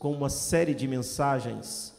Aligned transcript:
com 0.00 0.10
uma 0.10 0.28
série 0.28 0.74
de 0.74 0.88
mensagens 0.88 1.94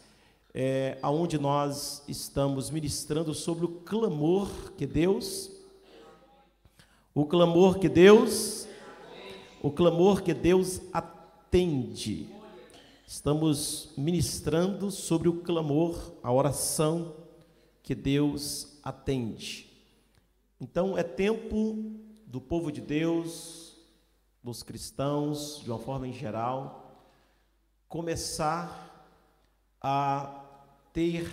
é, 0.54 0.98
aonde 1.02 1.38
nós 1.38 2.04
estamos 2.06 2.70
ministrando 2.70 3.34
sobre 3.34 3.64
o 3.64 3.70
clamor 3.70 4.74
que 4.74 4.86
Deus, 4.86 5.50
o 7.16 7.26
clamor 7.26 7.80
que 7.80 7.88
Deus, 7.88 8.68
o 9.62 9.72
clamor 9.72 10.24
que 10.24 10.34
Deus 10.34 10.82
atende. 10.92 12.28
Estamos 13.08 13.94
ministrando 13.98 14.92
sobre 14.92 15.30
o 15.30 15.40
clamor, 15.40 16.16
a 16.22 16.34
oração 16.34 17.16
que 17.82 17.96
Deus 17.96 18.78
atende. 18.84 19.72
Então 20.60 20.98
é 20.98 21.04
tempo 21.04 21.94
do 22.26 22.42
povo 22.42 22.74
de 22.74 22.82
Deus, 22.82 23.78
dos 24.44 24.64
cristãos, 24.64 25.62
de 25.64 25.72
uma 25.72 25.80
forma 25.80 26.06
em 26.10 26.14
geral, 26.14 26.87
começar 27.88 29.10
a 29.82 30.44
ter 30.92 31.30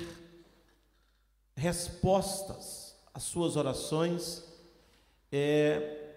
respostas 1.57 2.97
às 3.13 3.23
suas 3.23 3.57
orações 3.57 4.45
é, 5.31 6.13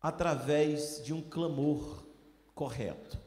através 0.00 1.02
de 1.04 1.12
um 1.12 1.20
clamor 1.20 2.04
correto. 2.54 3.18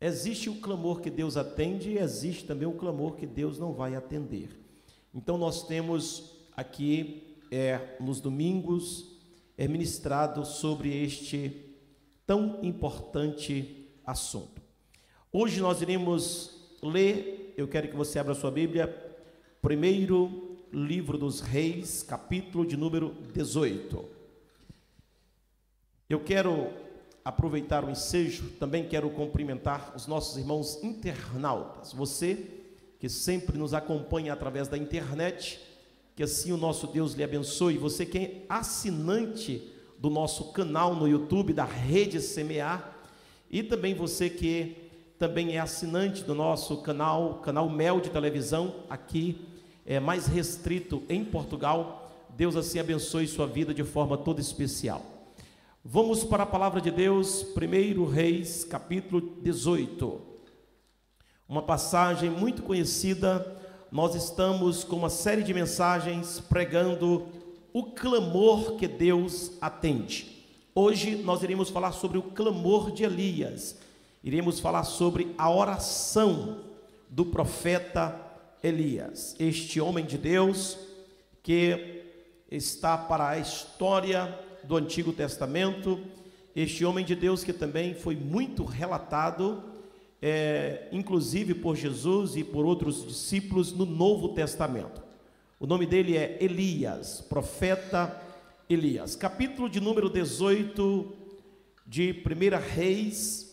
Existe 0.00 0.48
o 0.48 0.60
clamor 0.60 1.00
que 1.00 1.10
Deus 1.10 1.36
atende 1.36 1.90
e 1.90 1.98
existe 1.98 2.44
também 2.44 2.68
o 2.68 2.76
clamor 2.76 3.16
que 3.16 3.26
Deus 3.26 3.58
não 3.58 3.72
vai 3.72 3.96
atender. 3.96 4.56
Então 5.12 5.36
nós 5.36 5.66
temos 5.66 6.32
aqui 6.56 7.36
é, 7.50 7.96
nos 7.98 8.20
domingos 8.20 9.16
é 9.56 9.66
ministrado 9.66 10.44
sobre 10.46 11.02
este 11.02 11.74
tão 12.24 12.60
importante 12.62 13.90
assunto. 14.06 14.57
Hoje 15.30 15.60
nós 15.60 15.82
iremos 15.82 16.52
ler, 16.82 17.52
eu 17.54 17.68
quero 17.68 17.86
que 17.88 17.94
você 17.94 18.18
abra 18.18 18.34
sua 18.34 18.50
Bíblia, 18.50 18.88
primeiro 19.60 20.56
livro 20.72 21.18
dos 21.18 21.40
Reis, 21.40 22.02
capítulo 22.02 22.64
de 22.64 22.78
número 22.78 23.14
18. 23.34 24.06
Eu 26.08 26.20
quero 26.20 26.72
aproveitar 27.22 27.84
o 27.84 27.90
ensejo, 27.90 28.52
também 28.58 28.88
quero 28.88 29.10
cumprimentar 29.10 29.92
os 29.94 30.06
nossos 30.06 30.38
irmãos 30.38 30.82
internautas. 30.82 31.92
Você 31.92 32.46
que 32.98 33.10
sempre 33.10 33.58
nos 33.58 33.74
acompanha 33.74 34.32
através 34.32 34.66
da 34.66 34.78
internet, 34.78 35.60
que 36.16 36.22
assim 36.22 36.52
o 36.52 36.56
nosso 36.56 36.86
Deus 36.86 37.12
lhe 37.12 37.22
abençoe. 37.22 37.76
Você 37.76 38.06
que 38.06 38.18
é 38.18 38.46
assinante 38.48 39.70
do 39.98 40.08
nosso 40.08 40.52
canal 40.52 40.94
no 40.94 41.06
YouTube 41.06 41.52
da 41.52 41.66
Rede 41.66 42.18
Semear 42.18 42.96
e 43.50 43.62
também 43.62 43.94
você 43.94 44.30
que 44.30 44.87
também 45.18 45.56
é 45.56 45.58
assinante 45.58 46.22
do 46.22 46.32
nosso 46.32 46.76
canal, 46.76 47.40
canal 47.40 47.68
Mel 47.68 48.00
de 48.00 48.08
televisão, 48.08 48.72
aqui 48.88 49.44
é 49.84 49.98
mais 49.98 50.26
restrito 50.26 51.02
em 51.08 51.24
Portugal. 51.24 52.12
Deus 52.36 52.54
assim 52.54 52.78
abençoe 52.78 53.26
sua 53.26 53.46
vida 53.46 53.74
de 53.74 53.82
forma 53.82 54.16
toda 54.16 54.40
especial. 54.40 55.02
Vamos 55.84 56.22
para 56.22 56.44
a 56.44 56.46
palavra 56.46 56.80
de 56.80 56.92
Deus, 56.92 57.44
1 57.56 58.04
Reis, 58.04 58.62
capítulo 58.62 59.20
18. 59.42 60.20
Uma 61.48 61.62
passagem 61.62 62.30
muito 62.30 62.62
conhecida. 62.62 63.56
Nós 63.90 64.14
estamos 64.14 64.84
com 64.84 64.94
uma 64.94 65.10
série 65.10 65.42
de 65.42 65.52
mensagens 65.52 66.38
pregando 66.38 67.26
o 67.72 67.82
clamor 67.82 68.76
que 68.76 68.86
Deus 68.86 69.52
atende. 69.60 70.46
Hoje 70.74 71.16
nós 71.16 71.42
iremos 71.42 71.70
falar 71.70 71.90
sobre 71.90 72.18
o 72.18 72.22
clamor 72.22 72.92
de 72.92 73.02
Elias 73.02 73.87
iremos 74.22 74.60
falar 74.60 74.84
sobre 74.84 75.34
a 75.38 75.50
oração 75.50 76.64
do 77.08 77.26
profeta 77.26 78.20
Elias, 78.62 79.36
este 79.38 79.80
homem 79.80 80.04
de 80.04 80.18
Deus 80.18 80.78
que 81.42 82.02
está 82.50 82.98
para 82.98 83.28
a 83.28 83.38
história 83.38 84.38
do 84.64 84.76
Antigo 84.76 85.12
Testamento, 85.12 86.00
este 86.54 86.84
homem 86.84 87.04
de 87.04 87.14
Deus 87.14 87.44
que 87.44 87.52
também 87.52 87.94
foi 87.94 88.16
muito 88.16 88.64
relatado, 88.64 89.62
é, 90.20 90.88
inclusive 90.90 91.54
por 91.54 91.76
Jesus 91.76 92.36
e 92.36 92.42
por 92.42 92.66
outros 92.66 93.06
discípulos 93.06 93.72
no 93.72 93.86
Novo 93.86 94.30
Testamento. 94.30 95.02
O 95.60 95.66
nome 95.66 95.86
dele 95.86 96.16
é 96.16 96.36
Elias, 96.40 97.20
profeta 97.20 98.20
Elias. 98.68 99.16
Capítulo 99.16 99.68
de 99.68 99.80
número 99.80 100.10
18 100.10 101.12
de 101.86 102.12
1 102.12 102.74
Reis, 102.74 103.47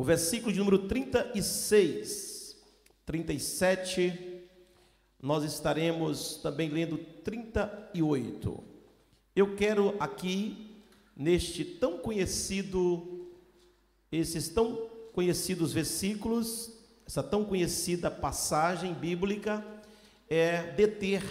o 0.00 0.02
versículo 0.02 0.50
de 0.50 0.58
número 0.58 0.88
36, 0.88 2.56
37, 3.04 4.48
nós 5.20 5.44
estaremos 5.44 6.36
também 6.36 6.70
lendo 6.70 6.96
38. 6.96 8.64
Eu 9.36 9.54
quero 9.56 9.94
aqui, 10.00 10.74
neste 11.14 11.66
tão 11.66 11.98
conhecido, 11.98 13.30
esses 14.10 14.48
tão 14.48 14.88
conhecidos 15.12 15.70
versículos, 15.70 16.72
essa 17.06 17.22
tão 17.22 17.44
conhecida 17.44 18.10
passagem 18.10 18.94
bíblica, 18.94 19.62
é 20.30 20.62
deter 20.72 21.22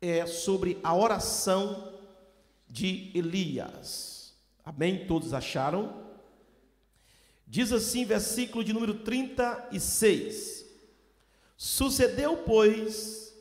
é, 0.00 0.24
sobre 0.24 0.78
a 0.82 0.96
oração 0.96 1.92
de 2.66 3.10
Elias. 3.14 4.32
Amém? 4.64 5.06
Todos 5.06 5.34
acharam? 5.34 6.09
Diz 7.50 7.72
assim, 7.72 8.04
versículo 8.04 8.62
de 8.62 8.72
número 8.72 8.94
36. 9.00 10.64
Sucedeu, 11.56 12.36
pois, 12.36 13.34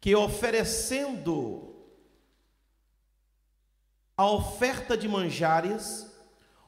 que 0.00 0.16
oferecendo 0.16 1.76
a 4.16 4.28
oferta 4.28 4.96
de 4.96 5.06
manjares, 5.06 6.10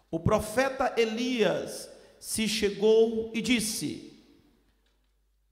o 0.09 0.21
profeta 0.21 0.95
Elias 0.97 1.91
se 2.21 2.47
chegou 2.47 3.33
e 3.35 3.43
disse: 3.43 4.17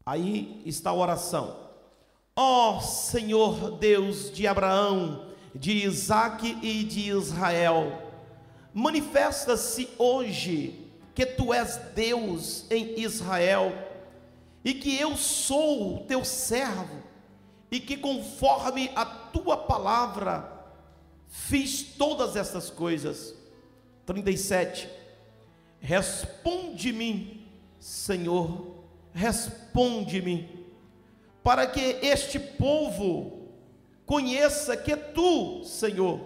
Aí 0.04 0.62
está 0.64 0.90
a 0.90 0.94
oração. 0.94 1.70
Ó 2.36 2.76
oh, 2.76 2.80
Senhor 2.80 3.72
Deus 3.78 4.30
de 4.30 4.46
Abraão, 4.46 5.28
de 5.52 5.72
Isaque 5.72 6.56
e 6.62 6.84
de 6.84 7.10
Israel, 7.10 8.12
manifesta-se 8.72 9.88
hoje 9.98 10.85
que 11.16 11.24
tu 11.24 11.54
és 11.54 11.78
Deus 11.94 12.70
em 12.70 13.00
Israel, 13.00 13.72
e 14.62 14.74
que 14.74 15.00
eu 15.00 15.16
sou 15.16 16.00
teu 16.00 16.22
servo, 16.22 17.02
e 17.70 17.80
que 17.80 17.96
conforme 17.96 18.90
a 18.94 19.06
tua 19.06 19.56
palavra 19.56 20.46
fiz 21.26 21.82
todas 21.96 22.36
essas 22.36 22.68
coisas. 22.68 23.34
37. 24.04 24.90
Responde-me, 25.80 27.48
Senhor, 27.80 28.76
responde-me, 29.14 30.66
para 31.42 31.66
que 31.66 31.80
este 31.80 32.38
povo 32.38 33.48
conheça 34.04 34.76
que 34.76 34.94
tu, 34.94 35.64
Senhor, 35.64 36.20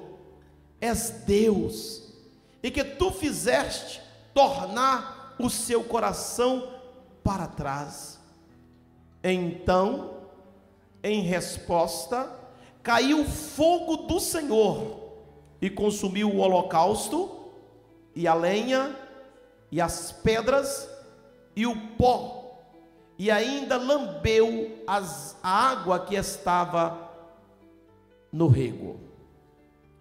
és 0.81 1.11
Deus, 1.25 2.13
e 2.61 2.73
que 2.73 2.83
tu 2.83 3.13
fizeste 3.13 4.10
tornar 4.35 5.35
o 5.39 5.49
seu 5.49 5.83
coração 5.85 6.69
para 7.23 7.47
trás. 7.47 8.19
Então, 9.23 10.15
em 11.03 11.23
resposta, 11.23 12.31
caiu 12.83 13.25
fogo 13.25 13.97
do 13.99 14.21
Senhor 14.21 15.01
e 15.61 15.69
consumiu 15.69 16.31
o 16.31 16.39
holocausto, 16.39 17.39
e 18.15 18.27
a 18.27 18.35
lenha, 18.35 18.97
e 19.71 19.81
as 19.81 20.11
pedras, 20.11 20.89
e 21.55 21.67
o 21.67 21.77
pó, 21.97 22.59
e 23.19 23.31
ainda 23.31 23.77
lambeu 23.77 24.83
as, 24.87 25.37
a 25.43 25.71
água 25.71 26.01
que 26.01 26.15
estava 26.15 27.11
no 28.33 28.49
rego. 28.49 28.99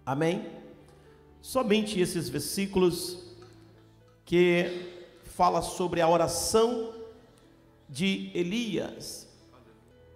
Amém? 0.04 0.46
Somente 1.42 2.00
esses 2.00 2.28
versículos 2.28 3.29
que 4.30 5.12
fala 5.24 5.60
sobre 5.60 6.00
a 6.00 6.08
oração 6.08 6.94
de 7.88 8.30
Elias 8.32 9.28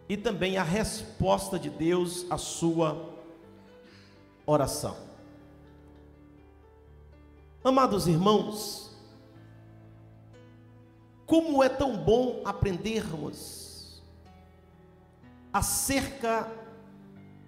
e 0.08 0.16
também 0.16 0.56
a 0.56 0.62
resposta 0.62 1.58
de 1.58 1.68
Deus 1.68 2.24
à 2.30 2.38
sua 2.38 3.12
oração. 4.46 4.96
Amados 7.64 8.06
irmãos, 8.06 8.96
como 11.26 11.60
é 11.60 11.68
tão 11.68 11.96
bom 11.96 12.40
aprendermos 12.44 14.00
acerca 15.52 16.48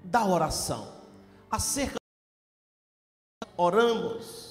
da 0.02 0.26
oração, 0.26 0.92
acerca 1.48 1.94
oramos 3.56 4.45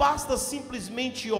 basta 0.00 0.38
simplesmente 0.38 1.30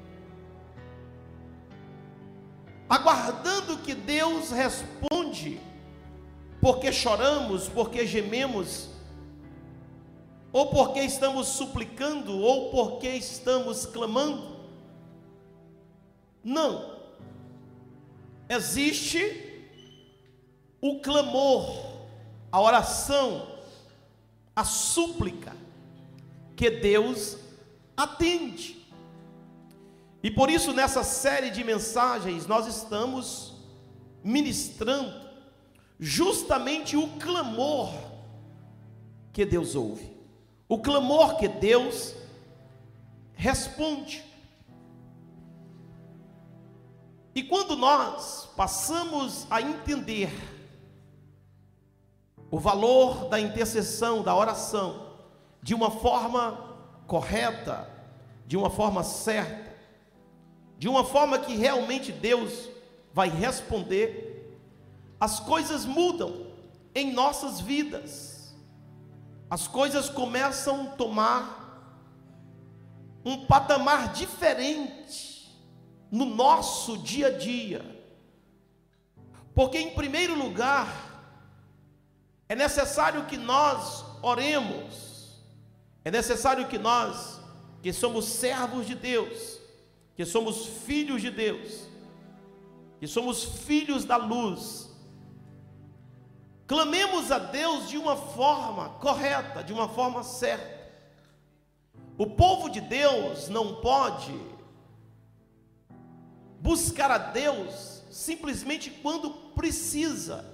aguardando 2.86 3.78
que 3.78 3.94
Deus 3.94 4.50
responde, 4.50 5.58
porque 6.60 6.92
choramos, 6.92 7.70
porque 7.70 8.06
gememos, 8.06 8.90
ou 10.52 10.66
porque 10.66 11.00
estamos 11.00 11.46
suplicando, 11.46 12.38
ou 12.38 12.70
porque 12.70 13.08
estamos 13.08 13.86
clamando. 13.86 14.60
Não. 16.44 17.00
Existe 18.46 19.72
o 20.82 21.00
clamor, 21.00 21.96
a 22.52 22.60
oração, 22.60 23.56
a 24.54 24.64
súplica 24.64 25.56
que 26.54 26.68
Deus 26.68 27.38
atende. 28.02 28.87
E 30.23 30.31
por 30.31 30.50
isso, 30.50 30.73
nessa 30.73 31.02
série 31.02 31.50
de 31.50 31.64
mensagens, 31.64 32.47
nós 32.47 32.67
estamos 32.67 33.55
ministrando 34.23 35.29
justamente 35.99 36.97
o 36.97 37.08
clamor 37.19 37.93
que 39.32 39.44
Deus 39.44 39.75
ouve, 39.75 40.11
o 40.69 40.79
clamor 40.79 41.37
que 41.37 41.49
Deus 41.49 42.14
responde. 43.35 44.25
E 47.35 47.43
quando 47.43 47.76
nós 47.76 48.50
passamos 48.56 49.46
a 49.50 49.62
entender 49.62 50.31
o 52.50 52.58
valor 52.58 53.29
da 53.29 53.41
intercessão, 53.41 54.23
da 54.23 54.35
oração, 54.35 55.17
de 55.62 55.75
uma 55.75 55.91
forma 55.91 56.76
correta, 57.06 57.89
de 58.50 58.56
uma 58.56 58.69
forma 58.69 59.05
certa, 59.05 59.73
de 60.76 60.88
uma 60.88 61.05
forma 61.05 61.38
que 61.38 61.55
realmente 61.55 62.11
Deus 62.11 62.69
vai 63.12 63.29
responder, 63.29 64.58
as 65.20 65.38
coisas 65.38 65.85
mudam 65.85 66.49
em 66.93 67.12
nossas 67.12 67.61
vidas, 67.61 68.52
as 69.49 69.69
coisas 69.69 70.08
começam 70.08 70.82
a 70.82 70.91
tomar 70.97 71.94
um 73.25 73.47
patamar 73.47 74.12
diferente 74.12 75.56
no 76.11 76.25
nosso 76.25 76.99
dia 76.99 77.29
a 77.29 77.38
dia, 77.38 78.05
porque, 79.55 79.79
em 79.79 79.94
primeiro 79.94 80.37
lugar, 80.37 80.88
é 82.49 82.56
necessário 82.56 83.26
que 83.26 83.37
nós 83.37 84.05
oremos, 84.20 85.38
é 86.05 86.11
necessário 86.11 86.67
que 86.67 86.79
nós, 86.79 87.39
que 87.82 87.93
somos 87.93 88.27
servos 88.27 88.87
de 88.87 88.94
Deus, 88.94 89.59
que 90.15 90.25
somos 90.25 90.67
filhos 90.67 91.23
de 91.23 91.31
Deus, 91.31 91.88
que 92.99 93.06
somos 93.06 93.44
filhos 93.44 94.05
da 94.05 94.17
luz, 94.17 94.91
clamemos 96.67 97.32
a 97.32 97.38
Deus 97.38 97.88
de 97.88 97.97
uma 97.97 98.17
forma 98.17 98.91
correta, 99.00 99.65
de 99.65 99.73
uma 99.73 99.88
forma 99.88 100.23
certa. 100.23 100.79
O 102.19 102.27
povo 102.27 102.69
de 102.69 102.82
Deus 102.82 103.49
não 103.49 103.81
pode 103.81 104.38
buscar 106.61 107.11
a 107.11 107.17
Deus 107.17 108.03
simplesmente 108.11 108.91
quando 108.91 109.31
precisa. 109.55 110.44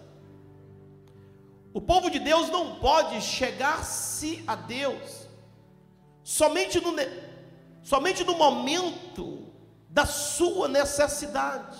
O 1.74 1.80
povo 1.80 2.08
de 2.08 2.20
Deus 2.20 2.48
não 2.50 2.76
pode 2.76 3.20
chegar-se 3.20 4.44
a 4.46 4.54
Deus 4.54 5.25
somente 6.26 6.80
no, 6.80 6.92
somente 7.84 8.24
no 8.24 8.34
momento 8.34 9.46
da 9.88 10.04
sua 10.04 10.66
necessidade. 10.66 11.78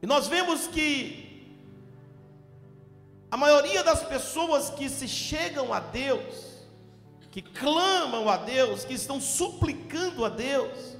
E 0.00 0.06
nós 0.06 0.28
vemos 0.28 0.68
que 0.68 1.58
a 3.28 3.36
maioria 3.36 3.82
das 3.82 4.04
pessoas 4.04 4.70
que 4.70 4.88
se 4.88 5.08
chegam 5.08 5.72
a 5.72 5.80
Deus, 5.80 6.62
que 7.32 7.42
clamam 7.42 8.28
a 8.28 8.36
Deus, 8.36 8.84
que 8.84 8.94
estão 8.94 9.20
suplicando 9.20 10.24
a 10.24 10.28
Deus, 10.28 10.96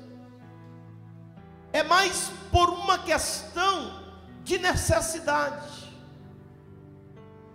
é 1.73 1.85
mais 1.85 2.33
por 2.51 2.69
uma 2.69 2.99
questão 2.99 4.03
de 4.43 4.59
necessidade, 4.59 5.89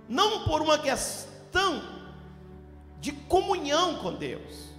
não 0.07 0.45
por 0.45 0.62
uma 0.62 0.80
questão 0.80 1.90
de 3.01 3.12
comunhão 3.12 3.95
com 3.95 4.13
Deus. 4.13 4.69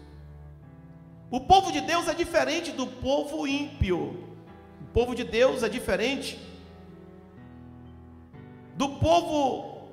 O 1.30 1.40
povo 1.40 1.72
de 1.72 1.80
Deus 1.80 2.08
é 2.08 2.14
diferente 2.14 2.70
do 2.70 2.86
povo 2.86 3.46
ímpio. 3.46 4.28
O 4.80 4.84
povo 4.94 5.14
de 5.14 5.24
Deus 5.24 5.62
é 5.62 5.68
diferente 5.68 6.38
do 8.76 8.88
povo 8.88 9.88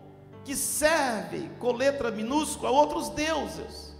que 0.46 0.56
serve 0.56 1.50
com 1.60 1.72
letra 1.72 2.12
minúscula 2.12 2.70
a 2.70 2.72
outros 2.72 3.10
deuses. 3.10 3.96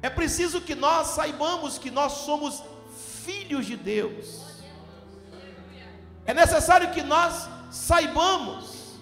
É 0.00 0.08
preciso 0.08 0.60
que 0.60 0.74
nós 0.74 1.08
saibamos 1.08 1.78
que 1.78 1.90
nós 1.90 2.12
somos 2.12 2.62
filhos 3.24 3.66
de 3.66 3.76
Deus. 3.76 4.46
É 6.24 6.32
necessário 6.32 6.90
que 6.92 7.02
nós 7.02 7.48
saibamos 7.70 8.98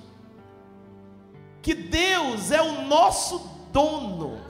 que 1.60 1.74
Deus 1.74 2.50
é 2.50 2.62
o 2.62 2.82
nosso 2.82 3.55
dono. 3.76 4.40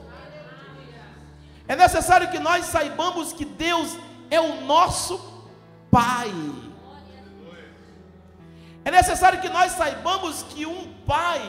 É 1.67 1.75
necessário 1.75 2.31
que 2.31 2.39
nós 2.39 2.67
saibamos 2.67 3.33
que 3.33 3.45
Deus 3.45 3.97
é 4.31 4.41
o 4.41 4.61
nosso 4.61 5.19
Pai. 5.91 6.31
É 8.85 8.91
necessário 8.91 9.41
que 9.41 9.49
nós 9.49 9.73
saibamos 9.73 10.45
que 10.45 10.65
um 10.65 10.93
pai, 11.05 11.41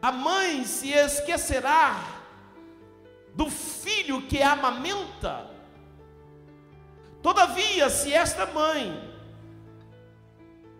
a 0.00 0.10
mãe 0.10 0.64
se 0.64 0.92
esquecerá 0.92 2.02
do 3.34 3.50
filho 3.50 4.22
que 4.22 4.42
amamenta. 4.42 5.50
Todavia, 7.22 7.90
se 7.90 8.10
esta 8.10 8.46
mãe, 8.46 9.07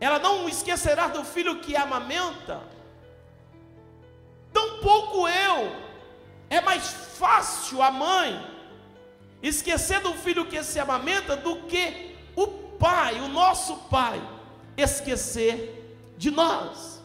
ela 0.01 0.19
não 0.19 0.49
esquecerá 0.49 1.09
do 1.09 1.25
filho 1.25 1.61
que 1.61 1.77
amamenta, 1.77 2.61
Tampouco 4.53 5.29
eu. 5.29 5.77
É 6.51 6.61
mais 6.61 6.89
fácil 7.19 7.83
a 7.83 7.91
mãe 7.91 8.45
esquecer 9.43 10.01
do 10.01 10.15
filho 10.15 10.47
que 10.47 10.63
se 10.65 10.81
amamenta 10.81 11.37
do 11.37 11.63
que 11.63 12.17
o 12.35 12.47
pai, 12.47 13.21
o 13.21 13.29
nosso 13.29 13.77
pai, 13.89 14.21
esquecer 14.77 16.15
de 16.17 16.31
nós. 16.31 17.01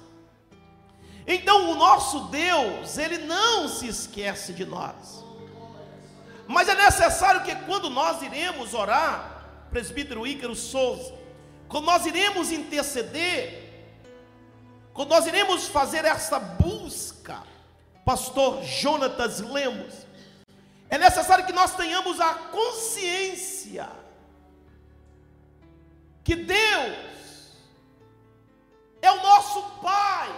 Então 1.27 1.71
o 1.71 1.75
nosso 1.75 2.21
Deus, 2.25 2.97
ele 2.97 3.19
não 3.19 3.67
se 3.67 3.87
esquece 3.87 4.53
de 4.53 4.65
nós. 4.65 5.23
Mas 6.47 6.67
é 6.67 6.75
necessário 6.75 7.43
que 7.43 7.55
quando 7.67 7.89
nós 7.89 8.21
iremos 8.21 8.73
orar, 8.73 9.67
presbítero 9.69 10.27
Ícaro 10.27 10.55
Souza, 10.55 11.13
quando 11.73 11.85
nós 11.85 12.05
iremos 12.05 12.51
interceder, 12.51 13.87
quando 14.93 15.09
nós 15.09 15.25
iremos 15.25 15.67
fazer 15.67 16.05
essa 16.05 16.37
busca, 16.37 17.41
pastor 18.05 18.61
Jonatas 18.63 19.39
Lemos, 19.39 19.91
é 20.87 20.99
necessário 20.99 21.47
que 21.47 21.51
nós 21.51 21.75
tenhamos 21.75 22.19
a 22.19 22.35
consciência 22.35 23.89
que 26.23 26.35
Deus 26.35 27.55
é 29.01 29.11
o 29.11 29.23
nosso 29.23 29.63
Pai, 29.81 30.29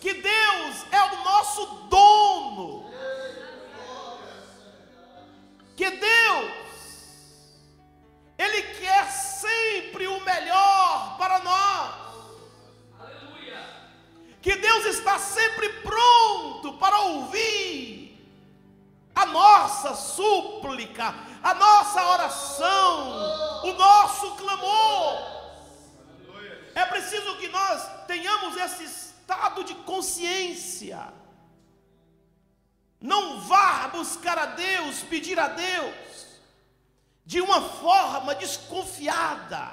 que 0.00 0.14
Deus 0.14 0.86
é 0.90 1.02
o 1.02 1.22
nosso 1.22 1.66
dono, 1.90 2.90
que 5.76 5.90
Deus, 5.90 6.67
Ele 8.38 8.62
quer 8.62 9.10
sempre 9.10 10.06
o 10.06 10.24
melhor 10.24 11.18
para 11.18 11.40
nós 11.40 12.08
que 14.40 14.56
Deus 14.56 14.86
está 14.86 15.18
sempre 15.18 15.68
pronto 15.82 16.74
para 16.78 17.00
ouvir 17.00 18.18
a 19.14 19.26
nossa 19.26 19.94
súplica, 19.94 21.14
a 21.42 21.54
nossa 21.54 22.02
oração, 22.12 23.64
o 23.64 23.72
nosso 23.74 24.36
clamor. 24.36 25.38
É 26.74 26.86
preciso 26.86 27.36
que 27.36 27.48
nós 27.48 28.06
tenhamos 28.06 28.56
esse 28.56 28.84
estado 28.84 29.64
de 29.64 29.74
consciência. 29.74 31.12
Não 33.00 33.40
vá 33.40 33.88
buscar 33.88 34.38
a 34.38 34.46
Deus, 34.46 35.02
pedir 35.02 35.38
a 35.38 35.48
Deus, 35.48 36.17
de 37.30 37.42
uma 37.42 37.60
forma 37.60 38.34
desconfiada. 38.34 39.64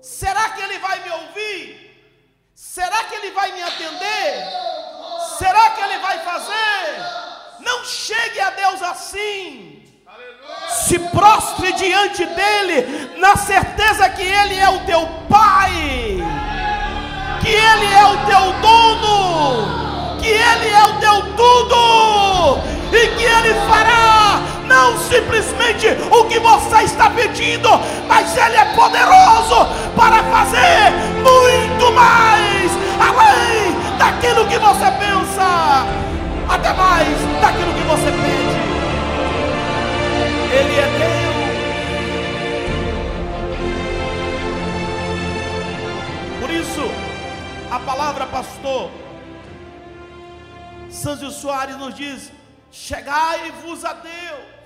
Será 0.00 0.44
que 0.50 0.62
Ele 0.62 0.78
vai 0.78 0.96
me 1.04 1.10
ouvir? 1.10 1.90
Será 2.54 3.04
que 3.04 3.14
ele 3.14 3.30
vai 3.30 3.52
me 3.52 3.62
atender? 3.62 4.44
Será 5.38 5.70
que 5.70 5.80
ele 5.80 5.98
vai 5.98 6.18
fazer? 6.18 6.86
Não 7.60 7.82
chegue 7.84 8.38
a 8.38 8.50
Deus 8.50 8.82
assim. 8.82 9.82
Se 10.68 10.98
prostre 10.98 11.72
diante 11.72 12.24
dele, 12.26 13.16
na 13.18 13.34
certeza 13.36 14.10
que 14.10 14.22
ele 14.22 14.56
é 14.58 14.68
o 14.68 14.84
teu 14.84 15.06
Pai, 15.26 15.72
que 17.40 17.48
ele 17.48 17.86
é 17.86 18.04
o 18.04 18.26
teu 18.26 18.52
dono, 18.60 20.20
que 20.20 20.28
ele 20.28 20.68
é 20.68 20.84
o 20.84 21.00
teu 21.00 21.36
tudo, 21.36 22.58
e 22.92 23.08
que 23.16 23.24
ele 23.24 23.54
fará 23.66 24.59
não 24.70 24.96
simplesmente 24.96 25.88
o 26.12 26.24
que 26.26 26.38
você 26.38 26.84
está 26.84 27.10
pedindo, 27.10 27.68
mas 28.06 28.36
Ele 28.36 28.56
é 28.56 28.64
poderoso 28.66 29.66
para 29.96 30.22
fazer 30.22 30.92
muito 31.28 31.92
mais, 31.92 32.70
além 33.08 33.74
daquilo 33.98 34.46
que 34.46 34.56
você 34.58 34.88
pensa, 34.92 35.84
até 36.48 36.72
mais 36.72 37.18
daquilo 37.40 37.74
que 37.74 37.82
você 37.82 38.12
pede. 38.12 38.60
Ele 40.52 40.78
é 40.78 40.86
Deus. 41.00 41.30
Por 46.40 46.50
isso, 46.50 46.88
a 47.72 47.78
palavra 47.80 48.26
pastor 48.26 48.90
Sanzio 50.88 51.30
Soares 51.32 51.76
nos 51.76 51.94
diz: 51.94 52.30
chegai-vos 52.70 53.84
a 53.84 53.94
Deus 53.94 54.59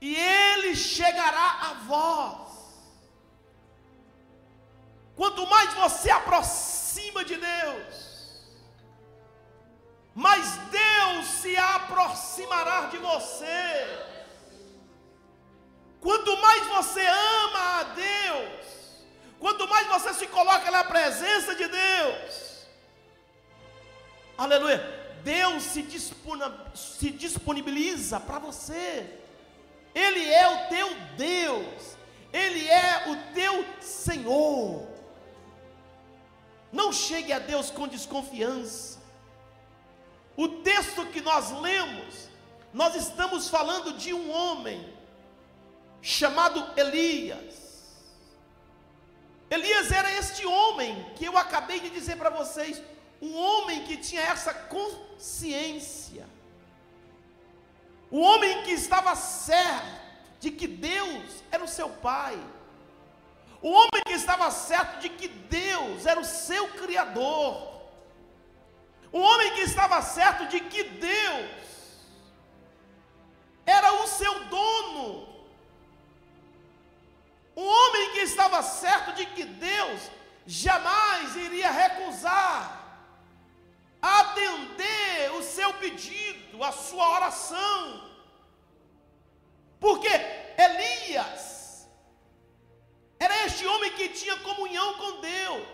e 0.00 0.14
ele 0.16 0.76
chegará 0.76 1.58
a 1.62 1.74
vós. 1.86 2.48
Quanto 5.16 5.46
mais 5.48 5.74
você 5.74 6.10
aproxima 6.10 7.24
de 7.24 7.36
Deus, 7.36 8.08
mais 10.14 10.56
Deus 10.70 11.26
se 11.26 11.56
aproximará 11.56 12.86
de 12.86 12.98
você. 12.98 14.08
Quanto 16.00 16.36
mais 16.36 16.66
você 16.68 17.04
ama 17.04 17.80
a 17.80 17.82
Deus, 17.82 18.66
quanto 19.40 19.66
mais 19.68 19.88
você 19.88 20.14
se 20.14 20.26
coloca 20.28 20.70
na 20.70 20.84
presença 20.84 21.56
de 21.56 21.66
Deus, 21.66 22.66
aleluia, 24.36 24.78
Deus 25.24 25.64
se, 25.64 25.82
disponibiliza 27.10 28.20
para 28.20 28.38
você. 28.38 29.18
Ele 29.98 30.24
é 30.32 30.48
o 30.48 30.68
teu 30.68 30.94
Deus, 31.16 31.96
Ele 32.32 32.68
é 32.68 33.08
o 33.10 33.16
teu 33.34 33.64
Senhor. 33.80 34.86
Não 36.72 36.92
chegue 36.92 37.32
a 37.32 37.40
Deus 37.40 37.70
com 37.70 37.88
desconfiança. 37.88 39.00
O 40.36 40.48
texto 40.48 41.04
que 41.06 41.20
nós 41.20 41.50
lemos, 41.50 42.28
nós 42.72 42.94
estamos 42.94 43.48
falando 43.48 43.94
de 43.94 44.14
um 44.14 44.30
homem 44.30 44.80
chamado 46.00 46.64
Elias. 46.76 47.56
Elias 49.50 49.90
era 49.90 50.12
este 50.12 50.46
homem 50.46 51.12
que 51.16 51.24
eu 51.24 51.36
acabei 51.36 51.80
de 51.80 51.90
dizer 51.90 52.16
para 52.16 52.30
vocês, 52.30 52.80
um 53.20 53.34
homem 53.34 53.82
que 53.82 53.96
tinha 53.96 54.22
essa 54.22 54.54
consciência 54.54 56.37
o 58.10 58.20
homem 58.20 58.62
que 58.62 58.72
estava 58.72 59.14
certo 59.14 59.98
de 60.40 60.50
que 60.50 60.66
Deus 60.66 61.42
era 61.50 61.62
o 61.62 61.68
seu 61.68 61.88
pai. 61.88 62.38
O 63.60 63.70
homem 63.70 64.02
que 64.06 64.12
estava 64.12 64.50
certo 64.50 65.00
de 65.00 65.08
que 65.08 65.28
Deus 65.28 66.06
era 66.06 66.20
o 66.20 66.24
seu 66.24 66.68
criador. 66.68 67.82
O 69.12 69.18
homem 69.18 69.52
que 69.54 69.62
estava 69.62 70.00
certo 70.00 70.46
de 70.46 70.60
que 70.60 70.84
Deus 70.84 71.50
era 73.66 73.92
o 74.02 74.06
seu 74.06 74.44
dono. 74.44 75.28
O 77.56 77.62
homem 77.62 78.12
que 78.12 78.20
estava 78.20 78.62
certo 78.62 79.12
de 79.14 79.26
que 79.26 79.44
Deus 79.44 80.00
jamais 80.46 81.36
iria 81.36 81.70
recusar 81.70 82.77
atender 84.00 85.32
o 85.32 85.42
seu 85.42 85.74
pedido, 85.74 86.62
a 86.62 86.72
sua 86.72 87.08
oração. 87.16 88.08
Porque 89.80 90.08
Elias 90.08 91.88
era 93.18 93.44
este 93.46 93.66
homem 93.66 93.92
que 93.92 94.08
tinha 94.10 94.36
comunhão 94.38 94.94
com 94.94 95.20
Deus. 95.20 95.66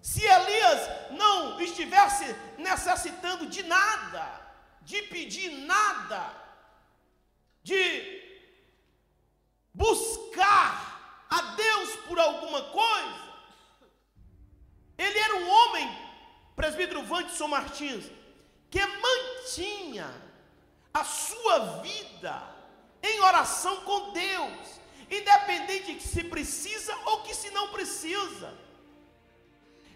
Se 0.00 0.24
Elias 0.24 1.10
não 1.12 1.60
estivesse 1.60 2.34
necessitando 2.58 3.46
de 3.46 3.62
nada, 3.62 4.40
de 4.82 5.02
pedir 5.02 5.50
nada, 5.50 6.34
de 7.62 8.20
buscar 9.72 11.26
a 11.30 11.42
Deus 11.52 11.96
por 12.08 12.18
alguma 12.18 12.62
coisa, 12.64 13.32
ele 14.98 15.18
era 15.18 15.36
um 15.36 15.48
homem 15.48 16.01
presbítero 16.54 17.02
Vanderson 17.04 17.48
Martins, 17.48 18.04
que 18.70 18.80
mantinha 18.80 20.10
a 20.92 21.04
sua 21.04 21.80
vida 21.80 22.42
em 23.02 23.20
oração 23.20 23.76
com 23.80 24.12
Deus, 24.12 24.80
independente 25.10 25.94
de 25.94 26.02
se 26.02 26.24
precisa 26.24 26.96
ou 27.06 27.22
que 27.22 27.34
se 27.34 27.50
não 27.50 27.68
precisa. 27.68 28.52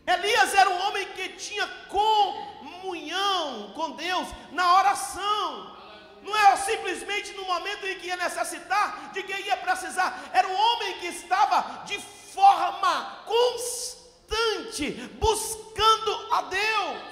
Elias 0.07 0.55
era 0.55 0.71
um 0.71 0.81
homem 0.87 1.07
que 1.13 1.31
tinha 1.31 1.67
comunhão 1.89 3.73
com 3.75 3.93
Deus 3.93 4.29
na 4.53 4.79
oração. 4.79 5.77
Não 6.23 6.37
era 6.37 6.57
simplesmente 6.57 7.33
no 7.33 7.45
momento 7.45 7.87
em 7.87 7.99
que 7.99 8.07
ia 8.07 8.17
necessitar, 8.17 9.13
de 9.13 9.23
que 9.23 9.33
ia 9.33 9.57
precisar. 9.57 10.31
Era 10.33 10.47
um 10.49 10.55
homem 10.55 10.99
que 11.01 11.07
estava 11.07 11.85
de 11.85 11.99
forma 11.99 13.25
constante 13.27 14.06
constante 14.27 14.93
buscando 15.19 16.33
a 16.33 16.43
Deus. 16.43 17.03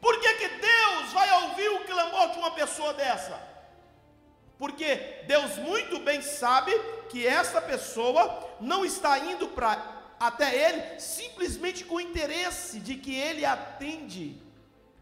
Por 0.00 0.18
que, 0.20 0.34
que 0.34 0.48
Deus 0.48 1.12
vai 1.12 1.44
ouvir 1.44 1.68
o 1.70 1.84
clamor 1.84 2.30
de 2.30 2.38
uma 2.38 2.52
pessoa 2.52 2.94
dessa? 2.94 3.40
Porque 4.58 5.24
Deus 5.26 5.56
muito 5.58 5.98
bem 5.98 6.22
sabe 6.22 6.72
que 7.10 7.26
essa 7.26 7.60
pessoa 7.60 8.56
não 8.60 8.84
está 8.84 9.18
indo 9.18 9.48
para 9.48 10.02
até 10.20 10.54
ele 10.54 11.00
simplesmente 11.00 11.84
com 11.84 11.96
o 11.96 12.00
interesse 12.00 12.78
de 12.78 12.94
que 12.94 13.12
ele 13.14 13.44
atende 13.44 14.40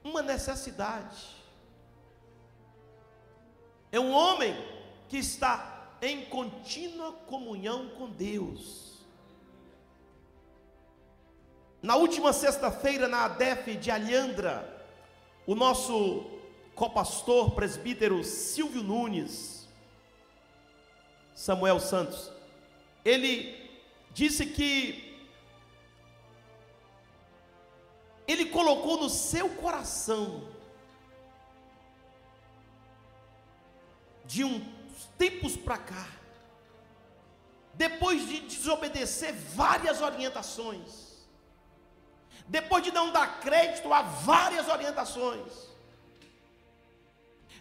uma 0.03 0.23
necessidade. 0.23 1.39
É 3.93 4.01
um 4.01 4.13
homem 4.13 4.57
que 5.11 5.19
está 5.19 5.97
em 6.01 6.25
contínua 6.25 7.13
comunhão 7.27 7.91
com 7.91 8.09
Deus. 8.09 8.90
Na 11.83 11.97
última 11.97 12.33
sexta-feira, 12.33 13.09
na 13.09 13.25
ADEF 13.25 13.77
de 13.77 13.91
Alhandra, 13.91 14.87
o 15.47 15.55
nosso 15.55 16.27
copastor 16.75 17.53
presbítero 17.53 18.23
Silvio 18.23 18.83
Nunes, 18.83 19.67
Samuel 21.35 21.81
Santos, 21.81 22.31
ele 23.03 23.71
disse 24.13 24.45
que 24.45 25.11
ele 28.29 28.47
colocou 28.47 28.99
no 28.99 29.09
seu 29.09 29.49
coração 29.49 30.47
de 34.27 34.45
uns 34.45 34.63
tempos 35.19 35.57
para 35.57 35.79
cá, 35.79 36.09
depois 37.75 38.29
de 38.29 38.41
desobedecer 38.41 39.35
várias 39.35 40.01
orientações, 40.01 41.10
depois 42.51 42.83
de 42.83 42.91
não 42.91 43.13
dar 43.13 43.41
crédito 43.41 43.93
a 43.93 44.03
várias 44.03 44.67
orientações, 44.69 45.71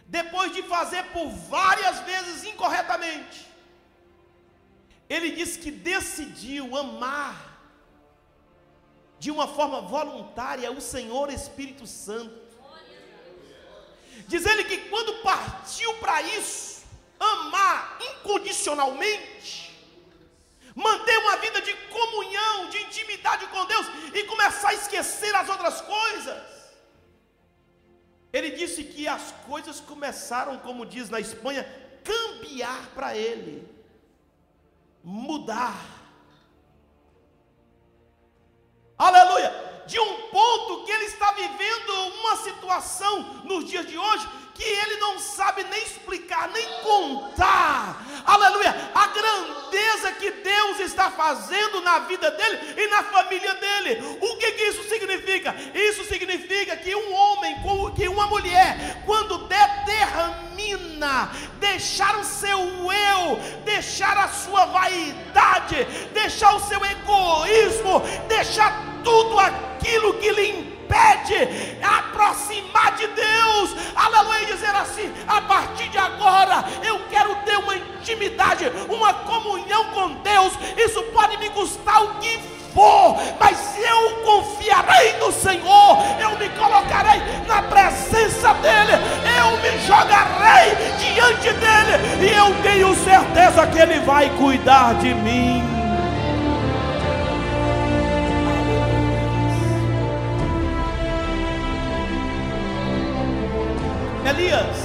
depois 0.04 0.52
de 0.52 0.64
fazer 0.64 1.04
por 1.12 1.28
várias 1.28 2.00
vezes 2.00 2.42
incorretamente, 2.42 3.48
ele 5.08 5.30
disse 5.30 5.60
que 5.60 5.70
decidiu 5.70 6.76
amar 6.76 7.36
de 9.20 9.30
uma 9.30 9.46
forma 9.46 9.80
voluntária 9.80 10.72
o 10.72 10.80
Senhor 10.80 11.30
Espírito 11.30 11.86
Santo. 11.86 12.50
Diz 14.26 14.44
ele 14.44 14.64
que 14.64 14.88
quando 14.88 15.22
partiu 15.22 15.94
para 15.98 16.20
isso, 16.22 16.82
amar 17.18 17.96
incondicionalmente, 18.00 19.69
manter 20.74 21.18
uma 21.18 21.36
vida 21.36 21.60
de 21.60 21.74
comunhão, 21.88 22.68
de 22.68 22.78
intimidade 22.78 23.46
com 23.48 23.64
Deus 23.66 23.86
e 24.14 24.24
começar 24.24 24.68
a 24.70 24.74
esquecer 24.74 25.34
as 25.34 25.48
outras 25.48 25.80
coisas. 25.80 26.42
Ele 28.32 28.50
disse 28.52 28.84
que 28.84 29.08
as 29.08 29.32
coisas 29.46 29.80
começaram, 29.80 30.58
como 30.58 30.86
diz 30.86 31.10
na 31.10 31.18
Espanha, 31.18 31.64
cambiar 32.04 32.88
para 32.94 33.16
ele, 33.16 33.68
mudar. 35.02 35.76
Aleluia! 38.96 39.68
De 39.86 39.98
um 39.98 40.28
ponto 40.28 40.84
que 40.84 40.92
ele 40.92 41.06
está 41.06 41.32
vivendo 41.32 41.92
uma 42.20 42.36
situação 42.36 43.22
nos 43.44 43.64
dias 43.68 43.86
de 43.86 43.98
hoje 43.98 44.28
que 44.60 44.68
ele 44.68 44.96
não 44.96 45.18
sabe 45.18 45.64
nem 45.64 45.82
explicar, 45.82 46.50
nem 46.50 46.66
contar, 46.82 48.04
aleluia, 48.26 48.90
a 48.94 49.06
grandeza 49.06 50.12
que 50.12 50.30
Deus 50.30 50.80
está 50.80 51.10
fazendo 51.10 51.80
na 51.80 52.00
vida 52.00 52.30
dele 52.30 52.74
e 52.76 52.86
na 52.88 53.02
família 53.04 53.54
dele. 53.54 54.18
O 54.20 54.36
que, 54.36 54.52
que 54.52 54.62
isso 54.64 54.82
significa? 54.86 55.56
Isso 55.74 56.04
significa 56.04 56.76
que 56.76 56.94
um 56.94 57.10
homem, 57.10 57.56
que 57.96 58.06
uma 58.06 58.26
mulher, 58.26 59.02
quando 59.06 59.48
determina 59.48 61.30
deixar 61.58 62.18
o 62.18 62.24
seu 62.24 62.58
eu, 62.60 63.36
deixar 63.64 64.18
a 64.18 64.28
sua 64.28 64.66
vaidade, 64.66 65.84
deixar 66.12 66.54
o 66.54 66.60
seu 66.60 66.84
egoísmo, 66.84 68.00
deixar 68.28 69.00
tudo 69.02 69.38
aquilo 69.38 70.18
que 70.18 70.30
lhe 70.30 70.69
impede 70.90 71.78
aproximar 71.82 72.96
de 72.96 73.06
Deus, 73.06 73.76
aleluia, 73.94 74.46
dizer 74.46 74.74
assim: 74.74 75.12
a 75.26 75.40
partir 75.42 75.88
de 75.88 75.98
agora 75.98 76.64
eu 76.82 77.00
quero 77.08 77.34
ter 77.36 77.56
uma 77.58 77.76
intimidade, 77.76 78.70
uma 78.88 79.14
comunhão 79.14 79.84
com 79.86 80.10
Deus. 80.14 80.52
Isso 80.76 81.02
pode 81.04 81.36
me 81.38 81.48
custar 81.50 82.02
o 82.02 82.14
que 82.14 82.38
for, 82.74 83.16
mas 83.38 83.78
eu 83.78 84.16
confiarei 84.24 85.16
no 85.18 85.32
Senhor, 85.32 85.98
eu 86.20 86.36
me 86.38 86.48
colocarei 86.50 87.20
na 87.46 87.62
presença 87.62 88.52
dEle, 88.54 88.92
eu 89.38 89.56
me 89.58 89.78
jogarei 89.86 90.74
diante 90.98 91.52
dEle, 91.52 92.28
e 92.28 92.36
eu 92.36 92.62
tenho 92.62 92.94
certeza 92.96 93.66
que 93.66 93.78
Ele 93.78 94.00
vai 94.00 94.28
cuidar 94.30 94.94
de 94.94 95.14
mim. 95.14 95.79
Elias 104.30 104.76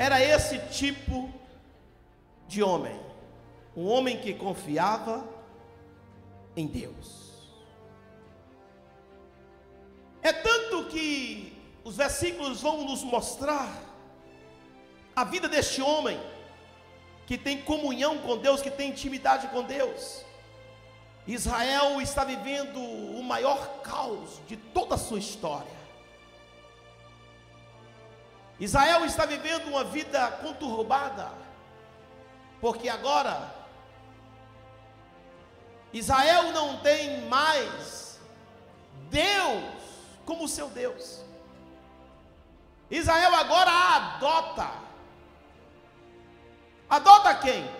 era 0.00 0.20
esse 0.20 0.58
tipo 0.66 1.32
de 2.48 2.60
homem, 2.60 2.98
um 3.76 3.86
homem 3.86 4.18
que 4.18 4.34
confiava 4.34 5.24
em 6.56 6.66
Deus. 6.66 7.52
É 10.20 10.32
tanto 10.32 10.86
que 10.86 11.56
os 11.84 11.96
versículos 11.96 12.60
vão 12.60 12.82
nos 12.82 13.04
mostrar 13.04 13.72
a 15.14 15.22
vida 15.22 15.48
deste 15.48 15.80
homem 15.80 16.20
que 17.26 17.38
tem 17.38 17.62
comunhão 17.62 18.18
com 18.18 18.38
Deus, 18.38 18.60
que 18.60 18.72
tem 18.72 18.90
intimidade 18.90 19.46
com 19.48 19.62
Deus. 19.62 20.24
Israel 21.28 22.00
está 22.00 22.24
vivendo 22.24 22.80
o 22.80 23.22
maior 23.22 23.82
caos 23.82 24.40
de 24.48 24.56
toda 24.56 24.96
a 24.96 24.98
sua 24.98 25.20
história. 25.20 25.77
Israel 28.58 29.04
está 29.04 29.24
vivendo 29.24 29.68
uma 29.68 29.84
vida 29.84 30.30
conturbada, 30.42 31.30
porque 32.60 32.88
agora 32.88 33.54
Israel 35.92 36.52
não 36.52 36.78
tem 36.78 37.22
mais 37.28 38.18
Deus 39.10 39.64
como 40.26 40.48
seu 40.48 40.68
Deus. 40.68 41.24
Israel 42.90 43.34
agora 43.34 43.70
adota. 43.70 44.70
Adota 46.88 47.34
quem? 47.36 47.70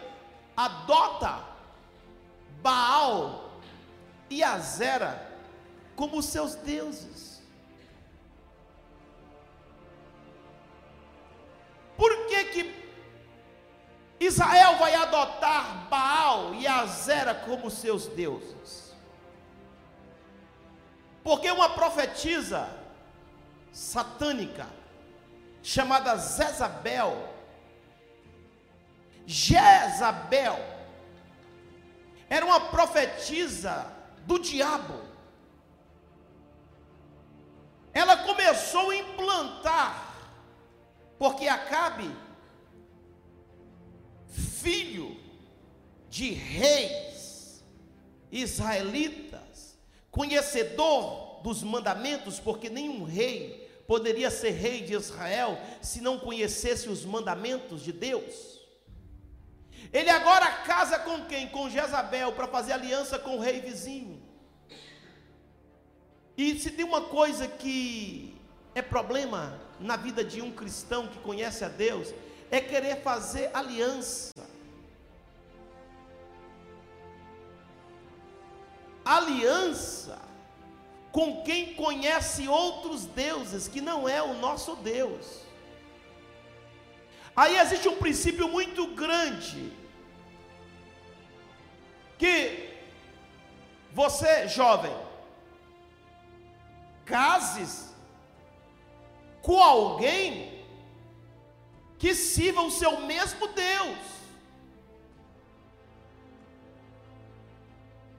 Adota 0.56 1.42
Baal 2.60 3.52
e 4.28 4.42
Azera 4.42 5.26
como 5.96 6.22
seus 6.22 6.54
deuses. 6.54 7.37
Vai 14.78 14.94
adotar 14.94 15.88
Baal 15.88 16.54
e 16.54 16.66
Azera 16.66 17.34
como 17.34 17.70
seus 17.70 18.06
deuses? 18.06 18.94
Porque 21.22 21.50
uma 21.50 21.70
profetisa 21.70 22.68
satânica 23.72 24.66
chamada 25.62 26.16
Jezabel 26.16 27.28
Jezabel 29.26 30.58
era 32.30 32.46
uma 32.46 32.60
profetisa 32.60 33.92
do 34.26 34.38
diabo. 34.38 35.02
Ela 37.92 38.16
começou 38.18 38.90
a 38.90 38.96
implantar 38.96 40.08
porque 41.18 41.48
Acabe, 41.48 42.10
filho 44.60 45.16
de 46.08 46.30
reis 46.30 47.64
israelitas, 48.30 49.78
conhecedor 50.10 51.40
dos 51.42 51.62
mandamentos, 51.62 52.40
porque 52.40 52.68
nenhum 52.68 53.04
rei 53.04 53.68
poderia 53.86 54.30
ser 54.30 54.50
rei 54.50 54.82
de 54.82 54.94
Israel 54.94 55.58
se 55.80 56.00
não 56.00 56.18
conhecesse 56.18 56.88
os 56.88 57.04
mandamentos 57.04 57.82
de 57.82 57.92
Deus. 57.92 58.58
Ele 59.92 60.10
agora 60.10 60.46
casa 60.64 60.98
com 60.98 61.24
quem? 61.24 61.48
Com 61.48 61.70
Jezabel, 61.70 62.32
para 62.32 62.46
fazer 62.46 62.72
aliança 62.72 63.18
com 63.18 63.36
o 63.36 63.40
rei 63.40 63.60
vizinho. 63.60 64.22
E 66.36 66.58
se 66.58 66.70
tem 66.70 66.84
uma 66.84 67.02
coisa 67.02 67.48
que 67.48 68.36
é 68.74 68.82
problema 68.82 69.60
na 69.80 69.96
vida 69.96 70.22
de 70.22 70.42
um 70.42 70.52
cristão 70.52 71.08
que 71.08 71.18
conhece 71.20 71.64
a 71.64 71.68
Deus 71.68 72.12
é 72.50 72.60
querer 72.60 73.02
fazer 73.02 73.50
aliança. 73.54 74.32
Aliança 79.16 80.18
com 81.10 81.42
quem 81.42 81.74
conhece 81.74 82.46
outros 82.46 83.06
deuses 83.06 83.66
que 83.66 83.80
não 83.80 84.08
é 84.08 84.22
o 84.22 84.34
nosso 84.34 84.76
Deus. 84.76 85.24
Aí 87.34 87.56
existe 87.56 87.88
um 87.88 87.96
princípio 87.96 88.48
muito 88.48 88.88
grande 88.88 89.72
que 92.18 92.68
você, 93.92 94.46
jovem, 94.48 94.94
cases 97.06 97.94
com 99.40 99.58
alguém 99.62 100.64
que 101.98 102.14
sirva 102.14 102.62
o 102.62 102.70
seu 102.70 103.00
mesmo 103.00 103.48
Deus. 103.48 104.17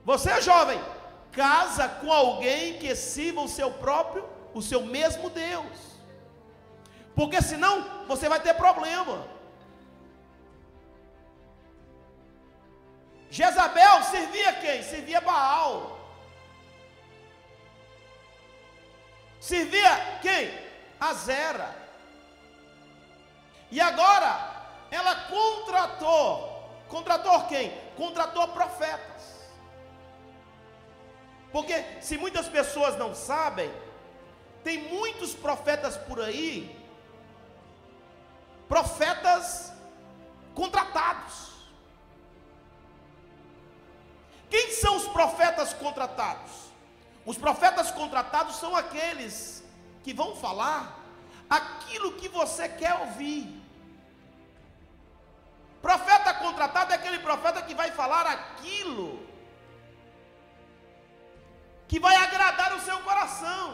Você 0.04 0.30
é 0.30 0.40
jovem, 0.40 0.80
casa 1.32 1.88
com 1.88 2.12
alguém 2.12 2.78
que 2.78 2.94
sirva 2.94 3.42
o 3.42 3.48
seu 3.48 3.70
próprio, 3.72 4.28
o 4.54 4.62
seu 4.62 4.82
mesmo 4.82 5.30
Deus. 5.30 5.90
Porque 7.14 7.40
senão 7.42 8.06
você 8.06 8.28
vai 8.28 8.40
ter 8.40 8.54
problema. 8.54 9.26
Jezabel 13.30 14.02
servia 14.04 14.52
quem? 14.54 14.82
Servia 14.82 15.20
Baal. 15.20 15.98
Servia 19.38 20.18
quem? 20.20 20.52
Azera. 20.98 21.74
E 23.70 23.80
agora, 23.80 24.32
ela 24.90 25.14
contratou, 25.28 26.68
contratou 26.88 27.46
quem? 27.46 27.70
Contratou 27.96 28.48
profetas. 28.48 29.19
Porque 31.52 31.84
se 32.00 32.16
muitas 32.16 32.48
pessoas 32.48 32.96
não 32.96 33.14
sabem, 33.14 33.70
tem 34.62 34.88
muitos 34.88 35.34
profetas 35.34 35.96
por 35.96 36.20
aí, 36.20 36.78
profetas 38.68 39.72
contratados. 40.54 41.50
Quem 44.48 44.72
são 44.72 44.96
os 44.96 45.08
profetas 45.08 45.72
contratados? 45.74 46.52
Os 47.24 47.36
profetas 47.36 47.90
contratados 47.90 48.56
são 48.56 48.74
aqueles 48.74 49.64
que 50.02 50.12
vão 50.12 50.36
falar 50.36 50.98
aquilo 51.48 52.12
que 52.12 52.28
você 52.28 52.68
quer 52.68 52.94
ouvir. 52.94 53.60
Profeta 55.82 56.34
contratado 56.34 56.92
é 56.92 56.96
aquele 56.96 57.18
profeta 57.20 57.62
que 57.62 57.74
vai 57.74 57.90
falar 57.90 58.26
aquilo 58.26 59.29
que 61.90 61.98
vai 62.06 62.14
agradar 62.16 62.70
o 62.74 62.82
seu 62.88 62.98
coração. 63.08 63.64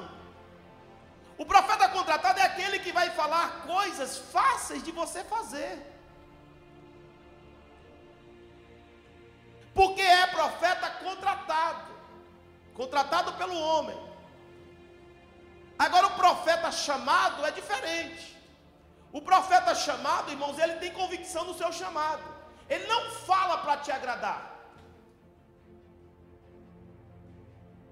O 1.42 1.44
profeta 1.52 1.86
contratado 1.96 2.40
é 2.40 2.44
aquele 2.50 2.78
que 2.84 2.92
vai 2.98 3.08
falar 3.10 3.48
coisas 3.72 4.16
fáceis 4.34 4.82
de 4.82 4.92
você 5.00 5.22
fazer. 5.34 5.74
Porque 9.74 10.00
é 10.00 10.26
profeta 10.38 10.88
contratado 11.04 11.84
contratado 12.80 13.32
pelo 13.34 13.58
homem 13.58 13.98
Agora, 15.78 16.06
o 16.06 16.14
profeta 16.22 16.72
chamado 16.72 17.44
é 17.44 17.50
diferente. 17.50 18.34
O 19.12 19.20
profeta 19.20 19.74
chamado, 19.74 20.30
irmãos, 20.30 20.58
ele 20.58 20.76
tem 20.76 20.90
convicção 20.90 21.44
no 21.44 21.54
seu 21.54 21.70
chamado. 21.72 22.22
Ele 22.68 22.86
não 22.86 23.10
fala 23.10 23.58
para 23.58 23.76
te 23.78 23.92
agradar. 23.92 24.55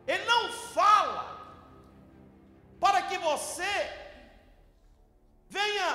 Ele 0.06 0.24
não 0.24 0.52
fala 0.52 1.22
para 2.78 3.02
que 3.02 3.16
você 3.18 3.72
venha 5.48 5.92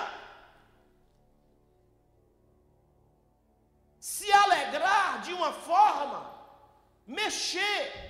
se 4.00 4.32
alegrar 4.32 5.22
de 5.22 5.34
uma 5.34 5.52
forma, 5.52 6.20
mexer 7.06 8.10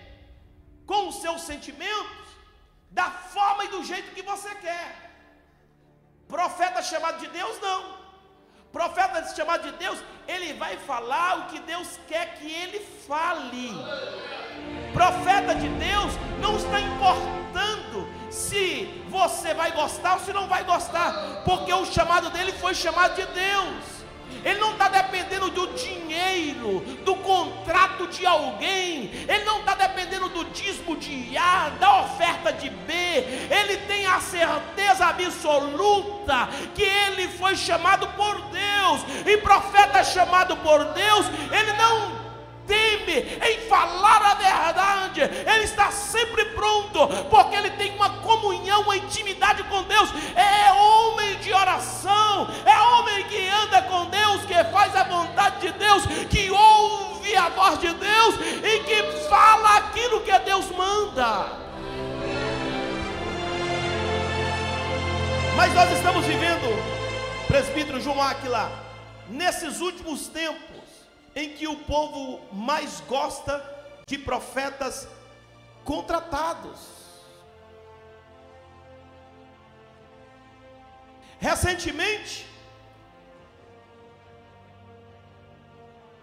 com 0.86 1.08
os 1.10 1.16
seus 1.22 1.42
sentimentos 1.42 2.28
da 2.90 3.12
forma 3.12 3.66
e 3.66 3.70
do 3.70 3.84
jeito 3.84 4.14
que 4.16 4.22
você 4.22 4.54
quer. 4.56 5.10
Profeta 6.28 6.82
chamado 6.82 7.20
de 7.20 7.28
Deus, 7.28 7.60
não. 7.60 8.00
Profeta 8.72 9.36
chamado 9.36 9.64
de 9.72 9.78
Deus, 9.78 10.00
ele 10.28 10.54
vai 10.54 10.78
falar 10.78 11.40
o 11.40 11.46
que 11.48 11.60
Deus 11.60 12.00
quer 12.08 12.38
que 12.38 12.52
ele 12.52 12.80
fale. 13.08 13.70
Profeta 14.94 15.56
de 15.56 15.68
Deus 15.70 16.14
não 16.42 16.56
está 16.56 16.80
importando 16.80 18.08
se 18.30 19.04
você 19.10 19.54
vai 19.54 19.72
gostar 19.72 20.14
ou 20.14 20.20
se 20.20 20.34
não 20.34 20.48
vai 20.48 20.64
gostar, 20.64 21.42
porque 21.46 21.74
o 21.74 21.86
chamado 21.86 22.30
dele 22.30 22.54
foi 22.54 22.74
chamado 22.74 23.16
de 23.16 23.26
Deus. 23.26 24.00
Ele 24.44 24.60
não 24.60 24.72
está 24.72 24.88
dependendo 24.88 25.50
do 25.50 25.68
dinheiro, 25.74 26.80
do 27.04 27.16
contrato 27.16 28.08
de 28.08 28.26
alguém, 28.26 29.12
ele 29.28 29.44
não 29.44 29.60
está 29.60 29.76
dependendo 29.76 30.30
do 30.30 30.46
dízimo 30.46 30.96
de 30.96 31.38
A, 31.38 31.70
da 31.80 32.02
oferta 32.02 32.54
de 32.54 32.70
B, 32.70 32.94
ele 32.94 33.78
tem 33.88 34.06
a 34.06 34.20
certeza 34.22 35.08
absoluta 35.08 36.48
que 36.74 36.84
ele 36.84 37.28
foi 37.28 37.58
chamado 37.58 38.08
por 38.10 38.40
Deus, 38.44 39.02
e 39.26 39.38
profeta 39.38 40.04
chamado 40.04 40.56
por 40.58 40.86
Deus, 40.94 41.26
ele 41.52 41.74
não 41.74 42.29
teme 42.70 43.18
em 43.50 43.68
falar 43.68 44.22
a 44.22 44.36
verdade, 44.36 45.22
ele 45.22 45.64
está 45.64 45.92
sempre 45.92 46.46
pronto, 46.46 47.08
porque 47.30 47.56
ele 47.56 47.72
tem 47.72 47.96
uma 47.96 48.22
comunhão, 48.22 48.84
uma 48.84 48.96
intimidade 48.96 49.64
com 49.64 49.82
Deus, 49.84 50.10
é 50.36 50.72
homem 50.72 51.36
de 51.40 51.52
oração, 51.52 52.48
é 52.64 52.80
homem 52.80 53.24
que 53.24 53.50
anda 53.50 53.82
com 53.82 54.06
Deus, 54.06 54.46
que 54.46 54.64
faz 54.66 54.96
a 54.96 55.04
vontade 55.04 55.62
de 55.62 55.72
Deus, 55.74 56.04
que 56.30 56.52
ouve 56.52 57.36
a 57.36 57.50
voz 57.50 57.80
de 57.80 57.92
Deus 57.92 58.36
e 58.64 58.80
que 58.82 59.04
fala 59.28 59.78
aquilo 59.78 60.22
que 60.22 60.38
Deus 60.40 60.70
manda. 60.70 61.58
Mas 65.56 65.74
nós 65.74 65.92
estamos 65.92 66.26
vivendo, 66.26 66.68
presbítero 67.48 68.00
João 68.00 68.22
Aquila, 68.22 68.72
nesses 69.28 69.82
últimos 69.82 70.28
tempos, 70.28 70.69
em 71.40 71.54
que 71.58 71.68
o 71.74 71.78
povo 71.94 72.22
mais 72.52 73.00
gosta 73.02 73.54
de 74.06 74.18
profetas 74.18 75.08
contratados. 75.86 76.80
Recentemente, 81.40 82.46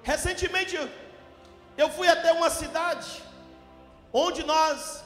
recentemente 0.03 0.77
eu 1.83 1.89
fui 1.97 2.09
até 2.09 2.31
uma 2.33 2.51
cidade 2.51 3.09
onde 4.13 4.43
nós 4.45 5.03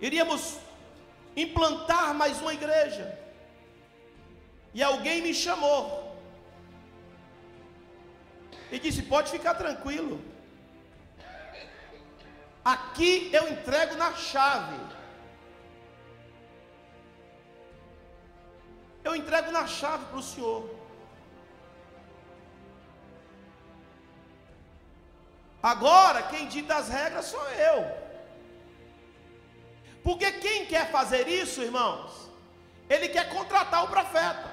iríamos 0.00 0.58
implantar 1.36 2.14
mais 2.14 2.40
uma 2.40 2.54
igreja. 2.54 3.06
E 4.72 4.82
alguém 4.82 5.20
me 5.20 5.34
chamou 5.34 6.01
e 8.72 8.78
disse: 8.78 9.02
Pode 9.02 9.30
ficar 9.30 9.54
tranquilo. 9.54 10.20
Aqui 12.64 13.30
eu 13.32 13.48
entrego 13.48 13.94
na 13.96 14.14
chave. 14.14 14.78
Eu 19.04 19.14
entrego 19.14 19.50
na 19.50 19.66
chave 19.66 20.06
para 20.06 20.18
o 20.18 20.22
Senhor. 20.22 20.70
Agora, 25.62 26.22
quem 26.22 26.48
dita 26.48 26.76
as 26.76 26.88
regras 26.88 27.26
sou 27.26 27.50
eu. 27.50 28.02
Porque 30.02 30.32
quem 30.32 30.66
quer 30.66 30.90
fazer 30.90 31.28
isso, 31.28 31.62
irmãos, 31.62 32.30
ele 32.88 33.08
quer 33.08 33.28
contratar 33.28 33.84
o 33.84 33.88
profeta. 33.88 34.51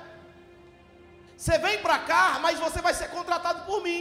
Você 1.39 1.57
vem 1.57 1.77
para 1.81 1.97
cá, 1.99 2.37
mas 2.41 2.59
você 2.59 2.81
vai 2.85 2.93
ser 2.93 3.07
contratado 3.11 3.59
por 3.67 3.81
mim. 3.81 3.99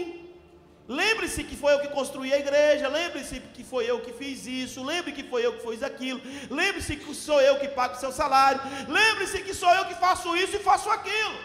Lembre-se 1.00 1.44
que 1.48 1.56
foi 1.56 1.72
eu 1.72 1.80
que 1.82 1.90
construí 1.98 2.30
a 2.34 2.38
igreja, 2.44 2.88
lembre-se 2.88 3.38
que 3.56 3.62
foi 3.62 3.84
eu 3.88 4.00
que 4.04 4.12
fiz 4.20 4.44
isso, 4.44 4.82
lembre 4.82 5.12
que 5.12 5.22
foi 5.22 5.46
eu 5.46 5.52
que 5.56 5.64
fiz 5.64 5.84
aquilo, 5.84 6.20
lembre-se 6.50 6.96
que 6.96 7.14
sou 7.14 7.40
eu 7.40 7.54
que 7.60 7.68
pago 7.68 7.94
o 7.94 8.00
seu 8.00 8.10
salário, 8.10 8.60
lembre-se 8.88 9.40
que 9.42 9.54
sou 9.54 9.72
eu 9.72 9.84
que 9.84 9.94
faço 9.94 10.34
isso 10.36 10.56
e 10.56 10.66
faço 10.70 10.90
aquilo. 10.90 11.38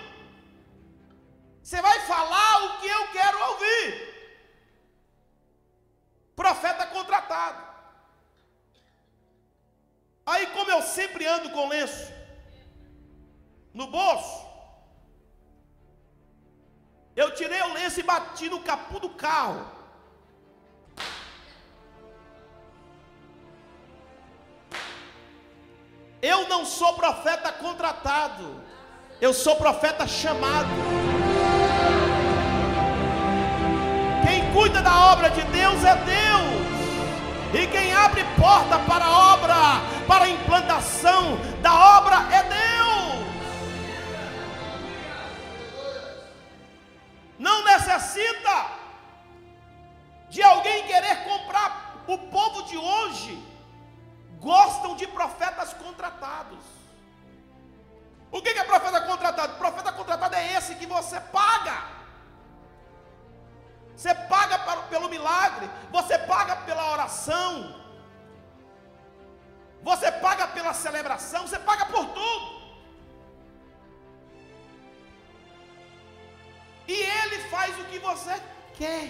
Você 1.61 1.79
vai 1.79 1.99
falar 2.07 2.63
o 2.63 2.79
que 2.79 2.87
eu 2.87 3.07
quero 3.09 3.43
ouvir. 3.49 3.85
Profeta 6.35 6.87
contratado. 6.87 7.61
Aí, 10.25 10.47
como 10.55 10.71
eu 10.71 10.81
sempre 10.81 11.27
ando 11.27 11.51
com 11.51 11.67
lenço 11.67 12.11
no 13.75 13.87
bolso, 13.87 14.42
eu 17.15 17.31
tirei 17.31 17.61
o 17.61 17.73
lenço 17.73 17.99
e 17.99 18.03
bati 18.03 18.49
no 18.49 18.59
capu 18.59 18.99
do 18.99 19.09
carro. 19.09 19.65
Eu 26.21 26.47
não 26.47 26.65
sou 26.65 26.93
profeta 26.93 27.51
contratado, 27.51 28.61
eu 29.19 29.33
sou 29.33 29.55
profeta 29.57 30.07
chamado. 30.07 30.69
Quem 34.25 34.51
cuida 34.53 34.81
da 34.81 35.11
obra 35.11 35.29
de 35.29 35.41
Deus 35.43 35.83
é 35.83 35.95
Deus. 35.95 36.63
E 37.53 37.67
quem 37.67 37.93
abre 37.93 38.23
porta 38.39 38.79
para 38.79 39.05
a 39.05 39.33
obra, 39.33 39.55
para 40.07 40.25
a 40.25 40.29
implantação 40.29 41.37
da 41.61 41.97
obra 41.97 42.15
é 42.35 42.43
Deus. 42.43 42.62
Necessita 47.93 48.71
de 50.29 50.41
alguém 50.41 50.87
querer 50.87 51.23
comprar. 51.23 52.03
O 52.07 52.17
povo 52.17 52.63
de 52.63 52.77
hoje 52.77 53.33
gostam 54.39 54.95
de 54.95 55.07
profetas 55.07 55.73
contratados. 55.73 56.59
O 58.31 58.41
que 58.41 58.49
é 58.49 58.63
profeta 58.63 59.01
contratado? 59.01 59.57
Profeta 59.57 59.91
contratado 59.93 60.35
é 60.35 60.53
esse 60.53 60.75
que 60.75 60.85
você 60.85 61.19
paga. 61.19 61.83
Você 63.95 64.13
paga 64.13 64.57
pelo 64.89 65.07
milagre, 65.07 65.69
você 65.91 66.17
paga 66.17 66.55
pela 66.57 66.91
oração, 66.93 67.79
você 69.83 70.11
paga 70.11 70.47
pela 70.47 70.73
celebração, 70.73 71.47
você 71.47 71.59
paga 71.59 71.85
por 71.85 72.07
tudo. 72.07 72.62
E 76.87 76.93
ele 76.93 77.39
faz 77.49 77.77
o 77.79 77.85
que 77.85 77.99
você 77.99 78.33
quer. 78.77 79.09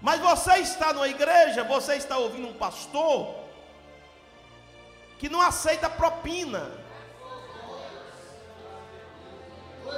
Mas 0.00 0.20
você 0.20 0.56
está 0.58 0.92
numa 0.92 1.08
igreja, 1.08 1.64
você 1.64 1.96
está 1.96 2.18
ouvindo 2.18 2.48
um 2.48 2.54
pastor 2.54 3.34
que 5.18 5.28
não 5.28 5.40
aceita 5.40 5.88
propina 5.88 6.70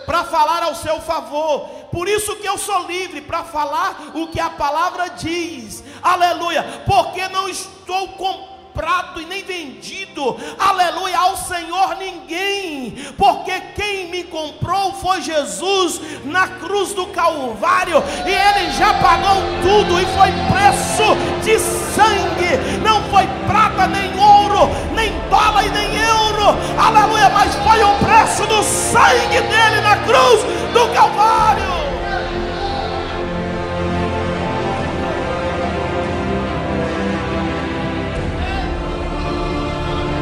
para 0.05 0.25
falar 0.25 0.63
ao 0.63 0.75
seu 0.75 1.01
favor. 1.01 1.69
Por 1.91 2.09
isso 2.09 2.37
que 2.37 2.47
eu 2.47 2.57
sou 2.57 2.87
livre 2.87 3.21
para 3.21 3.43
falar 3.43 4.13
o 4.15 4.29
que 4.29 4.39
a 4.39 4.51
palavra 4.51 5.09
diz. 5.09 5.83
Aleluia. 6.03 6.63
Porque 6.87 7.27
não 7.29 7.49
estou 7.49 8.09
com 8.13 8.56
comprado 8.77 9.23
e 9.23 9.25
nem 9.25 9.43
vendido, 9.43 10.37
aleluia, 10.59 11.19
ao 11.19 11.37
Senhor 11.39 11.97
ninguém, 11.97 12.95
porque 13.17 13.59
quem 13.75 14.09
me 14.11 14.23
comprou 14.25 14.93
foi 14.93 15.23
Jesus 15.23 15.99
na 16.25 16.47
cruz 16.47 16.93
do 16.93 17.07
Calvário, 17.07 18.03
e 18.27 18.31
Ele 18.31 18.71
já 18.73 18.93
pagou 18.95 19.43
tudo, 19.63 19.99
e 19.99 20.05
foi 20.05 20.31
preço 20.53 21.17
de 21.43 21.59
sangue, 21.59 22.79
não 22.85 23.03
foi 23.05 23.27
prata, 23.47 23.87
nem 23.87 24.13
ouro, 24.19 24.69
nem 24.95 25.11
dólar 25.31 25.65
e 25.65 25.71
nem 25.71 25.97
euro, 25.97 26.55
aleluia, 26.79 27.31
mas 27.31 27.55
foi 27.55 27.83
o 27.83 27.95
preço 28.05 28.47
do 28.47 28.63
sangue 28.63 29.41
dele 29.41 29.81
na 29.81 29.97
cruz 30.05 30.43
do 30.75 30.95
Calvário. 30.95 31.86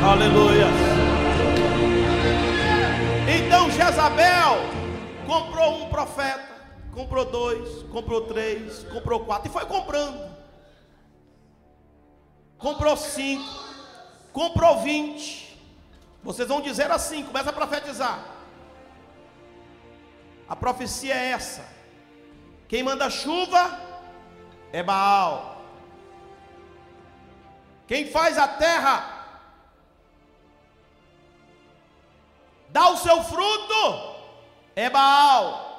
Aleluia. 0.05 0.67
Então 3.27 3.71
Jezabel 3.71 4.59
comprou 5.27 5.83
um 5.83 5.89
profeta, 5.89 6.47
comprou 6.93 7.25
dois, 7.25 7.85
comprou 7.85 8.21
três, 8.27 8.85
comprou 8.93 9.21
quatro 9.25 9.49
e 9.49 9.53
foi 9.53 9.65
comprando. 9.65 10.31
Comprou 12.59 12.95
cinco, 12.99 13.49
comprou 14.31 14.83
vinte. 14.83 15.59
Vocês 16.23 16.49
vão 16.49 16.61
dizer 16.61 16.91
assim, 16.91 17.25
começa 17.25 17.49
a 17.49 17.53
profetizar. 17.55 18.19
A 20.47 20.55
profecia 20.55 21.15
é 21.15 21.31
essa. 21.31 21.65
Quem 22.69 22.83
manda 22.83 23.09
chuva 23.09 23.81
é 24.71 24.83
Baal. 24.83 25.63
Quem 27.87 28.07
faz 28.07 28.37
a 28.37 28.47
terra 28.47 29.14
dá 32.75 32.91
o 32.91 32.97
seu 32.97 33.23
fruto 33.23 34.17
é 34.75 34.91
Baal. 34.91 35.73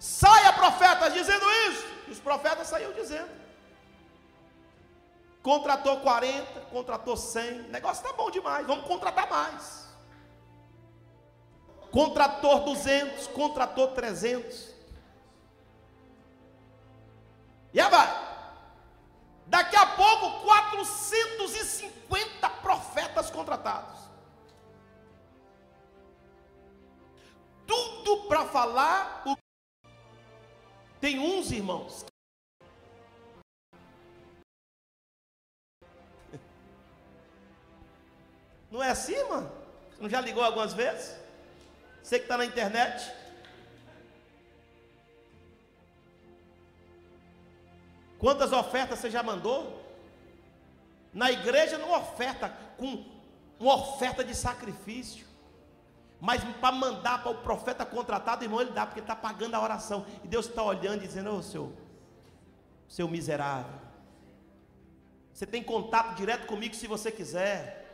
Saia 0.00 0.52
profetas 0.52 1.14
dizendo 1.14 1.48
isso. 1.68 1.86
E 2.08 2.10
os 2.10 2.18
profetas 2.18 2.66
saíram 2.66 2.92
dizendo. 2.92 3.30
Contratou 5.40 6.00
40, 6.00 6.62
contratou 6.62 7.16
100. 7.16 7.60
O 7.60 7.68
negócio 7.68 8.04
está 8.04 8.16
bom 8.16 8.28
demais. 8.28 8.66
Vamos 8.66 8.84
contratar 8.84 9.30
mais. 9.30 9.86
Contratou 11.92 12.64
200, 12.64 13.28
contratou 13.28 13.86
300. 13.88 14.74
E 17.72 17.80
aí 17.80 17.88
vai. 17.88 18.32
Daqui 19.46 19.76
a 19.76 19.86
pouco, 19.86 20.44
450 20.44 22.50
profetas 22.50 23.30
contratados. 23.30 24.01
Tudo 28.04 28.24
para 28.28 28.46
falar 28.46 29.22
o 29.26 29.36
tem 31.00 31.18
uns 31.18 31.50
irmãos. 31.50 32.04
Não 38.70 38.82
é 38.82 38.90
assim, 38.90 39.22
mano? 39.24 39.50
Você 39.90 40.02
não 40.02 40.08
já 40.08 40.20
ligou 40.20 40.44
algumas 40.44 40.72
vezes? 40.72 41.16
Você 42.02 42.18
que 42.18 42.24
está 42.24 42.38
na 42.38 42.44
internet. 42.44 43.12
Quantas 48.18 48.52
ofertas 48.52 49.00
você 49.00 49.10
já 49.10 49.22
mandou? 49.22 49.84
Na 51.12 51.30
igreja 51.32 51.76
não 51.78 51.92
oferta 51.92 52.48
com 52.78 53.04
uma 53.58 53.74
oferta 53.74 54.24
de 54.24 54.34
sacrifício. 54.34 55.31
Mas 56.22 56.44
para 56.60 56.70
mandar 56.70 57.20
para 57.20 57.32
o 57.32 57.34
profeta 57.34 57.84
contratado, 57.84 58.44
irmão, 58.44 58.60
ele 58.60 58.70
dá, 58.70 58.86
porque 58.86 59.00
está 59.00 59.16
pagando 59.16 59.56
a 59.56 59.60
oração. 59.60 60.06
E 60.22 60.28
Deus 60.28 60.46
está 60.46 60.62
olhando 60.62 61.02
e 61.02 61.06
dizendo: 61.08 61.32
Ô 61.32 61.38
oh, 61.38 61.42
seu, 61.42 61.72
seu 62.86 63.08
miserável, 63.08 63.74
você 65.34 65.44
tem 65.44 65.64
contato 65.64 66.14
direto 66.14 66.46
comigo 66.46 66.76
se 66.76 66.86
você 66.86 67.10
quiser. 67.10 67.92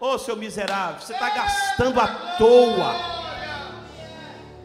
Ô 0.00 0.06
oh, 0.14 0.18
seu 0.18 0.34
miserável, 0.34 1.00
você 1.00 1.12
está 1.12 1.30
gastando 1.30 2.00
à 2.00 2.36
toa. 2.36 2.92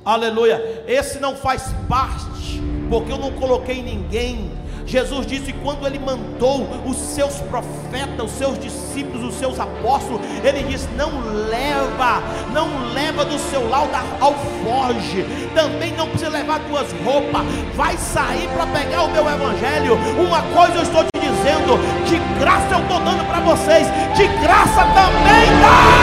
Aleluia. 0.04 0.84
Esse 0.88 1.20
não 1.20 1.36
faz 1.36 1.66
parte, 1.88 2.60
porque 2.90 3.12
eu 3.12 3.20
não 3.20 3.40
coloquei 3.40 3.84
ninguém 3.84 4.52
Jesus 4.86 5.26
disse: 5.26 5.54
quando 5.64 5.86
ele 5.88 6.00
mandou 6.00 6.68
os 6.86 6.98
seus 6.98 7.36
profetas, 7.42 8.26
os 8.26 8.32
seus 8.32 8.60
discípulos, 8.60 9.24
os 9.24 9.36
seus 9.36 9.60
apóstolos, 9.60 10.22
ele 10.44 10.64
disse: 10.64 10.88
não 10.98 11.10
leva, 11.50 12.22
não 12.54 12.94
leva 12.94 13.26
do 13.26 13.38
seu 13.40 13.70
lar 13.70 13.84
ao 14.20 14.34
foge, 14.34 15.26
também 15.54 15.94
não 15.94 16.08
precisa 16.08 16.30
levar 16.30 16.60
duas 16.60 16.92
roupas, 17.04 17.42
vai 17.76 17.98
sair 17.98 18.48
para 18.50 18.68
pegar 18.68 19.04
o 19.04 19.12
meu 19.12 19.28
evangelho. 19.28 19.96
Uma 20.18 20.42
coisa 20.54 20.76
eu 20.76 20.84
estou 20.84 21.04
te 21.04 21.20
dizendo: 21.20 21.78
de 22.06 22.18
graça 22.40 22.76
eu 22.76 22.80
estou 22.80 23.00
dando 23.00 23.26
para 23.28 23.40
vocês, 23.40 23.88
de 24.16 24.28
graça 24.42 24.84
também 24.86 25.50
dá. 25.62 25.94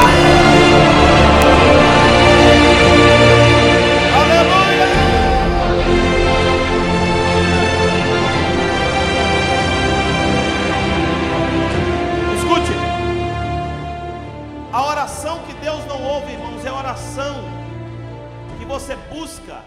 Você 18.81 18.97
busca 18.97 19.63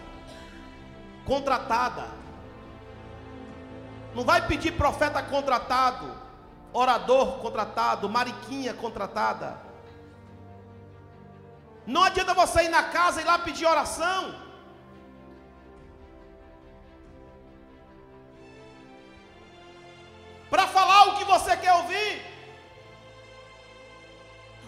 contratada. 1.25 2.07
Não 4.15 4.23
vai 4.23 4.47
pedir 4.47 4.71
profeta 4.73 5.21
contratado, 5.21 6.11
orador 6.71 7.37
contratado, 7.39 8.09
mariquinha 8.09 8.73
contratada. 8.73 9.57
Não 11.85 12.03
adianta 12.03 12.33
você 12.33 12.63
ir 12.63 12.69
na 12.69 12.83
casa 12.83 13.21
e 13.21 13.23
lá 13.23 13.37
pedir 13.37 13.65
oração. 13.65 14.35
Para 20.49 20.67
falar 20.67 21.09
o 21.09 21.17
que 21.17 21.23
você 21.25 21.55
quer 21.57 21.73
ouvir. 21.73 22.33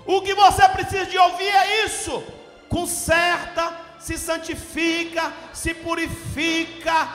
O 0.05 0.21
que 0.21 0.35
você 0.35 0.67
precisa 0.69 1.05
de 1.05 1.17
ouvir 1.17 1.47
é 1.47 1.85
isso. 1.85 2.23
Conserta 2.69 3.84
se 4.05 4.19
santifica, 4.19 5.33
se 5.51 5.73
purifica, 5.73 7.07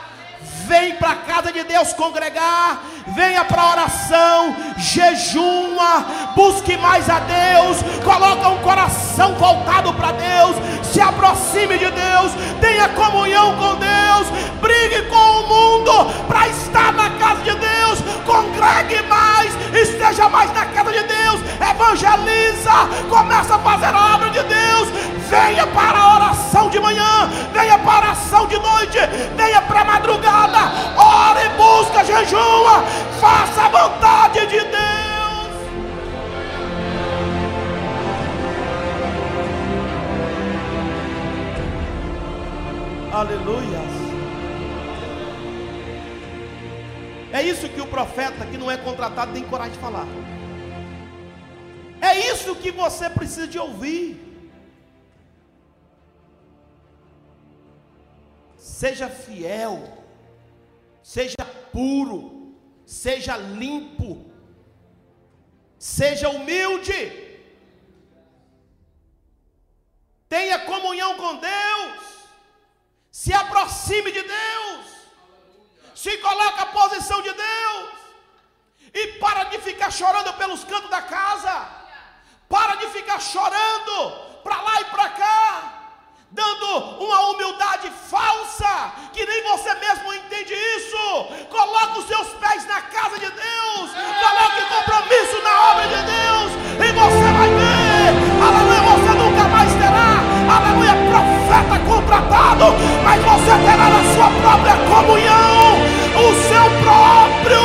vem 0.67 0.97
para 0.97 1.11
a 1.11 1.17
casa 1.19 1.53
de 1.53 1.63
Deus 1.63 1.93
congregar, 1.93 2.83
venha 3.15 3.45
para 3.45 3.63
a 3.63 3.71
oração, 3.71 4.57
jejuma, 4.77 6.33
busque 6.35 6.77
mais 6.77 7.09
a 7.09 7.21
Deus, 7.21 7.77
coloca 8.03 8.49
um 8.49 8.59
coração 8.59 9.37
voltado 9.37 9.95
para 9.95 10.11
Deus, 10.11 10.57
se 10.83 11.01
aproxime 11.01 11.79
de 11.79 11.89
Deus, 11.93 12.33
tenha 12.61 12.89
comunhão 12.89 13.57
com 13.57 13.77
Deus, 13.77 14.27
brigue 14.61 15.03
com 15.09 15.17
o 15.17 15.47
mundo 15.47 16.27
para 16.27 16.49
estar 16.49 16.93
na 16.93 17.11
casa 17.11 17.41
de 17.43 17.55
Deus, 17.55 18.01
congregue 18.27 19.01
mais, 19.03 19.55
esteja 19.77 20.29
mais 20.29 20.53
na 20.53 20.67
casa 20.67 20.91
de 20.91 21.05
Deus, 21.05 21.41
evangeliza, 21.71 23.07
começa 23.09 23.55
a 23.55 23.59
fazer 23.61 23.95
a 23.95 24.15
obra 24.17 24.31
de 24.31 24.43
Deus, 24.43 24.89
venha 25.31 25.69
para 25.69 26.00
venha 27.53 27.79
para 27.79 27.93
a 27.93 27.99
oração 27.99 28.47
de 28.47 28.59
noite, 28.59 28.99
venha 29.37 29.63
para 29.63 29.81
a 29.81 29.85
madrugada, 29.85 30.59
ore, 30.97 31.49
busca, 31.57 32.05
jejua, 32.05 32.83
faça 33.21 33.63
a 33.63 33.69
vontade 33.69 34.47
de 34.47 34.61
Deus. 34.61 35.01
Aleluia. 43.13 43.81
É 47.33 47.43
isso 47.43 47.69
que 47.69 47.81
o 47.81 47.87
profeta 47.87 48.45
que 48.47 48.59
não 48.59 48.71
é 48.71 48.77
contratado 48.77 49.33
tem 49.33 49.43
coragem 49.45 49.73
de 49.73 49.79
falar. 49.79 50.07
É 52.01 52.33
isso 52.33 52.55
que 52.57 52.71
você 52.71 53.09
precisa 53.11 53.47
de 53.47 53.59
ouvir. 53.59 54.30
Seja 58.81 59.11
fiel, 59.11 59.75
seja 61.03 61.45
puro, 61.71 62.21
seja 62.87 63.37
limpo, 63.37 64.11
seja 65.79 66.31
humilde, 66.31 67.01
tenha 70.31 70.61
comunhão 70.61 71.15
com 71.19 71.37
Deus, 71.37 71.99
se 73.11 73.35
aproxime 73.35 74.11
de 74.13 74.23
Deus, 74.23 74.87
se 75.95 76.17
coloque 76.17 76.61
à 76.61 76.67
posição 76.67 77.21
de 77.21 77.35
Deus, 77.35 77.91
e 78.95 79.03
para 79.19 79.45
de 79.45 79.59
ficar 79.59 79.91
chorando 79.91 80.33
pelos 80.39 80.65
cantos 80.65 80.89
da 80.89 81.03
casa, 81.03 81.55
para 82.49 82.77
de 82.77 82.87
ficar 82.97 83.21
chorando 83.21 84.41
para 84.43 84.59
lá 84.63 84.81
e 84.81 84.85
para 84.87 85.11
cá 85.11 85.80
dando 86.33 87.03
uma 87.03 87.31
humildade 87.31 87.91
falsa, 88.09 88.93
que 89.13 89.27
nem 89.27 89.43
você 89.43 89.75
mesmo 89.75 90.15
entende 90.15 90.55
isso. 90.55 91.27
Coloque 91.51 91.99
os 91.99 92.07
seus 92.07 92.29
pés 92.35 92.67
na 92.67 92.81
casa 92.83 93.19
de 93.19 93.31
Deus, 93.31 93.91
coloque 93.91 94.63
compromisso 94.69 95.43
na 95.43 95.71
obra 95.71 95.87
de 95.89 96.03
Deus, 96.03 96.53
e 96.75 96.93
você 96.93 97.33
vai 97.33 97.49
ver, 97.49 98.15
aleluia, 98.47 98.83
você 98.83 99.13
nunca 99.19 99.45
mais 99.49 99.73
terá, 99.75 100.23
aleluia, 100.55 100.95
profeta 101.11 101.79
contratado, 101.87 102.65
mas 103.03 103.21
você 103.25 103.53
terá 103.65 103.89
na 103.91 104.03
sua 104.15 104.31
própria 104.41 104.77
comunhão, 104.89 105.81
o 106.15 106.35
seu 106.49 106.67
próprio, 106.81 107.63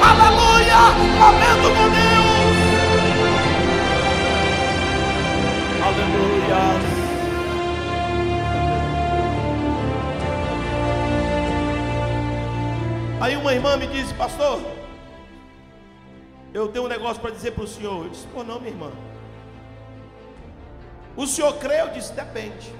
aleluia, 0.00 0.80
momento 1.18 1.68
com 1.74 1.88
Deus. 1.90 2.06
Aleluia. 5.82 6.95
Aí 13.18 13.34
uma 13.34 13.54
irmã 13.54 13.78
me 13.78 13.86
disse, 13.86 14.12
pastor, 14.12 14.60
eu 16.52 16.68
tenho 16.68 16.84
um 16.84 16.88
negócio 16.88 17.18
para 17.20 17.30
dizer 17.30 17.52
para 17.52 17.64
o 17.64 17.66
senhor. 17.66 18.04
Eu 18.04 18.10
disse, 18.10 18.26
pô, 18.26 18.44
não, 18.44 18.60
minha 18.60 18.72
irmã. 18.72 18.92
O 21.16 21.26
senhor 21.26 21.56
crê? 21.58 21.80
Eu 21.80 21.88
disse, 21.88 22.12
depende. 22.12 22.74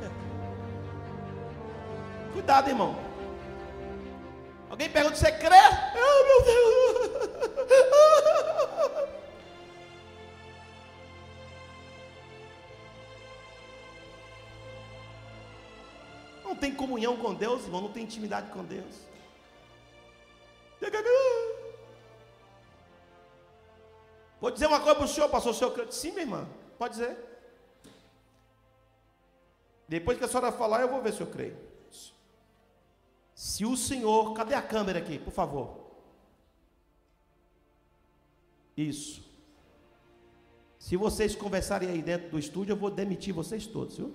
Cuidado, 2.32 2.70
irmão. 2.70 2.96
Alguém 4.70 4.88
pergunta, 4.88 5.16
você 5.16 5.30
crê? 5.30 5.54
Oh, 5.94 6.24
meu 6.26 6.42
Deus. 6.42 6.72
Não 16.52 16.58
tem 16.58 16.74
comunhão 16.74 17.16
com 17.16 17.32
Deus, 17.32 17.62
irmão, 17.62 17.80
não 17.80 17.90
tem 17.90 18.04
intimidade 18.04 18.50
com 18.50 18.62
Deus. 18.62 18.94
Vou 24.38 24.50
dizer 24.50 24.66
uma 24.66 24.78
coisa 24.78 24.94
para 24.94 25.04
o 25.06 25.08
senhor, 25.08 25.30
pastor, 25.30 25.52
o 25.52 25.54
senhor 25.54 25.90
Sim, 25.90 26.10
minha 26.10 26.24
irmã, 26.24 26.46
pode 26.78 26.92
dizer. 26.92 27.16
Depois 29.88 30.18
que 30.18 30.24
a 30.24 30.28
senhora 30.28 30.52
falar, 30.52 30.82
eu 30.82 30.90
vou 30.90 31.00
ver 31.00 31.14
se 31.14 31.22
eu 31.22 31.26
creio. 31.26 31.56
Se 33.34 33.64
o 33.64 33.74
senhor, 33.74 34.34
cadê 34.34 34.54
a 34.54 34.60
câmera 34.60 34.98
aqui, 34.98 35.18
por 35.18 35.32
favor? 35.32 35.80
Isso. 38.76 39.24
Se 40.78 40.98
vocês 40.98 41.34
conversarem 41.34 41.88
aí 41.88 42.02
dentro 42.02 42.28
do 42.28 42.38
estúdio, 42.38 42.74
eu 42.74 42.76
vou 42.76 42.90
demitir 42.90 43.32
vocês 43.32 43.66
todos, 43.66 43.96
viu? 43.96 44.14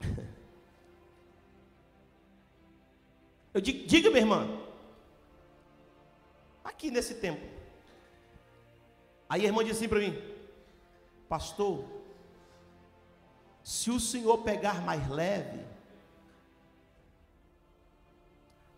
Eu 3.54 3.60
digo, 3.60 3.86
diga, 3.86 4.10
minha 4.10 4.22
irmã. 4.22 4.48
Aqui 6.62 6.90
nesse 6.90 7.14
tempo. 7.14 7.40
Aí 9.28 9.42
a 9.42 9.46
irmã 9.46 9.64
disse 9.64 9.78
assim 9.78 9.88
para 9.88 10.00
mim: 10.00 10.16
Pastor, 11.28 11.84
se 13.62 13.90
o 13.90 13.98
senhor 13.98 14.38
pegar 14.38 14.82
mais 14.82 15.08
leve, 15.08 15.64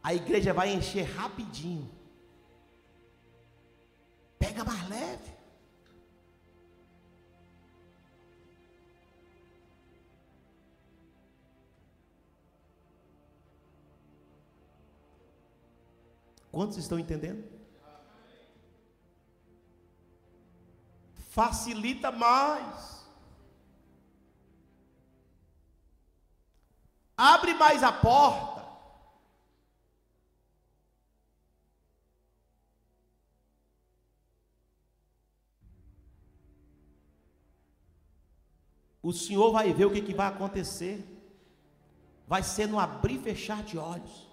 a 0.02 0.14
igreja 0.14 0.54
vai 0.54 0.72
encher 0.72 1.04
rapidinho. 1.04 1.90
Pega 4.38 4.64
mais 4.64 4.88
leve. 4.88 5.37
Quantos 16.58 16.76
estão 16.76 16.98
entendendo? 16.98 17.44
facilita 21.28 22.10
mais. 22.10 23.06
Abre 27.16 27.54
mais 27.54 27.84
a 27.84 27.92
porta. 27.92 28.66
O 39.00 39.12
Senhor 39.12 39.52
vai 39.52 39.72
ver 39.72 39.84
o 39.84 39.92
que, 39.92 40.02
que 40.02 40.12
vai 40.12 40.26
acontecer. 40.26 41.06
Vai 42.26 42.42
ser 42.42 42.66
no 42.66 42.80
abrir 42.80 43.14
e 43.14 43.22
fechar 43.22 43.62
de 43.62 43.78
olhos. 43.78 44.27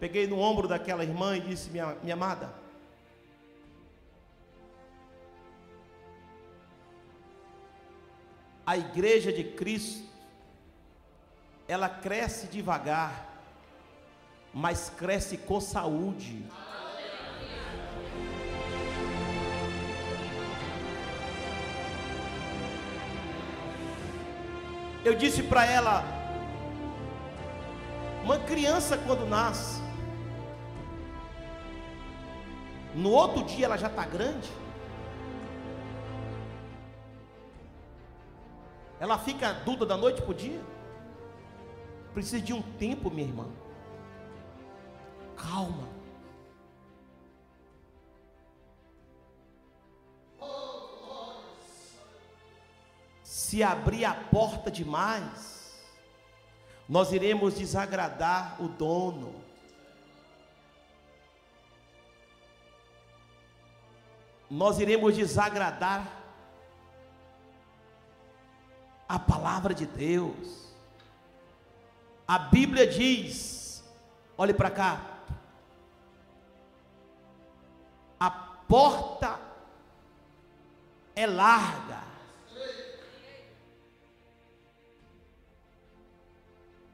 Peguei 0.00 0.26
no 0.26 0.38
ombro 0.40 0.66
daquela 0.66 1.04
irmã 1.04 1.36
e 1.36 1.40
disse: 1.40 1.68
Minha, 1.68 1.94
minha 2.02 2.14
amada, 2.14 2.54
a 8.64 8.78
igreja 8.78 9.30
de 9.30 9.44
Cristo, 9.44 10.08
ela 11.68 11.88
cresce 11.88 12.46
devagar, 12.46 13.28
mas 14.54 14.90
cresce 14.96 15.36
com 15.36 15.60
saúde. 15.60 16.44
Eu 25.04 25.14
disse 25.14 25.42
para 25.42 25.64
ela, 25.66 26.04
uma 28.22 28.38
criança 28.38 28.98
quando 28.98 29.26
nasce, 29.26 29.89
no 32.94 33.10
outro 33.10 33.44
dia 33.44 33.66
ela 33.66 33.76
já 33.76 33.88
está 33.88 34.04
grande. 34.04 34.50
Ela 38.98 39.18
fica 39.18 39.48
adulta 39.48 39.86
da 39.86 39.96
noite 39.96 40.20
para 40.20 40.30
o 40.30 40.34
dia? 40.34 40.60
Precisa 42.12 42.40
de 42.40 42.52
um 42.52 42.60
tempo, 42.60 43.10
minha 43.10 43.26
irmã. 43.26 43.46
Calma. 45.36 45.88
Se 53.22 53.62
abrir 53.62 54.04
a 54.04 54.14
porta 54.14 54.70
demais, 54.70 55.82
nós 56.88 57.12
iremos 57.12 57.54
desagradar 57.54 58.62
o 58.62 58.68
dono. 58.68 59.49
Nós 64.50 64.80
iremos 64.80 65.14
desagradar 65.16 66.20
a 69.08 69.16
palavra 69.16 69.72
de 69.72 69.86
Deus. 69.86 70.74
A 72.26 72.36
Bíblia 72.36 72.84
diz: 72.84 73.84
olhe 74.36 74.52
para 74.52 74.70
cá, 74.70 75.00
a 78.18 78.30
porta 78.30 79.38
é 81.14 81.26
larga. 81.26 82.00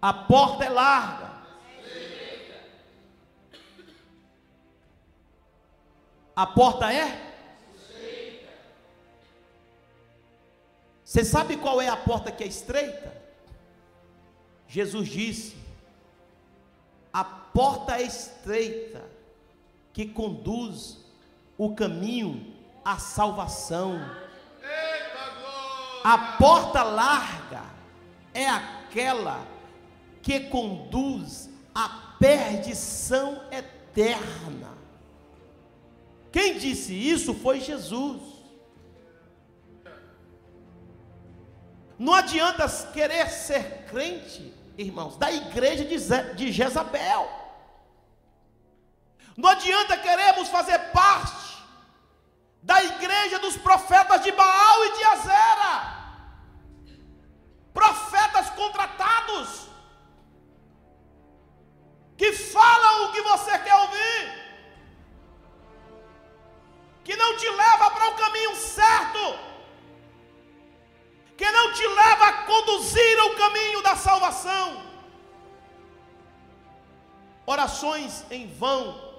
A 0.03 0.13
porta 0.13 0.65
é 0.65 0.69
larga. 0.69 1.37
A 6.37 6.47
porta 6.47 6.93
é? 6.93 7.26
Você 11.07 11.25
sabe 11.25 11.57
qual 11.57 11.81
é 11.81 11.87
a 11.89 11.97
porta 11.97 12.33
que 12.33 12.43
é 12.43 12.49
estreita? 12.49 13.17
Jesus 14.67 15.09
disse: 15.09 15.57
a 17.13 17.23
porta 17.23 18.01
é 18.01 18.03
estreita 18.03 19.09
que 19.93 20.05
conduz 20.05 20.99
o 21.57 21.77
caminho 21.77 22.53
à 22.85 22.99
salvação. 22.99 24.01
A 26.03 26.19
porta 26.39 26.83
larga 26.83 27.63
é 28.35 28.49
aquela 28.49 29.47
que 30.21 30.41
conduz 30.41 31.49
à 31.73 32.17
perdição 32.19 33.43
eterna. 33.53 34.77
Quem 36.33 36.59
disse 36.59 36.93
isso 36.93 37.33
foi 37.33 37.61
Jesus. 37.61 38.36
Não 41.99 42.13
adianta 42.13 42.69
querer 42.93 43.29
ser 43.29 43.87
crente, 43.87 44.55
irmãos, 44.77 45.17
da 45.17 45.33
igreja 45.33 45.85
de 46.35 46.53
Jezabel. 46.53 47.29
Não 49.37 49.49
adianta 49.49 49.97
queremos 49.97 50.49
fazer 50.49 50.79
parte 50.93 51.57
da 52.63 52.83
igreja 52.83 53.39
dos 53.39 53.57
profetas 53.57 54.23
de 54.23 54.33
Baal 54.33 54.85
e 54.85 54.93
de 54.97 55.05
Azera. 55.05 55.97
Profetas 57.73 58.51
contratados 58.51 59.69
que 62.17 62.33
falam 62.33 63.05
o 63.05 63.13
que 63.13 63.21
você 63.23 63.59
quer 63.59 63.75
ouvir, 63.75 64.23
que 67.05 67.15
não 67.15 67.37
te 67.37 67.49
leva 67.49 67.91
para 67.91 68.09
o 68.09 68.17
caminho 68.17 68.57
certo 68.57 69.46
que 71.37 71.51
não 71.51 71.73
te 71.73 71.87
leva 71.87 72.29
a 72.29 72.33
conduzir 72.45 73.19
ao 73.21 73.35
caminho 73.35 73.83
da 73.83 73.95
salvação. 73.95 74.83
Orações 77.45 78.25
em 78.31 78.49
vão, 78.49 79.15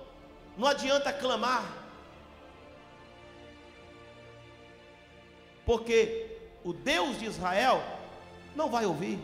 não 0.57 0.67
adianta 0.67 1.13
clamar, 1.13 1.63
porque 5.65 6.37
o 6.63 6.73
Deus 6.73 7.19
de 7.19 7.25
Israel 7.25 7.81
não 8.55 8.69
vai 8.69 8.85
ouvir. 8.85 9.19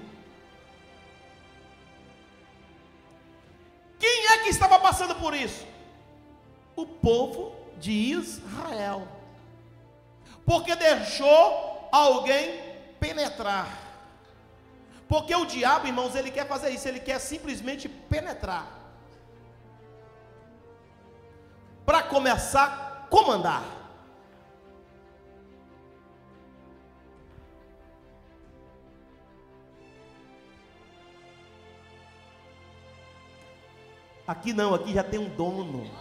Quem 3.99 4.27
é 4.27 4.37
que 4.43 4.49
estava 4.49 4.79
passando 4.79 5.15
por 5.15 5.33
isso? 5.33 5.65
O 6.75 6.85
povo 6.85 7.55
de 7.77 7.91
Israel, 7.91 9.07
porque 10.45 10.75
deixou 10.75 11.89
alguém 11.91 12.72
penetrar. 13.03 13.67
Porque 15.09 15.35
o 15.35 15.45
diabo, 15.45 15.87
irmãos, 15.87 16.15
ele 16.15 16.31
quer 16.31 16.47
fazer 16.47 16.69
isso, 16.69 16.87
ele 16.87 17.01
quer 17.01 17.19
simplesmente 17.19 17.89
penetrar. 17.89 18.65
Para 21.85 22.01
começar 22.03 23.07
comandar. 23.09 23.63
Aqui 34.25 34.53
não, 34.53 34.73
aqui 34.73 34.93
já 34.93 35.03
tem 35.03 35.19
um 35.19 35.29
dono. 35.29 35.91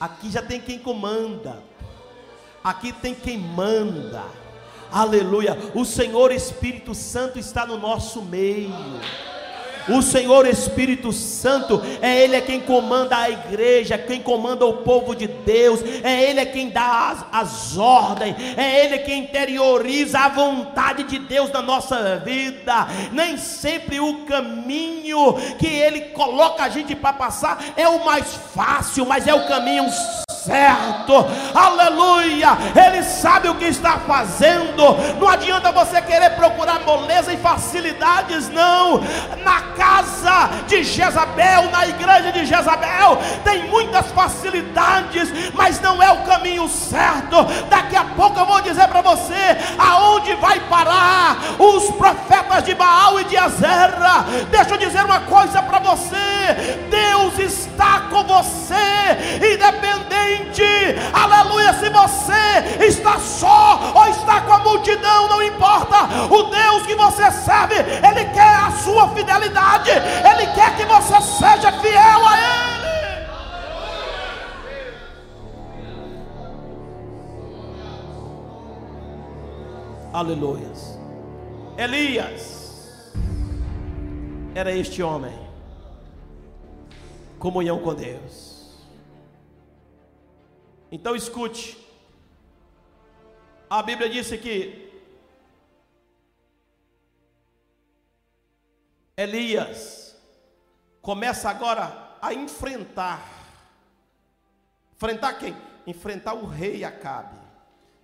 Aqui 0.00 0.30
já 0.30 0.42
tem 0.42 0.60
quem 0.60 0.78
comanda. 0.78 1.71
Aqui 2.64 2.92
tem 2.92 3.14
quem 3.14 3.38
manda. 3.38 4.22
Aleluia. 4.90 5.58
O 5.74 5.84
Senhor 5.84 6.30
Espírito 6.30 6.94
Santo 6.94 7.38
está 7.38 7.66
no 7.66 7.76
nosso 7.76 8.22
meio. 8.22 8.72
O 9.88 10.00
Senhor 10.00 10.46
Espírito 10.46 11.10
Santo 11.10 11.82
é 12.00 12.22
Ele 12.22 12.36
é 12.36 12.40
quem 12.40 12.60
comanda 12.60 13.16
a 13.16 13.28
igreja, 13.28 13.98
quem 13.98 14.22
comanda 14.22 14.64
o 14.64 14.78
povo 14.78 15.12
de 15.12 15.26
Deus, 15.26 15.80
é 16.04 16.22
Ele 16.22 16.38
é 16.38 16.46
quem 16.46 16.68
dá 16.68 17.10
as, 17.10 17.24
as 17.32 17.76
ordens, 17.76 18.36
é 18.56 18.84
Ele 18.84 18.98
quem 19.00 19.24
interioriza 19.24 20.20
a 20.20 20.28
vontade 20.28 21.02
de 21.02 21.18
Deus 21.18 21.50
na 21.50 21.62
nossa 21.62 22.18
vida. 22.18 22.86
Nem 23.10 23.36
sempre 23.36 23.98
o 23.98 24.24
caminho 24.24 25.34
que 25.58 25.66
Ele 25.66 26.00
coloca 26.12 26.62
a 26.62 26.68
gente 26.68 26.94
para 26.94 27.14
passar 27.14 27.58
é 27.76 27.88
o 27.88 28.04
mais 28.04 28.34
fácil, 28.54 29.04
mas 29.04 29.26
é 29.26 29.34
o 29.34 29.48
caminho 29.48 29.84
certo, 30.44 31.26
aleluia. 31.54 32.50
Ele 32.74 33.02
sabe 33.02 33.48
o 33.48 33.54
que 33.54 33.66
está 33.66 33.98
fazendo. 33.98 34.96
Não 35.18 35.28
adianta 35.28 35.70
você 35.70 36.00
querer 36.02 36.30
procurar 36.30 36.80
moleza 36.80 37.32
e 37.32 37.36
facilidades, 37.36 38.48
não. 38.48 39.00
Na 39.44 39.60
casa 39.76 40.50
de 40.66 40.82
Jezabel, 40.82 41.70
na 41.70 41.86
igreja 41.86 42.32
de 42.32 42.44
Jezabel, 42.44 43.18
tem 43.44 43.68
muitas 43.68 44.10
facilidades, 44.10 45.52
mas 45.54 45.80
não 45.80 46.02
é 46.02 46.10
o 46.10 46.24
caminho 46.24 46.68
certo. 46.68 47.44
Daqui 47.68 47.96
a 47.96 48.04
pouco 48.04 48.38
eu 48.38 48.46
vou 48.46 48.60
dizer 48.60 48.88
para 48.88 49.00
você 49.00 49.56
aonde 49.78 50.34
vai 50.34 50.58
parar 50.60 51.36
os 51.58 51.90
profetas 51.92 52.64
de 52.64 52.74
Baal 52.74 53.20
e 53.20 53.24
de 53.24 53.36
Azera. 53.36 54.24
Deixa 54.50 54.70
eu 54.70 54.78
dizer 54.78 55.04
uma 55.04 55.20
coisa 55.20 55.62
para 55.62 55.78
você: 55.78 56.16
Deus 56.90 57.38
está 57.38 58.00
com 58.10 58.24
você, 58.24 58.74
independente 59.54 60.31
aleluia, 61.12 61.72
se 61.74 61.88
você 61.88 62.84
está 62.86 63.18
só 63.18 63.92
ou 63.94 64.08
está 64.08 64.40
com 64.42 64.52
a 64.52 64.58
multidão, 64.58 65.28
não 65.28 65.42
importa, 65.42 65.96
o 66.30 66.42
Deus 66.44 66.86
que 66.86 66.94
você 66.94 67.30
serve, 67.30 67.74
Ele 67.76 68.24
quer 68.32 68.56
a 68.56 68.70
sua 68.72 69.08
fidelidade, 69.10 69.90
Ele 69.90 70.46
quer 70.54 70.76
que 70.76 70.84
você 70.84 71.20
seja 71.20 71.72
fiel 71.80 72.26
a 72.26 72.38
Ele. 72.38 72.82
Aleluia. 80.12 80.72
Elias 81.78 83.10
era 84.54 84.70
este 84.70 85.02
homem, 85.02 85.32
comunhão 87.38 87.78
com 87.78 87.94
Deus. 87.94 88.51
Então 90.92 91.16
escute. 91.16 91.78
A 93.68 93.82
Bíblia 93.82 94.10
disse 94.10 94.36
que 94.36 94.92
Elias 99.16 100.14
começa 101.00 101.48
agora 101.48 102.18
a 102.20 102.34
enfrentar. 102.34 103.26
Enfrentar 104.94 105.32
quem? 105.38 105.56
Enfrentar 105.86 106.34
o 106.34 106.44
rei 106.44 106.84
Acabe. 106.84 107.38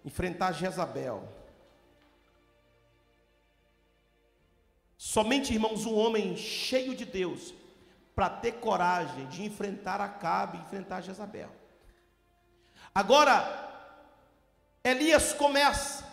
Enfrentar 0.03 0.53
Jezabel. 0.53 1.29
Somente, 4.97 5.53
irmãos, 5.53 5.85
um 5.85 5.95
homem 5.95 6.39
cheio 6.39 6.97
de 6.97 7.05
Deus 7.05 7.53
para 8.15 8.31
ter 8.31 8.53
coragem 8.53 9.27
de 9.27 9.45
enfrentar 9.45 10.01
Acabe, 10.01 10.57
enfrentar 10.57 11.03
Jezabel. 11.03 11.58
Agora, 12.95 13.59
Elias 14.83 15.33
começa. 15.33 16.07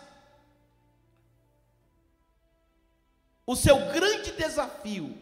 O 3.46 3.54
seu 3.54 3.76
grande 3.92 4.32
desafio, 4.32 5.16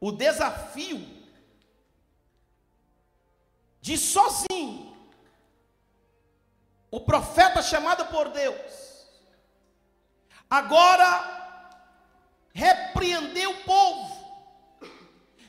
o 0.00 0.10
desafio 0.10 0.98
de 3.80 3.96
sozinho, 3.96 4.96
o 6.90 7.00
profeta 7.00 7.62
chamado 7.62 8.06
por 8.06 8.28
Deus, 8.30 9.06
agora 10.50 11.70
repreender 12.52 13.48
o 13.48 13.62
povo, 13.62 14.80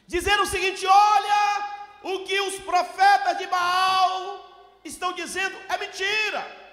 dizendo 0.05 0.43
o 0.43 0.47
seguinte: 0.47 0.85
olha, 0.85 1.73
o 2.03 2.23
que 2.23 2.39
os 2.41 2.59
profetas 2.59 3.39
de 3.39 3.47
Baal 3.47 4.44
estão 4.85 5.13
dizendo 5.13 5.57
é 5.67 5.77
mentira. 5.77 6.65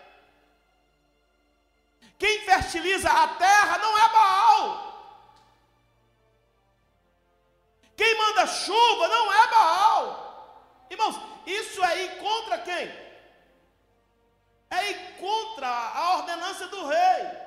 Quem 2.18 2.44
fertiliza 2.44 3.10
a 3.10 3.28
terra 3.28 3.78
não 3.78 3.98
é 3.98 4.08
Baal. 4.08 4.92
Quem 7.96 8.16
manda 8.16 8.46
chuva 8.46 9.08
não 9.08 9.32
é 9.32 9.46
Baal. 9.48 10.86
Irmãos, 10.90 11.16
isso 11.46 11.82
é 11.84 12.02
ir 12.04 12.18
contra 12.18 12.58
quem? 12.58 13.02
É 14.70 14.90
ir 14.90 15.16
contra 15.18 15.68
a 15.68 16.16
ordenança 16.18 16.68
do 16.68 16.86
rei. 16.86 17.42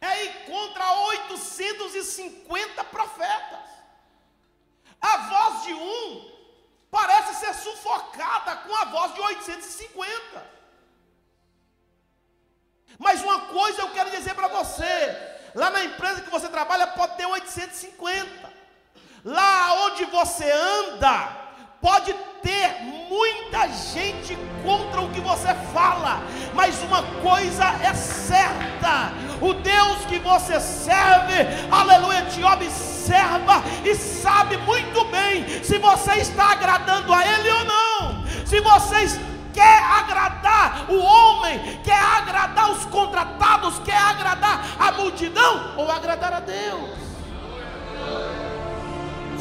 É 0.00 0.24
ir 0.24 0.46
contra 0.46 0.92
850 0.92 2.84
profetas. 2.84 3.70
A 5.00 5.16
voz 5.18 5.62
de 5.64 5.74
um 5.74 6.39
parece 6.90 7.34
ser 7.36 7.54
sufocada 7.54 8.56
com 8.56 8.74
a 8.74 8.84
voz 8.86 9.14
de 9.14 9.20
850. 9.20 10.60
Mas 12.98 13.22
uma 13.22 13.40
coisa 13.42 13.80
eu 13.80 13.90
quero 13.90 14.10
dizer 14.10 14.34
para 14.34 14.48
você: 14.48 15.16
lá 15.54 15.70
na 15.70 15.84
empresa 15.84 16.20
que 16.20 16.30
você 16.30 16.48
trabalha 16.48 16.86
pode 16.88 17.16
ter 17.16 17.26
850. 17.26 18.50
Lá 19.24 19.74
onde 19.84 20.04
você 20.06 20.50
anda, 20.50 21.28
pode 21.80 22.12
ter 22.42 22.82
muita 22.82 23.68
gente 23.68 24.36
contra 24.64 25.00
o 25.00 25.10
que 25.12 25.20
você 25.20 25.54
fala, 25.72 26.20
mas 26.54 26.80
uma 26.82 27.02
coisa 27.20 27.64
é 27.82 27.94
certa: 27.94 29.12
o 29.40 29.54
Deus 29.54 30.04
que 30.06 30.18
você 30.18 30.58
serve, 30.60 31.34
aleluia, 31.70 32.26
te 32.26 32.42
observa 32.42 32.89
e 33.84 33.94
sabe 33.94 34.56
muito 34.58 35.04
bem 35.06 35.62
se 35.64 35.78
você 35.78 36.12
está 36.14 36.52
agradando 36.52 37.12
a 37.12 37.26
Ele 37.26 37.50
ou 37.50 37.64
não. 37.64 38.26
Se 38.46 38.60
você 38.60 39.20
quer 39.52 39.82
agradar 39.82 40.86
o 40.88 40.98
homem, 40.98 41.80
quer 41.82 42.00
agradar 42.00 42.70
os 42.70 42.84
contratados, 42.86 43.78
quer 43.80 43.96
agradar 43.96 44.64
a 44.78 44.92
multidão 44.92 45.74
ou 45.76 45.90
agradar 45.90 46.34
a 46.34 46.40
Deus. 46.40 46.90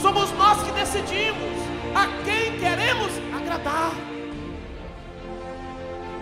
Somos 0.02 0.32
nós 0.32 0.64
que 0.64 0.72
decidimos 0.72 1.60
a 1.94 2.08
quem 2.24 2.58
queremos 2.58 3.12
agradar. 3.36 3.92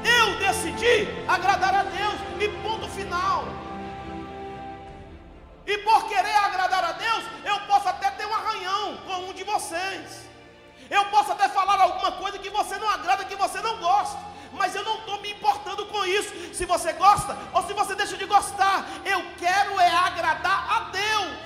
Eu 0.03 0.39
decidi 0.39 1.07
agradar 1.27 1.75
a 1.75 1.83
Deus 1.83 2.15
e 2.39 2.47
ponto 2.61 2.87
final. 2.89 3.66
Se 16.57 16.65
você 16.65 16.91
gosta 16.93 17.37
ou 17.53 17.61
se 17.67 17.73
você 17.73 17.93
deixa 17.93 18.17
de 18.17 18.25
gostar. 18.25 18.83
Eu 19.05 19.23
quero 19.37 19.79
é 19.79 19.95
agradar 19.95 20.65
a 20.67 20.79
Deus. 20.89 21.37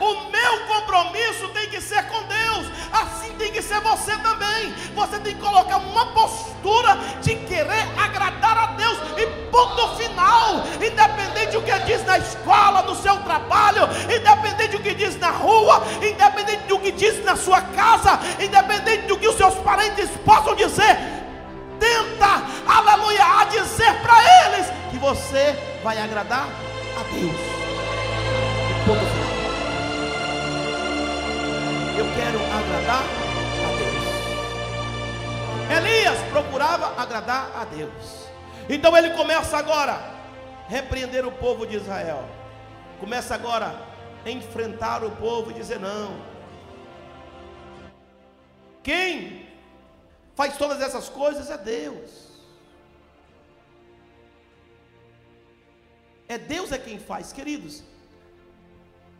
O 0.00 0.30
meu 0.30 0.66
compromisso 0.66 1.48
tem 1.48 1.68
que 1.68 1.80
ser 1.80 2.02
com 2.08 2.22
Deus, 2.22 2.66
assim 2.90 3.32
tem 3.34 3.52
que 3.52 3.60
ser 3.60 3.80
você 3.80 4.16
também. 4.16 4.72
Você 4.94 5.18
tem 5.20 5.34
que 5.34 5.42
colocar 5.42 5.76
uma 5.76 6.06
postura 6.12 6.96
de 7.20 7.36
querer 7.36 7.86
agradar 7.98 8.56
a 8.56 8.66
Deus, 8.72 8.98
e 9.18 9.26
ponto 9.50 9.96
final. 9.96 10.64
Independente 10.76 11.52
do 11.52 11.62
que 11.62 11.78
diz 11.80 12.02
na 12.06 12.16
escola, 12.16 12.80
no 12.80 12.94
seu 12.94 13.18
trabalho, 13.24 13.88
independente 14.04 14.76
do 14.76 14.82
que 14.82 14.94
diz 14.94 15.18
na 15.18 15.30
rua, 15.30 15.82
independente 15.96 16.64
do 16.66 16.78
que 16.78 16.92
diz 16.92 17.22
na 17.24 17.36
sua 17.36 17.60
casa, 17.60 18.18
independente 18.40 19.06
do 19.06 19.18
que 19.18 19.28
os 19.28 19.36
seus 19.36 19.54
parentes 19.56 20.08
possam 20.24 20.54
dizer, 20.54 20.96
tenta, 21.78 22.15
aleluia, 22.96 23.40
a 23.40 23.44
dizer 23.44 24.00
para 24.00 24.16
eles 24.46 24.66
que 24.90 24.98
você 24.98 25.54
vai 25.82 25.98
agradar 25.98 26.48
a 26.98 27.02
Deus. 27.12 27.36
E 28.70 28.74
ponto 28.86 29.04
final. 29.12 29.36
Eu 31.98 32.06
quero 32.14 32.38
agradar 32.58 33.04
a 33.64 33.68
Deus. 33.78 34.06
Elias 35.78 36.18
procurava 36.30 37.00
agradar 37.00 37.50
a 37.56 37.64
Deus. 37.64 38.26
Então 38.68 38.96
ele 38.96 39.10
começa 39.10 39.56
agora 39.56 39.92
a 39.92 40.68
repreender 40.68 41.26
o 41.26 41.32
povo 41.32 41.66
de 41.66 41.76
Israel. 41.76 42.24
Começa 42.98 43.34
agora 43.34 43.74
a 44.24 44.30
enfrentar 44.30 45.04
o 45.04 45.10
povo 45.12 45.50
e 45.50 45.54
dizer: 45.54 45.78
não. 45.78 46.16
Quem 48.82 49.46
faz 50.34 50.56
todas 50.56 50.80
essas 50.80 51.08
coisas 51.08 51.50
é 51.50 51.58
Deus. 51.58 52.25
É 56.28 56.38
Deus 56.38 56.72
é 56.72 56.78
quem 56.78 56.98
faz, 56.98 57.32
queridos. 57.32 57.82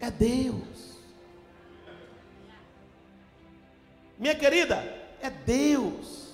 É 0.01 0.11
Deus. 0.11 0.97
Minha 4.19 4.35
querida, 4.35 4.77
é 5.21 5.31
Deus. 5.31 6.33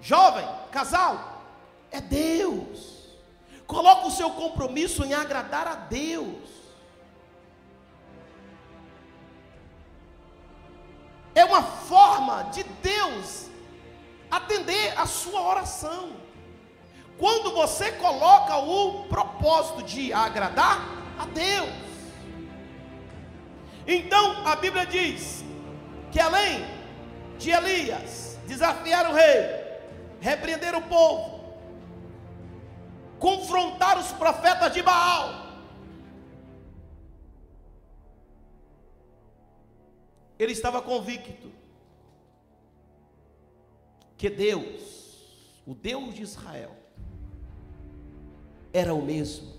Jovem, 0.00 0.46
casal, 0.70 1.42
é 1.90 2.00
Deus. 2.00 2.92
Coloca 3.66 4.06
o 4.06 4.10
seu 4.10 4.30
compromisso 4.30 5.04
em 5.04 5.14
agradar 5.14 5.68
a 5.68 5.74
Deus. 5.74 6.50
É 11.34 11.44
uma 11.44 11.62
forma 11.62 12.42
de 12.50 12.62
Deus 12.62 13.48
atender 14.30 14.98
a 14.98 15.06
sua 15.06 15.40
oração. 15.40 16.21
Quando 17.22 17.52
você 17.52 17.92
coloca 17.92 18.56
o 18.56 19.04
propósito 19.04 19.84
de 19.84 20.12
agradar 20.12 20.80
a 21.16 21.24
Deus. 21.26 21.70
Então 23.86 24.44
a 24.44 24.56
Bíblia 24.56 24.84
diz 24.84 25.44
que 26.10 26.18
além 26.18 26.64
de 27.38 27.52
Elias 27.52 28.40
desafiar 28.44 29.08
o 29.08 29.14
rei, 29.14 29.44
repreender 30.20 30.74
o 30.74 30.82
povo, 30.82 31.54
confrontar 33.20 34.00
os 34.00 34.10
profetas 34.10 34.74
de 34.74 34.82
Baal. 34.82 35.46
Ele 40.40 40.50
estava 40.50 40.82
convicto 40.82 41.52
que 44.16 44.28
Deus, 44.28 45.62
o 45.64 45.72
Deus 45.72 46.16
de 46.16 46.22
Israel, 46.22 46.81
era 48.72 48.94
o 48.94 49.02
mesmo, 49.02 49.52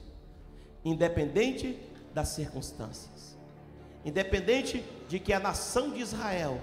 independente 0.84 1.80
das 2.14 2.30
circunstâncias, 2.30 3.38
independente 4.05 4.84
de 5.07 5.20
que 5.20 5.34
a 5.34 5.39
nação 5.39 5.91
de 5.91 5.99
Israel 5.99 6.59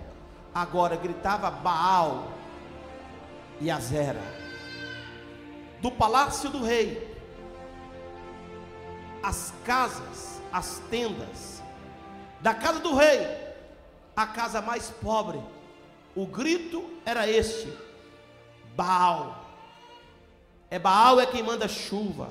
agora 0.54 0.96
gritava 0.96 1.50
Baal 1.50 2.32
e 3.60 3.70
Azera 3.70 4.40
do 5.80 5.90
palácio 5.90 6.50
do 6.50 6.62
rei, 6.62 7.08
as 9.22 9.52
casas, 9.64 10.40
as 10.52 10.78
tendas, 10.90 11.62
da 12.40 12.54
casa 12.54 12.80
do 12.80 12.94
rei, 12.94 13.26
a 14.14 14.26
casa 14.26 14.60
mais 14.60 14.90
pobre, 14.90 15.40
o 16.14 16.26
grito 16.26 16.84
era 17.04 17.28
este: 17.28 17.72
Baal. 18.76 19.46
É 20.70 20.78
Baal 20.78 21.20
é 21.20 21.26
quem 21.26 21.42
manda 21.42 21.66
chuva. 21.66 22.30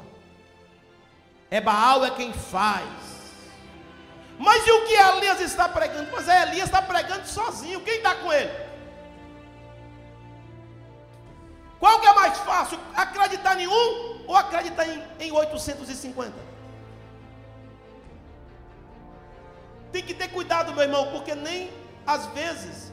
É 1.52 1.60
Baal 1.60 2.06
é 2.06 2.12
quem 2.12 2.32
faz. 2.32 2.88
Mas 4.38 4.66
e 4.66 4.72
o 4.72 4.86
que 4.86 4.94
Elias 4.94 5.42
está 5.42 5.68
pregando? 5.68 6.10
Mas 6.12 6.28
é 6.28 6.44
Elias 6.44 6.66
está 6.66 6.82
pregando 6.82 7.28
sozinho. 7.28 7.82
Quem 7.82 7.98
está 7.98 8.16
com 8.16 8.32
ele? 8.32 8.52
Qual 11.80 12.00
que 12.00 12.08
é 12.08 12.14
mais 12.14 12.38
fácil? 12.40 12.80
Acreditar 12.96 13.60
em 13.60 13.68
um 13.68 14.26
ou 14.28 14.36
acreditar 14.36 14.88
em, 14.88 15.04
em 15.20 15.32
850? 15.32 16.34
Tem 19.92 20.04
que 20.04 20.14
ter 20.14 20.28
cuidado, 20.28 20.74
meu 20.74 20.84
irmão, 20.84 21.12
porque 21.12 21.34
nem 21.34 21.72
às 22.06 22.26
vezes, 22.28 22.92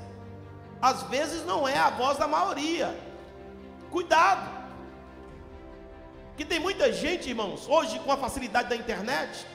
às 0.81 1.03
vezes 1.05 1.45
não 1.45 1.67
é 1.69 1.77
a 1.77 1.91
voz 1.91 2.17
da 2.17 2.27
maioria. 2.27 2.99
Cuidado. 3.91 4.66
Que 6.37 6.45
tem 6.45 6.59
muita 6.59 6.93
gente, 6.93 7.29
irmãos, 7.29 7.67
hoje 7.69 7.99
com 8.01 8.13
a 8.13 8.17
facilidade 8.17 8.69
da 8.69 8.77
internet, 8.77 9.47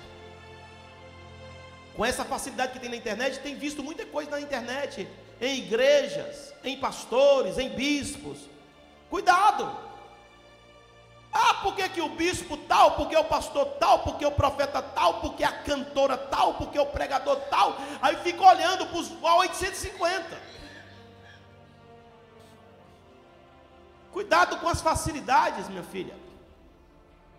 com 1.96 2.06
essa 2.06 2.26
facilidade 2.26 2.74
que 2.74 2.80
tem 2.80 2.90
na 2.90 2.96
internet, 2.96 3.40
tem 3.40 3.56
visto 3.56 3.84
muita 3.84 4.06
coisa 4.06 4.32
na 4.32 4.42
internet, 4.42 5.08
em 5.40 5.60
igrejas, 5.60 6.54
em 6.64 6.80
pastores, 6.80 7.58
em 7.58 7.70
bispos, 7.70 8.40
Cuidado. 9.12 9.70
Ah, 11.34 11.56
porque 11.56 11.88
que 11.90 12.02
o 12.02 12.08
bispo 12.08 12.56
tal, 12.56 12.96
porque 12.96 13.16
o 13.16 13.26
pastor 13.26 13.66
tal, 13.78 14.00
porque 14.00 14.26
o 14.26 14.32
profeta 14.32 14.82
tal, 14.82 15.20
porque 15.20 15.44
a 15.44 15.52
cantora 15.52 16.18
tal, 16.18 16.54
porque 16.54 16.80
o 16.80 16.86
pregador 16.86 17.36
tal. 17.50 17.76
Aí 18.02 18.16
fica 18.18 18.42
olhando 18.42 18.86
para 18.86 18.98
os 18.98 19.12
850. 19.22 20.42
Cuidado 24.14 24.58
com 24.60 24.70
as 24.70 24.82
facilidades, 24.82 25.68
minha 25.68 25.84
filha. 25.84 26.16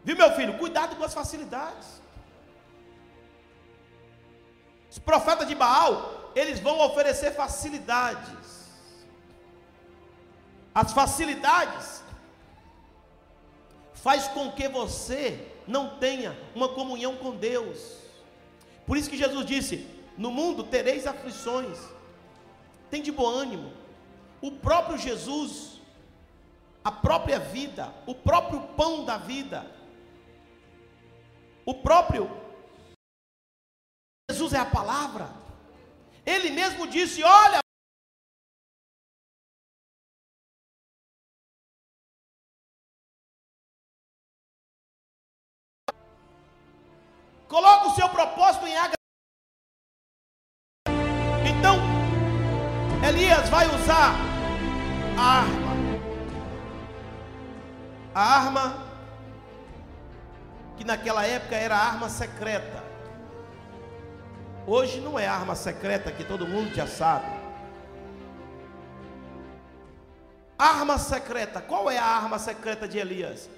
Viu, 0.05 0.16
meu 0.16 0.32
filho? 0.32 0.59
Cuidado 0.59 0.96
com 0.96 1.05
as 1.05 1.14
facilidades. 1.14 2.00
Os 4.90 4.98
profetas 4.98 5.48
de 5.48 5.55
Baal, 5.55 6.32
eles 6.34 6.59
vão 6.61 6.80
oferecer 6.80 7.32
facilidades 7.32 8.53
as 10.74 10.92
facilidades 10.92 12.03
faz 13.94 14.26
com 14.28 14.50
que 14.50 14.68
você 14.68 15.48
não 15.66 15.98
tenha 15.98 16.36
uma 16.55 16.68
comunhão 16.68 17.16
com 17.16 17.36
Deus. 17.36 17.98
Por 18.86 18.96
isso 18.96 19.11
que 19.11 19.16
Jesus 19.16 19.44
disse: 19.44 19.86
"No 20.16 20.30
mundo 20.30 20.64
tereis 20.64 21.07
aflições. 21.07 21.78
Tem 22.90 23.03
de 23.03 23.12
bom 23.12 23.26
ânimo". 23.26 23.72
O 24.40 24.50
próprio 24.50 24.98
Jesus, 24.98 25.80
a 26.82 26.90
própria 26.90 27.38
vida, 27.38 27.92
o 28.07 28.14
próprio 28.14 28.61
pão 28.76 29.05
da 29.05 29.18
vida, 29.18 29.66
o 31.64 31.74
próprio 31.82 32.28
Jesus 34.30 34.52
é 34.54 34.58
a 34.58 34.64
palavra. 34.64 35.28
Ele 36.24 36.50
mesmo 36.50 36.86
disse: 36.86 37.22
"Olha, 37.22 37.62
Coloca 47.48 47.88
o 47.88 47.94
seu 47.94 48.08
propósito 48.08 48.66
em 48.66 48.74
agradar. 48.74 48.96
Então, 51.46 51.76
Elias 53.06 53.46
vai 53.50 53.66
usar 53.66 54.14
a 55.18 55.40
arma. 55.40 55.72
A 58.14 58.22
arma 58.22 58.91
que 60.76 60.84
naquela 60.84 61.24
época 61.26 61.54
era 61.54 61.76
arma 61.76 62.08
secreta. 62.08 62.82
Hoje 64.66 65.00
não 65.00 65.18
é 65.18 65.26
arma 65.26 65.54
secreta 65.54 66.12
que 66.12 66.24
todo 66.24 66.46
mundo 66.46 66.74
já 66.74 66.86
sabe. 66.86 67.26
Arma 70.58 70.98
secreta. 70.98 71.60
Qual 71.60 71.90
é 71.90 71.98
a 71.98 72.04
arma 72.04 72.38
secreta 72.38 72.86
de 72.86 72.98
Elias? 72.98 73.50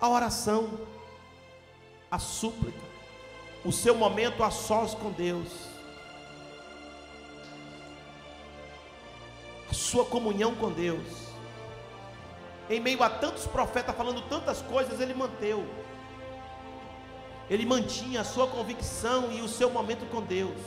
A 0.00 0.08
oração 0.08 0.86
a 2.10 2.18
súplica, 2.18 2.80
o 3.64 3.72
seu 3.72 3.94
momento 3.94 4.42
a 4.42 4.50
sós 4.50 4.94
com 4.94 5.10
Deus, 5.10 5.68
a 9.70 9.74
sua 9.74 10.04
comunhão 10.04 10.54
com 10.54 10.70
Deus. 10.70 11.28
Em 12.70 12.80
meio 12.80 13.02
a 13.02 13.08
tantos 13.08 13.46
profetas 13.46 13.94
falando 13.94 14.22
tantas 14.28 14.60
coisas, 14.62 15.00
ele 15.00 15.14
manteve. 15.14 15.66
Ele 17.50 17.64
mantinha 17.64 18.20
a 18.20 18.24
sua 18.24 18.46
convicção 18.46 19.32
e 19.32 19.40
o 19.40 19.48
seu 19.48 19.70
momento 19.70 20.04
com 20.10 20.22
Deus. 20.22 20.58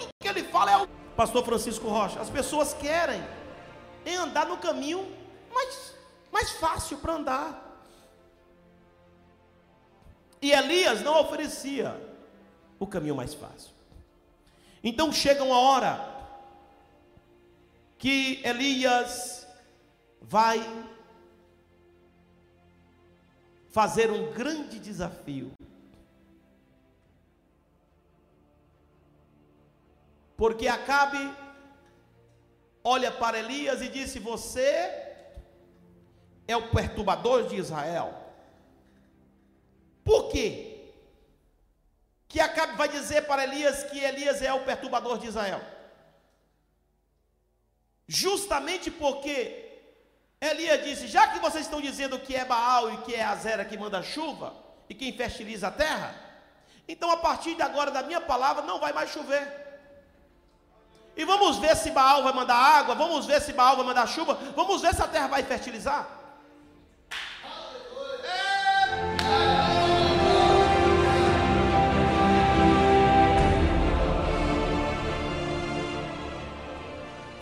O 0.00 0.08
que 0.22 0.28
ele 0.28 0.44
fala 0.44 0.70
é 0.70 0.76
o 0.76 0.88
pastor 1.16 1.44
Francisco 1.44 1.88
Rocha. 1.88 2.20
As 2.20 2.30
pessoas 2.30 2.72
querem 2.74 3.22
andar 4.20 4.46
no 4.46 4.56
caminho 4.58 5.06
mais, 5.52 5.94
mais 6.32 6.50
fácil 6.52 6.98
para 6.98 7.14
andar. 7.14 7.66
E 10.42 10.52
Elias 10.52 11.02
não 11.02 11.20
oferecia 11.20 12.00
o 12.78 12.86
caminho 12.86 13.14
mais 13.14 13.34
fácil. 13.34 13.72
Então 14.82 15.12
chega 15.12 15.42
uma 15.42 15.58
hora 15.58 16.08
que 17.98 18.40
Elias 18.44 19.46
vai 20.22 20.64
fazer 23.70 24.10
um 24.10 24.32
grande 24.32 24.78
desafio. 24.78 25.52
Porque 30.40 30.66
Acabe 30.68 31.20
olha 32.82 33.10
para 33.12 33.38
Elias 33.38 33.82
e 33.82 33.88
disse: 33.90 34.18
Você 34.18 34.70
é 36.48 36.56
o 36.56 36.70
perturbador 36.70 37.46
de 37.46 37.56
Israel. 37.56 38.08
Por 40.02 40.30
quê? 40.30 40.94
Que 42.26 42.40
Acabe 42.40 42.74
vai 42.78 42.88
dizer 42.88 43.26
para 43.26 43.44
Elias 43.44 43.84
que 43.84 43.98
Elias 43.98 44.40
é 44.40 44.50
o 44.54 44.64
perturbador 44.64 45.18
de 45.18 45.26
Israel. 45.26 45.60
Justamente 48.08 48.90
porque 48.90 49.82
Elias 50.40 50.82
disse: 50.82 51.06
Já 51.06 51.28
que 51.28 51.38
vocês 51.38 51.66
estão 51.66 51.82
dizendo 51.82 52.18
que 52.18 52.34
é 52.34 52.46
Baal 52.46 52.90
e 52.94 52.96
que 53.02 53.14
é 53.14 53.22
Azera 53.22 53.62
que 53.62 53.76
manda 53.76 54.02
chuva 54.02 54.54
e 54.88 54.94
quem 54.94 55.12
fertiliza 55.12 55.68
a 55.68 55.70
terra, 55.70 56.14
então 56.88 57.10
a 57.10 57.18
partir 57.18 57.56
de 57.56 57.60
agora 57.60 57.90
da 57.90 58.02
minha 58.02 58.22
palavra 58.22 58.62
não 58.62 58.80
vai 58.80 58.94
mais 58.94 59.10
chover. 59.10 59.59
E 61.20 61.24
vamos 61.26 61.58
ver 61.58 61.76
se 61.76 61.90
Baal 61.90 62.22
vai 62.22 62.32
mandar 62.32 62.56
água, 62.56 62.94
vamos 62.94 63.26
ver 63.26 63.42
se 63.42 63.52
Baal 63.52 63.76
vai 63.76 63.84
mandar 63.84 64.06
chuva, 64.08 64.38
vamos 64.56 64.80
ver 64.80 64.94
se 64.94 65.02
a 65.02 65.06
terra 65.06 65.26
vai 65.26 65.42
fertilizar. 65.42 66.08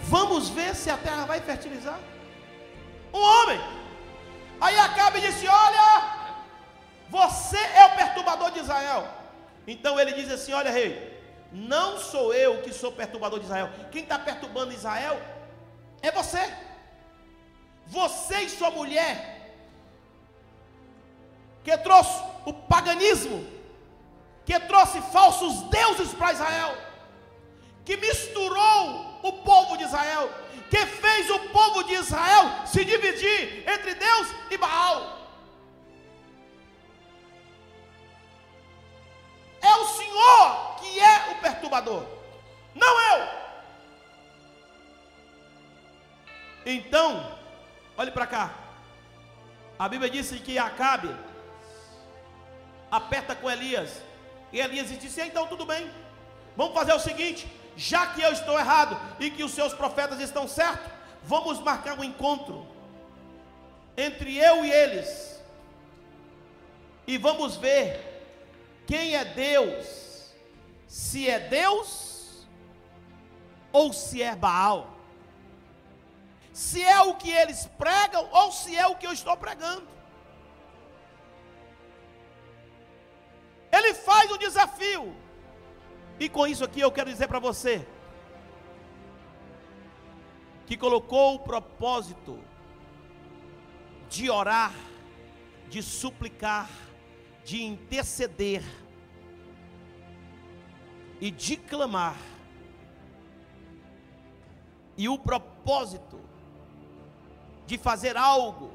Vamos 0.01 0.49
ver 0.49 0.75
se 0.75 0.91
a 0.91 0.97
terra 0.97 1.25
vai 1.25 1.41
fertilizar. 1.41 2.01
Um 3.15 3.21
homem. 3.21 3.61
Aí 4.61 4.77
Acabe 4.77 5.21
disse: 5.21 5.47
Olha, 5.47 5.87
você 7.09 7.59
é 7.77 7.85
o 7.87 7.95
perturbador 7.95 8.51
de 8.51 8.59
Israel. 8.59 9.07
Então 9.69 10.01
ele 10.01 10.15
diz 10.15 10.33
assim: 10.33 10.53
Olha, 10.53 10.69
rei, 10.69 11.08
não 11.53 11.99
sou 11.99 12.35
eu 12.35 12.61
que 12.63 12.73
sou 12.73 12.93
perturbador 12.93 13.39
de 13.39 13.47
Israel. 13.47 13.71
Quem 13.91 14.03
está 14.03 14.19
perturbando 14.19 14.73
Israel 14.73 15.21
é 16.03 16.11
você. 16.11 16.53
Você 17.87 18.43
e 18.43 18.51
sua 18.51 18.71
mulher, 18.71 19.55
que 21.65 21.77
trouxe 21.79 22.23
o 22.45 22.53
paganismo, 22.53 23.47
que 24.45 24.59
trouxe 24.61 25.01
falsos 25.13 25.63
deuses 25.71 26.13
para 26.13 26.33
Israel, 26.33 26.77
que 27.85 27.97
misturou 27.97 29.19
o 29.23 29.33
povo 29.43 29.79
de 29.79 29.85
Israel, 29.85 30.31
que 30.71 30.85
fez 30.85 31.31
o 31.31 31.39
povo 31.49 31.83
de 31.85 31.95
Israel 31.95 32.67
se 32.67 32.85
dividir 32.85 33.67
entre 33.67 33.95
Deus 33.95 34.29
e 34.51 34.59
Baal. 34.59 35.18
É 39.71 39.77
o 39.77 39.87
Senhor 39.87 40.77
que 40.81 41.01
é 41.01 41.33
o 41.33 41.41
perturbador, 41.41 42.03
não 42.75 42.95
eu. 43.11 43.29
Então, 46.65 47.33
olhe 47.97 48.11
para 48.11 48.27
cá. 48.27 48.55
A 49.79 49.89
Bíblia 49.89 50.11
disse 50.11 50.39
que 50.39 50.59
Acabe 50.59 51.15
aperta 52.91 53.35
com 53.35 53.51
Elias. 53.51 53.91
E 54.53 54.61
Elias 54.61 54.89
disse: 54.89 55.21
então 55.21 55.47
tudo 55.47 55.65
bem. 55.67 55.91
Vamos 56.57 56.75
fazer 56.75 56.95
o 56.95 56.99
seguinte: 56.99 57.47
já 57.77 58.07
que 58.09 58.23
eu 58.23 58.33
estou 58.33 58.59
errado 58.59 58.99
e 59.21 59.31
que 59.31 59.45
os 59.45 59.53
seus 59.53 59.73
profetas 59.73 60.21
estão 60.21 60.49
certos, 60.49 60.91
vamos 61.23 61.61
marcar 61.61 61.99
um 61.99 62.05
encontro 62.05 62.67
entre 63.97 64.37
eu 64.37 64.65
e 64.65 64.71
eles. 64.71 65.41
E 67.07 67.17
vamos 67.17 67.57
ver 67.57 68.18
quem 68.89 69.15
é 69.15 69.23
Deus, 69.23 70.35
se 70.87 71.29
é 71.29 71.39
Deus 71.39 72.49
ou 73.71 73.93
se 73.93 74.23
é 74.23 74.35
Baal, 74.35 74.97
se 76.55 76.83
é 76.83 76.99
o 77.03 77.15
que 77.15 77.31
eles 77.31 77.67
pregam 77.77 78.27
ou 78.33 78.51
se 78.51 78.75
é 78.75 78.87
o 78.87 78.97
que 78.97 79.07
eu 79.07 79.13
estou 79.13 79.37
pregando. 79.37 79.87
Ele 83.71 83.93
faz 83.93 84.31
o 84.31 84.39
desafio, 84.39 85.15
e 86.19 86.27
com 86.27 86.47
isso 86.47 86.65
aqui 86.65 86.81
eu 86.81 86.91
quero 86.91 87.11
dizer 87.11 87.29
para 87.29 87.39
você 87.39 87.87
que 90.67 90.79
colocou 90.79 91.35
o 91.35 91.41
propósito 91.41 92.43
de 94.09 94.31
orar, 94.31 94.73
de 95.69 95.83
suplicar, 95.83 96.71
de 97.49 97.63
interceder 97.63 98.63
e 101.19 101.31
de 101.31 101.57
clamar. 101.57 102.19
E 104.99 105.09
o 105.09 105.19
propósito 105.19 106.21
de 107.67 107.79
fazer 107.79 108.19
algo 108.19 108.71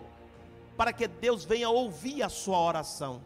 para 0.76 0.92
que 0.92 1.08
Deus 1.08 1.46
venha 1.46 1.70
ouvir 1.70 2.24
a 2.24 2.30
sua 2.30 2.60
oração. 2.60 3.24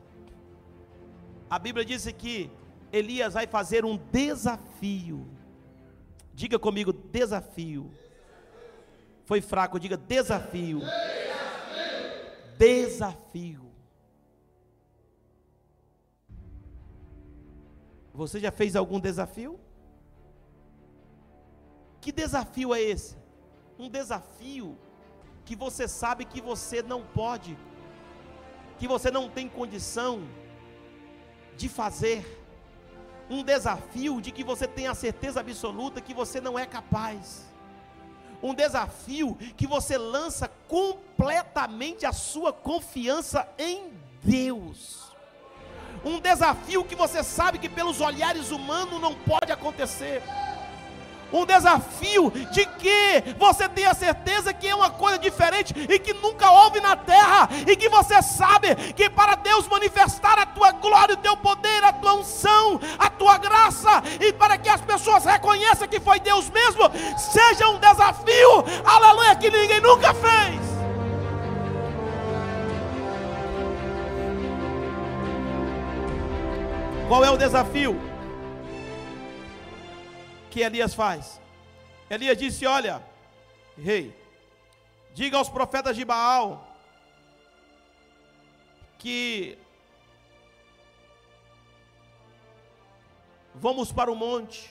A 1.50 1.58
Bíblia 1.58 1.86
diz 1.86 2.06
que 2.12 2.52
Elias 2.92 3.36
vai 3.36 3.48
fazer 3.48 3.86
um 3.86 3.96
desafio. 3.96 5.26
Diga 6.34 6.60
comigo, 6.60 6.92
desafio. 6.92 7.90
Foi 9.24 9.40
fraco, 9.40 9.80
diga 9.80 9.96
desafio. 9.96 10.82
Desafio. 10.82 12.58
desafio. 12.58 13.67
Você 18.18 18.40
já 18.40 18.52
fez 18.52 18.76
algum 18.76 19.00
desafio? 19.00 19.60
Que 22.02 22.12
desafio 22.12 22.74
é 22.74 22.82
esse? 22.82 23.16
Um 23.78 23.88
desafio 23.88 24.76
que 25.46 25.56
você 25.56 25.88
sabe 25.88 26.26
que 26.26 26.42
você 26.42 26.82
não 26.82 27.04
pode, 27.04 27.56
que 28.80 28.88
você 28.88 29.12
não 29.12 29.30
tem 29.30 29.48
condição 29.48 30.28
de 31.56 31.70
fazer. 31.70 32.26
Um 33.30 33.44
desafio 33.44 34.20
de 34.20 34.32
que 34.32 34.44
você 34.44 34.68
tem 34.68 34.88
a 34.88 34.96
certeza 34.96 35.40
absoluta 35.42 36.02
que 36.02 36.16
você 36.16 36.42
não 36.42 36.58
é 36.58 36.66
capaz. 36.66 37.46
Um 38.42 38.56
desafio 38.56 39.36
que 39.56 39.68
você 39.68 39.96
lança 39.96 40.48
completamente 40.68 42.04
a 42.04 42.12
sua 42.12 42.52
confiança 42.52 43.48
em 43.60 43.92
Deus 44.24 45.07
um 46.08 46.20
desafio 46.20 46.84
que 46.84 46.96
você 46.96 47.24
sabe 47.24 47.60
que 47.60 47.68
pelos 47.68 48.00
olhares 48.00 48.52
humanos 48.52 49.02
não 49.02 49.14
pode 49.14 49.52
acontecer. 49.52 50.24
Um 51.32 51.46
desafio 51.46 52.32
de 52.54 52.66
que 52.66 53.36
você 53.38 53.68
tenha 53.68 53.94
certeza 53.94 54.54
que 54.54 54.66
é 54.66 54.74
uma 54.74 54.90
coisa 54.90 55.20
diferente 55.20 55.74
e 55.90 56.00
que 56.00 56.14
nunca 56.14 56.50
houve 56.50 56.80
na 56.80 56.96
terra, 56.96 57.50
e 57.68 57.76
que 57.76 57.90
você 57.90 58.22
sabe 58.22 58.74
que 58.94 59.10
para 59.10 59.36
Deus 59.36 59.68
manifestar 59.68 60.40
a 60.40 60.46
tua 60.46 60.72
glória, 60.72 61.16
o 61.16 61.18
teu 61.18 61.36
poder, 61.36 61.84
a 61.84 61.92
tua 61.92 62.14
unção, 62.14 62.80
a 62.98 63.10
tua 63.10 63.38
graça, 63.38 64.02
e 64.22 64.32
para 64.32 64.58
que 64.58 64.70
as 64.70 64.80
pessoas 64.80 65.26
reconheçam 65.26 65.86
que 65.86 66.00
foi 66.00 66.22
Deus 66.22 66.50
mesmo, 66.50 66.84
seja 67.18 67.68
um 67.68 67.78
desafio, 67.78 68.64
aleluia, 68.86 69.36
que 69.36 69.52
ninguém 69.52 69.82
nunca 69.82 70.14
fez. 70.14 70.77
Qual 77.08 77.24
é 77.24 77.32
o 77.32 77.38
desafio 77.38 77.96
que 80.52 80.60
Elias 80.60 80.94
faz? 80.94 81.40
Elias 82.10 82.38
disse: 82.38 82.66
Olha, 82.66 83.02
rei, 83.78 84.14
diga 85.14 85.38
aos 85.38 85.48
profetas 85.48 85.96
de 85.96 86.04
Baal 86.04 86.68
que 89.00 89.58
vamos 93.56 93.90
para 93.90 94.12
o 94.12 94.16
monte, 94.16 94.70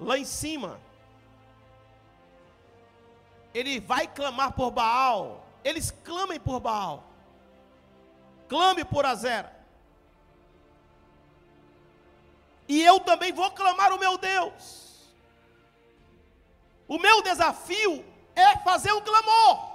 lá 0.00 0.16
em 0.16 0.24
cima. 0.24 0.80
Ele 3.52 3.80
vai 3.80 4.06
clamar 4.06 4.52
por 4.52 4.70
Baal, 4.70 5.44
eles 5.62 5.90
clamem 5.90 6.40
por 6.40 6.58
Baal, 6.58 7.04
clame 8.48 8.82
por 8.82 9.04
Azera. 9.04 9.57
E 12.68 12.82
eu 12.82 13.00
também 13.00 13.32
vou 13.32 13.50
clamar 13.52 13.92
o 13.92 13.98
meu 13.98 14.18
Deus. 14.18 15.08
O 16.86 16.98
meu 16.98 17.22
desafio 17.22 18.04
é 18.36 18.58
fazer 18.58 18.92
um 18.92 19.00
clamor. 19.00 19.72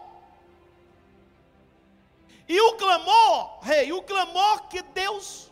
E 2.47 2.59
o 2.61 2.73
clamor, 2.73 3.59
rei, 3.61 3.91
o 3.91 4.01
clamor 4.03 4.67
que 4.67 4.81
Deus 4.81 5.51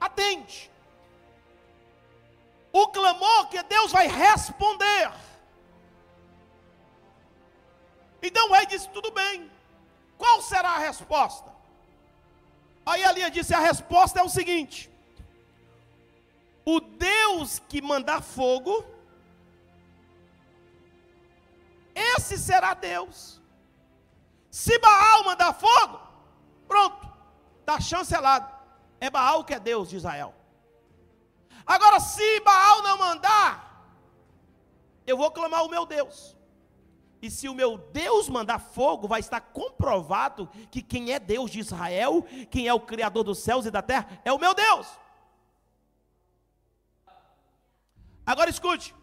atende. 0.00 0.70
O 2.72 2.88
clamor 2.88 3.48
que 3.48 3.62
Deus 3.62 3.92
vai 3.92 4.08
responder. 4.08 5.12
Então 8.22 8.48
o 8.48 8.52
rei 8.52 8.66
disse: 8.66 8.88
tudo 8.88 9.10
bem. 9.10 9.50
Qual 10.18 10.42
será 10.42 10.70
a 10.70 10.78
resposta? 10.78 11.50
Aí 12.84 13.02
Elias 13.02 13.32
disse: 13.32 13.54
a 13.54 13.60
resposta 13.60 14.20
é 14.20 14.22
o 14.22 14.28
seguinte: 14.28 14.90
o 16.64 16.80
Deus 16.80 17.58
que 17.68 17.80
mandar 17.80 18.22
fogo, 18.22 18.84
esse 21.94 22.38
será 22.38 22.74
Deus. 22.74 23.40
Se 24.50 24.78
Baal 24.78 25.24
mandar 25.24 25.52
fogo, 25.52 26.00
pronto, 26.66 27.08
está 27.60 27.80
chancelado. 27.80 28.52
É 29.00 29.08
Baal 29.08 29.44
que 29.44 29.54
é 29.54 29.60
Deus 29.60 29.88
de 29.88 29.96
Israel. 29.96 30.34
Agora, 31.64 32.00
se 32.00 32.40
Baal 32.40 32.82
não 32.82 32.98
mandar, 32.98 33.86
eu 35.06 35.16
vou 35.16 35.30
clamar 35.30 35.64
o 35.64 35.68
meu 35.68 35.86
Deus. 35.86 36.36
E 37.22 37.30
se 37.30 37.48
o 37.48 37.54
meu 37.54 37.76
Deus 37.76 38.28
mandar 38.28 38.58
fogo, 38.58 39.06
vai 39.06 39.20
estar 39.20 39.40
comprovado 39.40 40.48
que 40.70 40.80
quem 40.80 41.12
é 41.12 41.18
Deus 41.18 41.50
de 41.50 41.60
Israel, 41.60 42.24
quem 42.50 42.66
é 42.66 42.72
o 42.72 42.80
Criador 42.80 43.24
dos 43.24 43.38
céus 43.38 43.66
e 43.66 43.70
da 43.70 43.82
terra, 43.82 44.20
é 44.24 44.32
o 44.32 44.38
meu 44.38 44.54
Deus. 44.54 44.86
Agora 48.32 48.50
escute. 48.54 48.94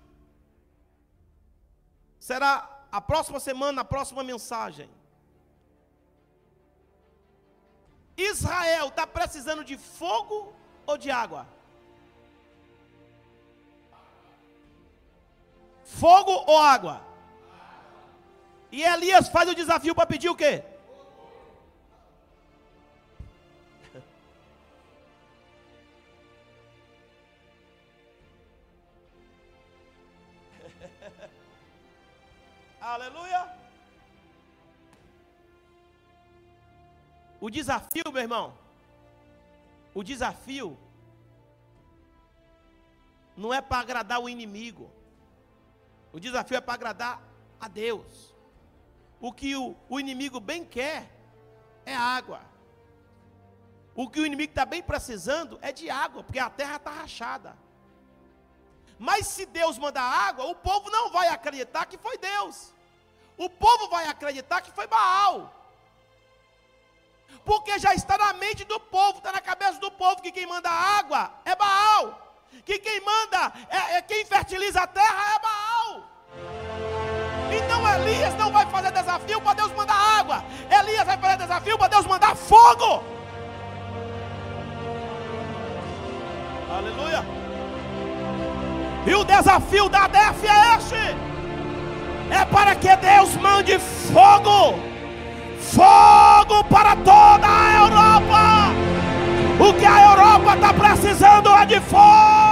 Será 2.28 2.52
a 2.98 3.02
próxima 3.02 3.40
semana, 3.48 3.82
a 3.82 3.92
próxima 3.94 4.24
mensagem. 4.24 4.90
Israel 8.16 8.88
está 8.88 9.06
precisando 9.06 9.64
de 9.70 9.78
fogo 9.78 10.54
ou 10.86 10.98
de 10.98 11.12
água? 11.12 11.46
Fogo 15.84 16.32
ou 16.52 16.58
água? 16.76 17.02
E 18.72 18.82
Elias 18.94 19.28
faz 19.28 19.50
o 19.50 19.60
desafio 19.62 19.94
para 19.94 20.12
pedir 20.14 20.30
o 20.30 20.36
quê? 20.36 20.64
O 37.48 37.50
desafio, 37.50 38.12
meu 38.12 38.22
irmão, 38.22 38.54
o 39.94 40.04
desafio 40.04 40.78
não 43.38 43.54
é 43.54 43.62
para 43.62 43.80
agradar 43.80 44.20
o 44.20 44.28
inimigo. 44.28 44.92
O 46.12 46.20
desafio 46.20 46.58
é 46.58 46.60
para 46.60 46.74
agradar 46.74 47.22
a 47.58 47.70
Deus. 47.70 48.36
O 49.22 49.32
que 49.32 49.56
o, 49.56 49.78
o 49.88 49.98
inimigo 49.98 50.42
bem 50.42 50.66
quer 50.66 51.10
é 51.86 51.96
água. 51.96 52.42
O 53.96 54.10
que 54.10 54.20
o 54.20 54.26
inimigo 54.26 54.50
está 54.50 54.66
bem 54.66 54.84
precisando 54.84 55.58
é 55.62 55.72
de 55.72 55.90
água, 55.90 56.26
porque 56.26 56.40
a 56.40 56.50
terra 56.50 56.76
está 56.76 56.92
rachada. 56.92 57.58
Mas 59.00 59.26
se 59.26 59.46
Deus 59.46 59.78
mandar 59.78 60.04
água, 60.04 60.44
o 60.48 60.56
povo 60.56 60.90
não 60.90 61.12
vai 61.12 61.30
acreditar 61.30 61.86
que 61.86 61.98
foi 61.98 62.18
Deus. 62.18 62.74
O 63.38 63.50
povo 63.50 63.88
vai 63.88 64.06
acreditar 64.10 64.60
que 64.60 64.70
foi 64.72 64.86
Baal. 64.86 65.57
Porque 67.46 67.80
já 67.80 67.94
está 67.94 68.18
na 68.18 68.34
mente 68.34 68.64
do 68.66 68.80
povo, 68.80 69.20
está 69.20 69.32
na 69.32 69.42
cabeça 69.42 69.80
do 69.80 69.90
povo 69.92 70.22
que 70.22 70.32
quem 70.32 70.46
manda 70.46 70.70
água 70.70 71.32
é 71.46 71.56
Baal. 71.56 72.36
Que 72.66 72.78
quem 72.80 73.00
manda, 73.02 73.54
é, 73.70 73.98
é 73.98 74.02
quem 74.02 74.26
fertiliza 74.26 74.82
a 74.82 74.88
terra 74.88 75.36
é 75.36 75.40
Baal. 75.40 76.04
Então 77.52 77.96
Elias 77.96 78.36
não 78.36 78.52
vai 78.52 78.66
fazer 78.70 78.92
desafio 78.92 79.42
para 79.42 79.54
Deus 79.54 79.72
mandar 79.74 79.96
água. 80.20 80.44
Elias 80.70 81.06
vai 81.06 81.18
fazer 81.18 81.38
desafio 81.38 81.78
para 81.78 81.88
Deus 81.88 82.06
mandar 82.06 82.36
fogo. 82.36 83.04
Aleluia. 86.70 87.26
E 89.06 89.16
o 89.16 89.24
desafio 89.24 89.88
da 89.88 90.08
DEF 90.08 90.46
é 90.46 90.78
este 90.78 91.28
é 92.30 92.46
para 92.46 92.76
que 92.76 92.94
Deus 92.98 93.36
mande 93.36 93.80
fogo 93.80 94.78
fogo 95.68 96.64
para 96.70 96.96
toda 96.98 97.46
a 97.46 97.76
Europa. 97.84 98.38
O 99.60 99.74
que 99.74 99.86
a 99.86 100.12
Europa 100.12 100.56
está 100.56 100.74
precisando 100.74 101.50
é 101.50 101.66
de 101.66 101.80
fogo. 101.82 102.48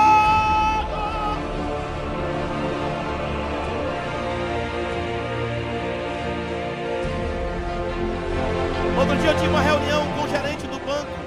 Outro 8.99 9.17
dia 9.17 9.31
eu 9.31 9.35
tive 9.35 9.49
uma 9.49 9.61
reunião 9.61 10.11
com 10.13 10.23
o 10.23 10.27
gerente 10.27 10.67
do 10.67 10.79
banco. 10.79 11.25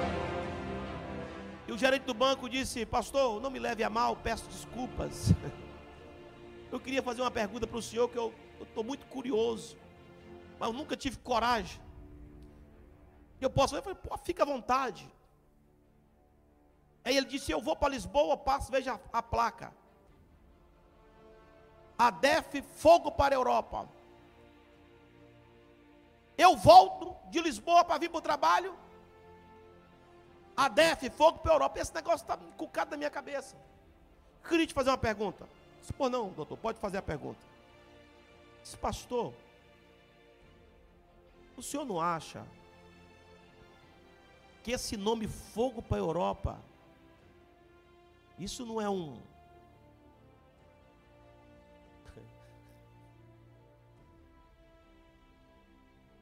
E 1.67 1.71
o 1.71 1.77
gerente 1.77 2.03
do 2.03 2.13
banco 2.13 2.49
disse: 2.49 2.85
Pastor, 2.85 3.41
não 3.41 3.49
me 3.49 3.57
leve 3.59 3.83
a 3.83 3.89
mal, 3.89 4.15
peço 4.15 4.47
desculpas. 4.49 5.33
Eu 6.71 6.79
queria 6.79 7.01
fazer 7.01 7.21
uma 7.21 7.31
pergunta 7.31 7.65
para 7.65 7.79
o 7.79 7.81
senhor 7.81 8.07
que 8.09 8.15
eu 8.15 8.31
estou 8.61 8.83
muito 8.83 9.07
curioso, 9.07 9.75
mas 10.59 10.67
eu 10.69 10.73
nunca 10.73 10.97
tive 10.97 11.17
coragem. 11.17 11.81
Eu 13.39 13.49
posso, 13.49 13.75
eu 13.75 13.81
falei, 13.81 13.97
pô, 13.97 14.17
fica 14.17 14.43
à 14.43 14.45
vontade. 14.45 15.09
Aí 17.03 17.15
ele 17.15 17.25
disse: 17.25 17.51
Eu 17.51 17.61
vou 17.61 17.75
para 17.75 17.89
Lisboa, 17.89 18.35
passo, 18.35 18.69
veja 18.69 18.99
a, 19.13 19.19
a 19.19 19.23
placa. 19.23 19.73
ADEF 21.97 22.61
Fogo 22.61 23.11
para 23.11 23.33
a 23.33 23.37
Europa. 23.37 23.87
Eu 26.37 26.55
volto 26.55 27.15
de 27.29 27.41
Lisboa 27.41 27.83
para 27.83 27.97
vir 27.97 28.09
para 28.09 28.19
o 28.19 28.21
trabalho. 28.21 28.77
ADEF 30.55 31.09
Fogo 31.09 31.39
para 31.39 31.51
a 31.53 31.55
Europa. 31.55 31.79
Esse 31.79 31.95
negócio 31.95 32.23
está 32.23 32.37
encucado 32.47 32.91
na 32.91 32.97
minha 32.97 33.09
cabeça. 33.09 33.55
Queria 34.47 34.67
te 34.67 34.73
fazer 34.73 34.89
uma 34.89 34.97
pergunta. 34.97 35.47
Disse, 35.79 35.93
pô, 35.93 36.09
não, 36.09 36.29
doutor, 36.29 36.57
pode 36.57 36.79
fazer 36.79 36.97
a 36.97 37.01
pergunta. 37.01 37.39
Disse, 38.61 38.77
pastor, 38.77 39.33
o 41.59 41.63
senhor 41.63 41.85
não 41.85 41.99
acha 41.99 42.45
que 44.63 44.71
esse 44.71 44.95
nome 44.97 45.27
fogo 45.27 45.81
para 45.81 45.97
a 45.97 45.99
Europa, 45.99 46.59
isso 48.37 48.65
não 48.65 48.79
é 48.79 48.89
um. 48.89 49.19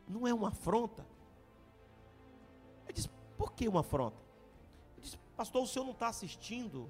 Não 0.08 0.26
é 0.28 0.34
uma 0.34 0.48
afronta? 0.48 1.06
Ele 2.86 2.94
disse, 2.94 3.10
por 3.38 3.52
que 3.54 3.68
uma 3.68 3.82
afronta? 3.82 4.18
Ele 4.96 5.04
disse, 5.04 5.18
pastor, 5.36 5.62
o 5.62 5.68
senhor 5.68 5.84
não 5.86 5.92
está 5.92 6.08
assistindo 6.08 6.90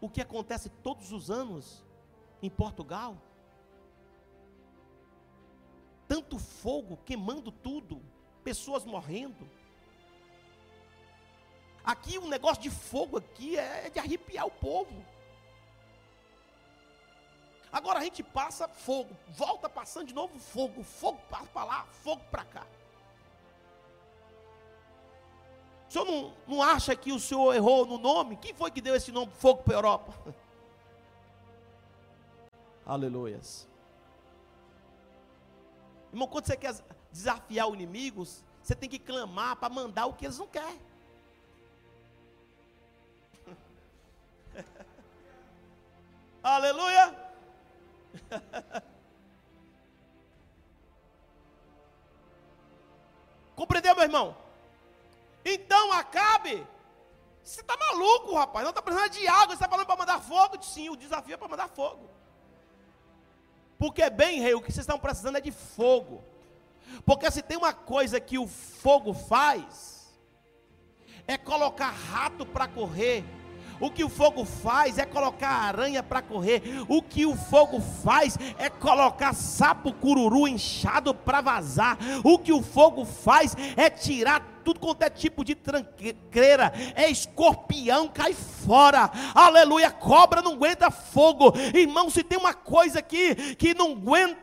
o 0.00 0.08
que 0.08 0.20
acontece 0.22 0.70
todos 0.70 1.12
os 1.12 1.30
anos 1.30 1.84
em 2.42 2.48
Portugal? 2.48 3.16
Tanto 6.30 6.38
fogo 6.38 6.96
queimando 7.04 7.50
tudo, 7.50 8.00
pessoas 8.44 8.84
morrendo. 8.84 9.50
Aqui 11.82 12.18
o 12.18 12.22
um 12.22 12.28
negócio 12.28 12.62
de 12.62 12.70
fogo 12.70 13.18
aqui 13.18 13.58
é 13.58 13.90
de 13.90 13.98
arrepiar 13.98 14.46
o 14.46 14.50
povo. 14.50 15.04
Agora 17.72 17.98
a 17.98 18.04
gente 18.04 18.22
passa 18.22 18.68
fogo, 18.68 19.16
volta 19.30 19.68
passando 19.68 20.06
de 20.06 20.14
novo 20.14 20.38
fogo, 20.38 20.84
fogo 20.84 21.20
para 21.28 21.64
lá, 21.64 21.84
fogo 21.86 22.22
para 22.30 22.44
cá. 22.44 22.66
O 25.88 25.92
senhor 25.92 26.04
não, 26.04 26.32
não 26.46 26.62
acha 26.62 26.94
que 26.94 27.10
o 27.10 27.18
senhor 27.18 27.56
errou 27.56 27.84
no 27.84 27.98
nome? 27.98 28.36
Quem 28.36 28.54
foi 28.54 28.70
que 28.70 28.80
deu 28.80 28.94
esse 28.94 29.10
nome 29.10 29.32
fogo 29.32 29.64
para 29.64 29.74
a 29.74 29.78
Europa? 29.78 30.14
Aleluias. 32.86 33.69
Irmão, 36.12 36.26
quando 36.28 36.46
você 36.46 36.56
quer 36.56 36.74
desafiar 37.12 37.68
o 37.68 37.74
inimigo, 37.74 38.26
você 38.62 38.74
tem 38.74 38.88
que 38.88 38.98
clamar 38.98 39.56
para 39.56 39.72
mandar 39.72 40.06
o 40.06 40.14
que 40.14 40.26
eles 40.26 40.38
não 40.38 40.46
querem. 40.46 40.80
Aleluia. 46.42 47.30
Compreendeu, 53.54 53.94
meu 53.94 54.04
irmão? 54.04 54.36
Então 55.44 55.92
Acabe, 55.92 56.66
você 57.42 57.60
está 57.60 57.76
maluco, 57.76 58.34
rapaz? 58.34 58.64
Não 58.64 58.70
está 58.70 58.82
precisando 58.82 59.12
de 59.12 59.28
água, 59.28 59.48
você 59.48 59.54
está 59.54 59.68
falando 59.68 59.86
para 59.86 59.96
mandar 59.96 60.20
fogo? 60.20 60.60
Sim, 60.62 60.88
o 60.90 60.96
desafio 60.96 61.34
é 61.34 61.36
para 61.36 61.48
mandar 61.48 61.68
fogo. 61.68 62.09
Porque 63.80 64.10
bem, 64.10 64.42
rei, 64.42 64.52
o 64.52 64.60
que 64.60 64.70
vocês 64.70 64.82
estão 64.82 64.98
precisando 64.98 65.38
é 65.38 65.40
de 65.40 65.50
fogo. 65.50 66.22
Porque 67.06 67.30
se 67.30 67.40
tem 67.40 67.56
uma 67.56 67.72
coisa 67.72 68.20
que 68.20 68.38
o 68.38 68.46
fogo 68.46 69.14
faz, 69.14 70.12
é 71.26 71.38
colocar 71.38 71.88
rato 71.88 72.44
para 72.44 72.68
correr. 72.68 73.24
O 73.80 73.90
que 73.90 74.04
o 74.04 74.10
fogo 74.10 74.44
faz 74.44 74.98
é 74.98 75.06
colocar 75.06 75.48
aranha 75.48 76.02
para 76.02 76.20
correr. 76.20 76.62
O 76.88 77.00
que 77.00 77.24
o 77.24 77.34
fogo 77.34 77.80
faz 77.80 78.36
é 78.58 78.68
colocar 78.68 79.32
sapo 79.32 79.94
cururu 79.94 80.46
inchado 80.46 81.14
para 81.14 81.40
vazar. 81.40 81.96
O 82.22 82.38
que 82.38 82.52
o 82.52 82.62
fogo 82.62 83.06
faz 83.06 83.56
é 83.78 83.88
tirar 83.88 84.59
tudo 84.64 84.80
quanto 84.80 85.02
é 85.02 85.10
tipo 85.10 85.44
de 85.44 85.54
tranqueira, 85.54 86.72
é 86.94 87.08
escorpião, 87.10 88.08
cai 88.08 88.34
fora, 88.34 89.10
aleluia, 89.34 89.90
cobra 89.90 90.42
não 90.42 90.52
aguenta 90.52 90.90
fogo, 90.90 91.52
irmão, 91.74 92.10
se 92.10 92.22
tem 92.22 92.38
uma 92.38 92.54
coisa 92.54 92.98
aqui 92.98 93.34
que 93.56 93.74
não 93.74 93.92
aguenta 93.92 94.40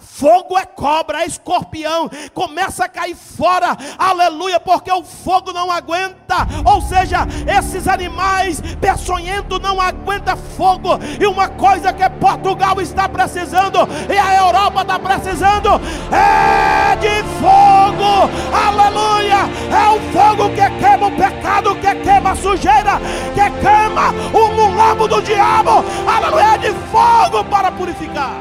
fogo 0.00 0.56
é 0.58 0.64
cobra, 0.64 1.22
é 1.22 1.26
escorpião, 1.26 2.08
começa 2.34 2.84
a 2.84 2.88
cair 2.88 3.16
fora, 3.16 3.76
aleluia, 3.98 4.60
porque 4.60 4.92
o 4.92 5.02
fogo 5.02 5.52
não 5.52 5.70
aguenta, 5.70 6.46
ou 6.64 6.80
seja, 6.80 7.26
esses 7.46 7.88
animais 7.88 8.60
peçonhentos 8.80 9.60
não 9.60 9.80
aguentam 9.80 10.36
fogo, 10.36 10.90
e 11.20 11.26
uma 11.26 11.48
coisa 11.48 11.92
que 11.92 12.08
Portugal 12.10 12.80
está 12.80 13.08
precisando, 13.08 13.78
e 14.12 14.18
a 14.18 14.36
Europa 14.36 14.82
está 14.82 14.98
precisando, 14.98 15.70
é 16.12 16.96
de 16.96 17.22
fogo, 17.40 18.30
aleluia, 18.54 19.38
é 19.70 19.88
o 19.90 20.00
fogo 20.12 20.50
que 20.50 20.70
queima 20.78 21.06
o 21.06 21.16
pecado, 21.16 21.74
que 21.76 21.94
queima 21.96 22.30
a 22.30 22.36
sujeira, 22.36 23.00
que 23.34 23.50
queima 23.60 24.10
o 24.32 24.52
mulambo 24.52 25.08
do 25.08 25.20
diabo. 25.22 25.84
Aleluia, 26.06 26.54
é 26.54 26.58
de 26.58 26.72
fogo 26.90 27.44
para 27.44 27.70
purificar. 27.72 28.40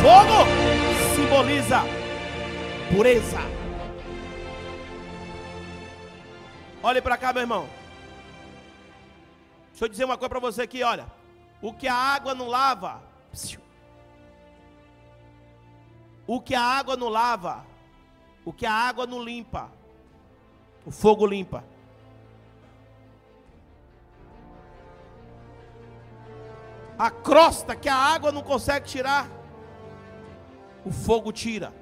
Fogo 0.00 0.46
simboliza 1.14 1.82
pureza. 2.94 3.40
Olhe 6.82 7.00
para 7.00 7.16
cá, 7.16 7.32
meu 7.32 7.42
irmão. 7.42 7.68
Deixa 9.70 9.84
eu 9.84 9.88
dizer 9.88 10.04
uma 10.04 10.16
coisa 10.16 10.28
para 10.28 10.38
você 10.38 10.62
aqui, 10.62 10.82
olha. 10.82 11.06
O 11.60 11.72
que 11.72 11.88
a 11.88 11.94
água 11.94 12.34
não 12.34 12.46
lava, 12.46 13.02
o 16.26 16.40
que 16.40 16.54
a 16.54 16.62
água 16.62 16.96
não 16.96 17.08
lava, 17.08 17.64
o 18.44 18.52
que 18.52 18.66
a 18.66 18.72
água 18.72 19.06
não 19.06 19.22
limpa, 19.22 19.70
o 20.86 20.90
fogo 20.90 21.26
limpa. 21.26 21.64
A 26.98 27.10
crosta 27.10 27.74
que 27.74 27.88
a 27.88 27.96
água 27.96 28.30
não 28.30 28.42
consegue 28.42 28.86
tirar, 28.86 29.28
o 30.84 30.92
fogo 30.92 31.32
tira. 31.32 31.72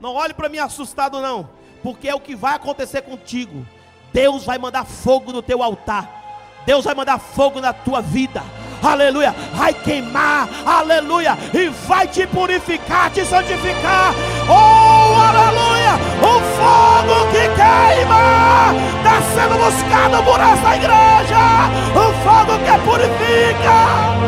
Não 0.00 0.14
olhe 0.14 0.34
para 0.34 0.48
mim 0.48 0.58
assustado 0.58 1.20
não, 1.20 1.48
porque 1.82 2.08
é 2.08 2.14
o 2.14 2.20
que 2.20 2.36
vai 2.36 2.54
acontecer 2.54 3.02
contigo. 3.02 3.66
Deus 4.12 4.44
vai 4.44 4.58
mandar 4.58 4.84
fogo 4.84 5.32
no 5.32 5.42
teu 5.42 5.62
altar. 5.62 6.16
Deus 6.64 6.84
vai 6.84 6.94
mandar 6.94 7.18
fogo 7.18 7.60
na 7.60 7.72
tua 7.72 8.00
vida 8.00 8.42
aleluia, 8.82 9.34
vai 9.54 9.72
queimar, 9.74 10.48
aleluia, 10.64 11.36
e 11.52 11.68
vai 11.86 12.06
te 12.06 12.26
purificar, 12.26 13.10
te 13.10 13.24
santificar, 13.24 14.14
oh, 14.48 15.14
aleluia, 15.20 15.94
o 16.22 16.40
fogo 16.56 17.26
que 17.30 17.48
queima, 17.56 18.74
está 18.96 19.22
sendo 19.34 19.56
buscado 19.58 20.22
por 20.24 20.40
essa 20.40 20.76
igreja, 20.76 21.70
o 21.94 22.12
fogo 22.24 22.58
que 22.64 22.78
purifica. 22.84 24.18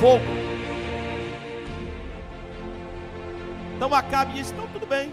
fogo 0.00 0.37
Então 3.88 3.96
Acabe 3.96 4.34
disse: 4.34 4.52
Então 4.52 4.68
tudo 4.68 4.86
bem. 4.86 5.10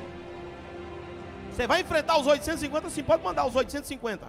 Você 1.50 1.66
vai 1.66 1.80
enfrentar 1.80 2.18
os 2.20 2.28
850, 2.28 2.90
sim, 2.90 3.04
pode 3.04 3.24
mandar 3.24 3.46
os 3.46 3.56
850. 3.56 4.28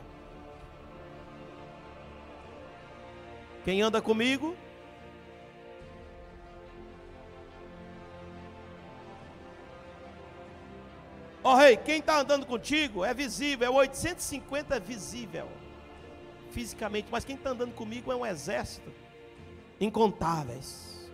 Quem 3.64 3.82
anda 3.82 4.00
comigo? 4.00 4.56
Ó 11.42 11.52
oh, 11.52 11.56
rei, 11.56 11.76
quem 11.76 11.98
está 11.98 12.20
andando 12.20 12.46
contigo 12.46 13.04
é 13.04 13.12
visível, 13.12 13.66
é 13.66 13.70
850 13.70 14.76
é 14.76 14.80
visível, 14.80 15.48
fisicamente, 16.52 17.08
mas 17.10 17.24
quem 17.24 17.34
está 17.34 17.50
andando 17.50 17.72
comigo 17.72 18.12
é 18.12 18.16
um 18.16 18.24
exército, 18.24 18.92
incontáveis. 19.80 21.10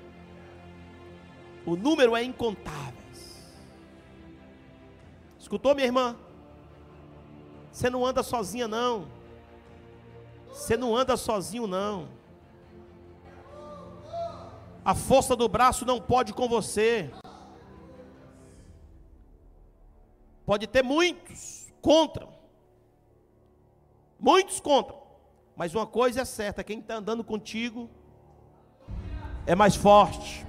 O 1.65 1.77
número 1.77 2.15
é 2.15 2.23
incontável. 2.23 3.02
Escutou, 5.43 5.75
minha 5.75 5.89
irmã? 5.89 6.17
Você 7.73 7.91
não 7.91 8.07
anda 8.07 8.23
sozinha, 8.23 8.69
não. 8.69 9.09
Você 10.53 10.77
não 10.77 10.97
anda 10.97 11.17
sozinho, 11.17 11.67
não. 11.67 12.09
A 14.85 14.95
força 14.95 15.35
do 15.35 15.49
braço 15.49 15.85
não 15.85 16.01
pode 16.01 16.33
com 16.33 16.49
você. 16.49 17.11
Pode 20.47 20.69
ter 20.69 20.85
muitos 20.85 21.73
contra. 21.83 22.29
Muitos 24.21 24.61
contra. 24.61 24.95
Mas 25.57 25.75
uma 25.75 25.89
coisa 25.89 26.21
é 26.21 26.25
certa: 26.25 26.63
quem 26.63 26.79
está 26.79 26.95
andando 26.95 27.25
contigo 27.25 27.91
é 29.45 29.57
mais 29.57 29.75
forte, 29.75 30.47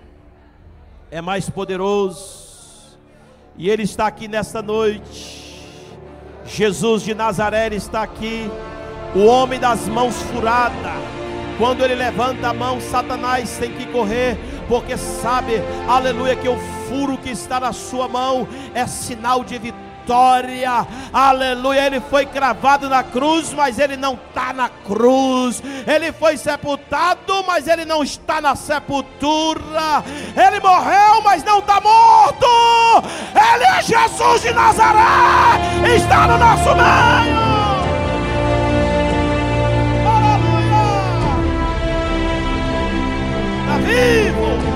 é 1.10 1.20
mais 1.20 1.50
poderoso 1.50 2.53
e 3.58 3.70
Ele 3.70 3.84
está 3.84 4.08
aqui 4.08 4.28
nesta 4.28 4.62
noite. 4.62 5.44
Jesus 6.46 7.04
de 7.04 7.14
Nazaré 7.14 7.74
está 7.74 8.04
aqui. 8.04 8.50
O 9.16 9.26
homem 9.26 9.60
das 9.60 9.88
mãos 9.88 10.16
furadas. 10.24 11.14
Quando 11.58 11.84
ele 11.84 11.94
levanta 11.94 12.50
a 12.50 12.54
mão, 12.54 12.82
Satanás 12.82 13.58
tem 13.58 13.72
que 13.72 13.86
correr, 13.86 14.36
porque 14.68 14.98
sabe, 14.98 15.62
aleluia, 15.88 16.36
que 16.36 16.50
o 16.50 16.58
furo 16.90 17.16
que 17.16 17.30
está 17.30 17.60
na 17.60 17.72
sua 17.72 18.08
mão 18.08 18.48
é 18.74 18.88
sinal 18.88 19.44
de 19.44 19.60
vitória 19.60 19.93
vitória, 20.04 20.86
aleluia. 21.14 21.86
Ele 21.86 22.02
foi 22.02 22.26
cravado 22.26 22.90
na 22.90 23.04
cruz, 23.04 23.54
mas 23.54 23.80
ele 23.80 23.96
não 23.96 24.14
está 24.14 24.52
na 24.52 24.70
cruz. 24.70 25.64
Ele 25.88 26.12
foi 26.12 26.38
sepultado, 26.38 27.44
mas 27.48 27.68
ele 27.68 27.86
não 27.86 28.04
está 28.04 28.42
na 28.42 28.56
sepultura. 28.56 30.04
Ele 30.36 30.60
morreu, 30.60 31.22
mas 31.24 31.44
não 31.44 31.60
está 31.60 31.80
morto. 31.80 32.46
Ele 33.34 33.64
é 33.64 33.82
Jesus 33.82 34.42
de 34.42 34.52
Nazaré, 34.52 35.96
está 35.96 36.28
no 36.28 36.38
nosso 36.38 36.76
meio. 36.76 37.54
Está 43.62 43.78
vivo. 43.78 44.73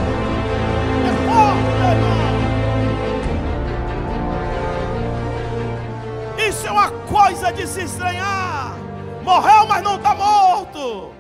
Coisa 7.28 7.52
de 7.52 7.68
se 7.68 7.82
estranhar. 7.82 8.74
Morreu, 9.22 9.68
mas 9.68 9.84
não 9.84 9.98
está 9.98 10.16
morto. 10.16 11.12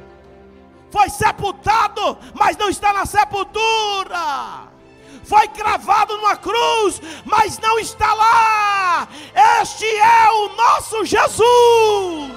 Foi 0.89 1.09
sepultado, 1.09 2.17
mas 2.33 2.55
não 2.55 2.69
está 2.69 2.93
na 2.93 3.05
sepultura. 3.05 4.69
Foi 5.25 5.45
cravado 5.49 6.15
numa 6.15 6.37
cruz, 6.37 7.01
mas 7.25 7.59
não 7.59 7.77
está 7.77 8.13
lá. 8.13 9.07
Este 9.61 9.85
é 9.85 10.29
o 10.31 10.55
nosso 10.55 11.03
Jesus. 11.03 12.31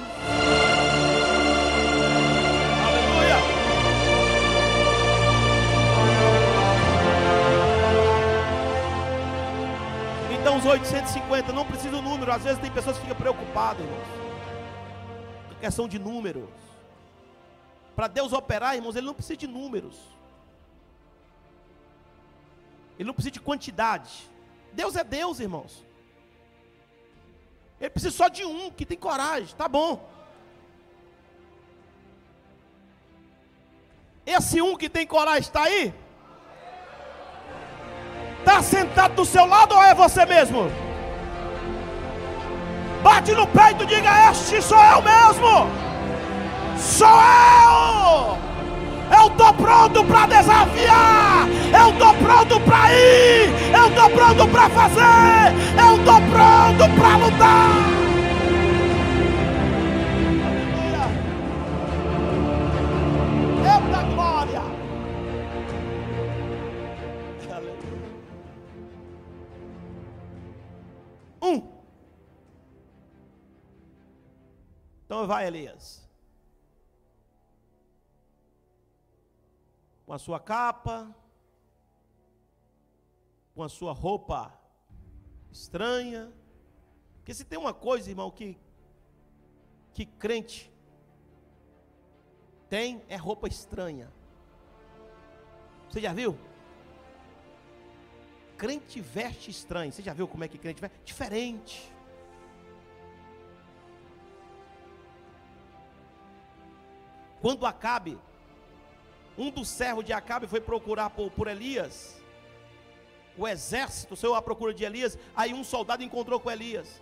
Então 10.41 10.57
os 10.57 10.65
850, 10.65 11.53
não 11.53 11.63
precisa 11.63 11.91
do 11.91 12.01
número. 12.01 12.31
Às 12.31 12.43
vezes 12.43 12.59
tem 12.59 12.71
pessoas 12.71 12.97
que 12.97 13.03
ficam 13.03 13.15
preocupadas, 13.15 13.85
irmãos. 13.85 14.07
Questão 15.59 15.87
de 15.87 15.99
números. 15.99 16.49
Para 17.95 18.07
Deus 18.07 18.33
operar, 18.33 18.75
irmãos, 18.75 18.95
Ele 18.95 19.05
não 19.05 19.13
precisa 19.13 19.37
de 19.37 19.45
números. 19.45 19.95
Ele 22.97 23.05
não 23.05 23.13
precisa 23.13 23.33
de 23.33 23.39
quantidade. 23.39 24.31
Deus 24.73 24.95
é 24.95 25.03
Deus, 25.03 25.39
irmãos. 25.39 25.85
Ele 27.79 27.91
precisa 27.91 28.15
só 28.15 28.27
de 28.27 28.43
um 28.43 28.71
que 28.71 28.83
tem 28.83 28.97
coragem, 28.97 29.55
tá 29.55 29.67
bom. 29.67 30.09
Esse 34.25 34.59
um 34.59 34.75
que 34.75 34.89
tem 34.89 35.05
coragem 35.05 35.41
está 35.41 35.63
aí? 35.65 35.93
Está 38.41 38.61
sentado 38.63 39.13
do 39.13 39.23
seu 39.23 39.45
lado 39.45 39.75
ou 39.75 39.83
é 39.83 39.93
você 39.93 40.25
mesmo? 40.25 40.69
Bate 43.03 43.33
no 43.33 43.45
peito 43.47 43.83
e 43.83 43.85
diga: 43.85 44.31
Este 44.31 44.61
sou 44.61 44.77
eu 44.79 45.01
mesmo. 45.01 45.69
Sou 46.75 47.07
eu. 47.07 48.37
Eu 49.15 49.27
estou 49.27 49.53
pronto 49.53 50.03
para 50.05 50.25
desafiar. 50.25 51.47
Eu 51.79 51.91
estou 51.91 52.13
pronto 52.15 52.59
para 52.61 52.93
ir. 52.93 53.53
Eu 53.73 53.87
estou 53.87 54.09
pronto 54.09 54.47
para 54.47 54.69
fazer. 54.69 55.53
Eu 55.77 55.95
estou 55.97 56.21
pronto 56.21 56.99
para 56.99 57.17
lutar. 57.17 58.10
Então 75.11 75.27
vai, 75.27 75.45
Elias. 75.45 76.09
Com 80.05 80.13
a 80.13 80.17
sua 80.17 80.39
capa, 80.39 81.13
com 83.53 83.61
a 83.61 83.67
sua 83.67 83.91
roupa 83.91 84.57
estranha. 85.51 86.31
Porque 87.17 87.33
se 87.33 87.43
tem 87.43 87.59
uma 87.59 87.73
coisa, 87.73 88.09
irmão, 88.09 88.31
que, 88.31 88.57
que 89.93 90.05
crente 90.05 90.71
tem, 92.69 93.03
é 93.09 93.17
roupa 93.17 93.49
estranha. 93.49 94.09
Você 95.89 95.99
já 95.99 96.13
viu? 96.13 96.39
Crente 98.57 99.01
veste 99.01 99.51
estranho. 99.51 99.91
Você 99.91 100.01
já 100.01 100.13
viu 100.13 100.25
como 100.25 100.45
é 100.45 100.47
que 100.47 100.57
crente 100.57 100.79
veste? 100.79 100.97
Diferente. 101.03 101.93
Quando 107.41 107.65
Acabe, 107.65 108.19
um 109.37 109.49
dos 109.49 109.67
servos 109.67 110.05
de 110.05 110.13
Acabe 110.13 110.45
foi 110.45 110.61
procurar 110.61 111.09
por, 111.09 111.31
por 111.31 111.47
Elias, 111.47 112.21
o 113.37 113.47
exército 113.47 114.15
saiu 114.15 114.35
à 114.35 114.41
procura 114.41 114.73
de 114.73 114.83
Elias, 114.83 115.17
aí 115.35 115.53
um 115.53 115.63
soldado 115.63 116.03
encontrou 116.03 116.39
com 116.39 116.51
Elias. 116.51 117.01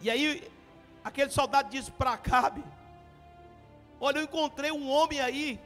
E 0.00 0.10
aí, 0.10 0.50
aquele 1.04 1.30
soldado 1.30 1.70
disse 1.70 1.90
para 1.90 2.12
Acabe: 2.14 2.64
Olha, 4.00 4.18
eu 4.18 4.24
encontrei 4.24 4.72
um 4.72 4.90
homem 4.90 5.20
aí, 5.20 5.60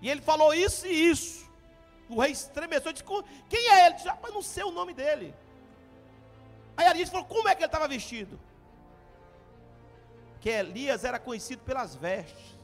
e 0.00 0.08
ele 0.08 0.22
falou 0.22 0.54
isso 0.54 0.86
e 0.86 1.10
isso. 1.10 1.50
O 2.08 2.20
rei 2.20 2.32
estremeceu 2.32 2.92
disse: 2.92 3.04
Quem 3.48 3.68
é 3.68 3.78
ele? 3.80 3.86
Ele 3.86 3.94
disse, 3.94 4.08
Rapaz, 4.08 4.32
não 4.32 4.42
sei 4.42 4.64
o 4.64 4.70
nome 4.70 4.94
dele. 4.94 5.34
Aí 6.76 6.86
Elias 6.88 7.10
falou: 7.10 7.26
Como 7.26 7.48
é 7.48 7.54
que 7.54 7.60
ele 7.60 7.66
estava 7.66 7.86
vestido? 7.86 8.40
Que 10.42 10.50
Elias 10.50 11.04
era 11.04 11.20
conhecido 11.20 11.62
pelas 11.62 11.94
vestes. 11.94 12.58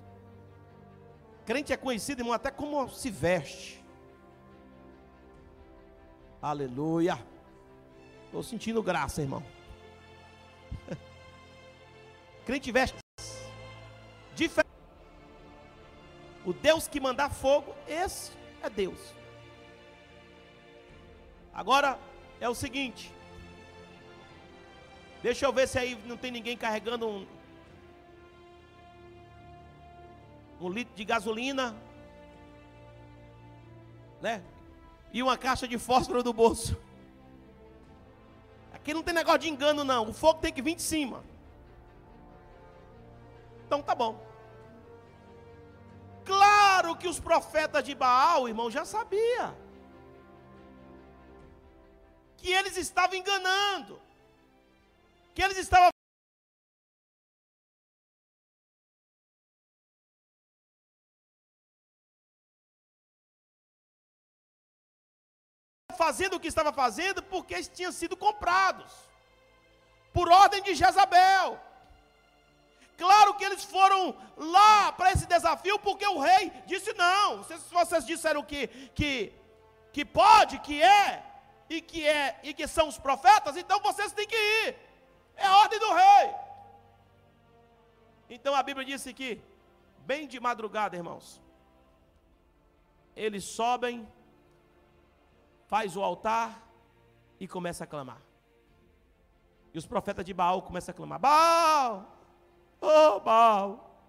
Crente 1.47 1.73
é 1.73 1.77
conhecido, 1.77 2.21
irmão, 2.21 2.35
até 2.35 2.51
como 2.51 2.89
se 2.89 3.09
veste. 3.09 3.83
Aleluia. 6.43 7.17
Estou 8.27 8.43
sentindo 8.43 8.83
graça, 8.83 9.23
irmão. 9.23 9.45
Crente 12.45 12.73
veste 12.73 12.99
diferente. 14.35 14.69
O 16.45 16.53
Deus 16.53 16.89
que 16.89 16.99
mandar 16.99 17.31
fogo, 17.31 17.75
esse 17.87 18.33
é 18.61 18.69
Deus. 18.69 18.99
Agora 21.55 21.97
é 22.41 22.49
o 22.49 22.55
seguinte. 22.57 23.13
Deixa 25.23 25.47
eu 25.47 25.53
ver 25.53 25.69
se 25.69 25.79
aí 25.79 25.97
não 26.07 26.17
tem 26.17 26.31
ninguém 26.31 26.57
carregando 26.57 27.09
um, 27.09 27.38
um 30.61 30.69
litro 30.69 30.95
de 30.95 31.05
gasolina, 31.05 31.75
né? 34.21 34.43
E 35.13 35.23
uma 35.23 35.37
caixa 35.39 35.67
de 35.67 35.79
fósforo 35.79 36.23
do 36.23 36.33
bolso. 36.33 36.77
Aqui 38.73 38.93
não 38.93 39.03
tem 39.03 39.15
negócio 39.15 39.41
de 39.41 39.49
engano, 39.49 39.85
não. 39.85 40.09
O 40.09 40.13
fogo 40.13 40.41
tem 40.41 40.53
que 40.53 40.63
vir 40.63 40.75
de 40.75 40.83
cima. 40.83 41.23
Então 43.67 43.83
tá 43.83 43.95
bom. 43.95 44.21
Claro 46.25 46.97
que 46.97 47.09
os 47.09 47.19
profetas 47.19 47.85
de 47.85 47.95
Baal, 47.95 48.49
irmão, 48.49 48.71
já 48.71 48.85
sabia 48.85 49.55
que 52.37 52.51
eles 52.53 52.77
estavam 52.77 53.17
enganando, 53.17 54.01
que 55.35 55.43
eles 55.43 55.59
estavam 55.59 55.91
fazendo 66.03 66.35
o 66.35 66.41
que 66.41 66.51
estava 66.53 66.73
fazendo 66.83 67.21
porque 67.33 67.55
eles 67.55 67.69
tinham 67.77 67.93
sido 68.01 68.17
comprados 68.17 68.93
por 70.17 70.27
ordem 70.43 70.63
de 70.63 70.75
Jezabel. 70.81 71.49
Claro 73.03 73.35
que 73.35 73.45
eles 73.49 73.65
foram 73.75 74.03
lá 74.37 74.93
para 74.93 75.13
esse 75.13 75.27
desafio 75.35 75.79
porque 75.87 76.07
o 76.07 76.19
rei 76.29 76.45
disse 76.67 76.93
não. 76.95 77.45
Se 77.45 77.55
vocês 77.79 78.05
disseram 78.13 78.43
que, 78.43 78.67
que, 78.99 79.33
que 79.93 80.05
pode, 80.05 80.59
que 80.67 80.83
é 80.83 81.25
e 81.71 81.81
que 81.81 82.01
é 82.07 82.41
e 82.43 82.55
que 82.59 82.67
são 82.67 82.89
os 82.89 82.99
profetas, 83.07 83.57
então 83.57 83.79
vocês 83.89 84.13
têm 84.13 84.27
que 84.27 84.37
ir. 84.37 84.77
É 85.37 85.47
a 85.47 85.57
ordem 85.59 85.79
do 85.79 85.93
rei. 86.03 86.27
Então 88.37 88.55
a 88.55 88.63
Bíblia 88.63 88.85
disse 88.93 89.15
que 89.15 89.41
bem 90.11 90.27
de 90.27 90.41
madrugada, 90.41 90.97
irmãos, 90.97 91.41
eles 93.15 93.45
sobem 93.45 94.07
faz 95.69 95.97
o 95.97 96.03
altar 96.03 96.67
e 97.39 97.47
começa 97.47 97.85
a 97.85 97.87
clamar. 97.87 98.21
E 99.73 99.79
os 99.79 99.87
profetas 99.87 100.25
de 100.25 100.35
Baal 100.35 100.63
começam 100.63 100.93
a 100.93 100.97
clamar: 100.97 101.21
Baal, 101.21 102.19
oh 102.81 103.21
Baal, 103.21 104.03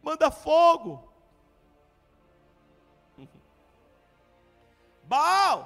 manda 0.00 0.30
fogo. 0.30 1.12
Baal, 5.02 5.58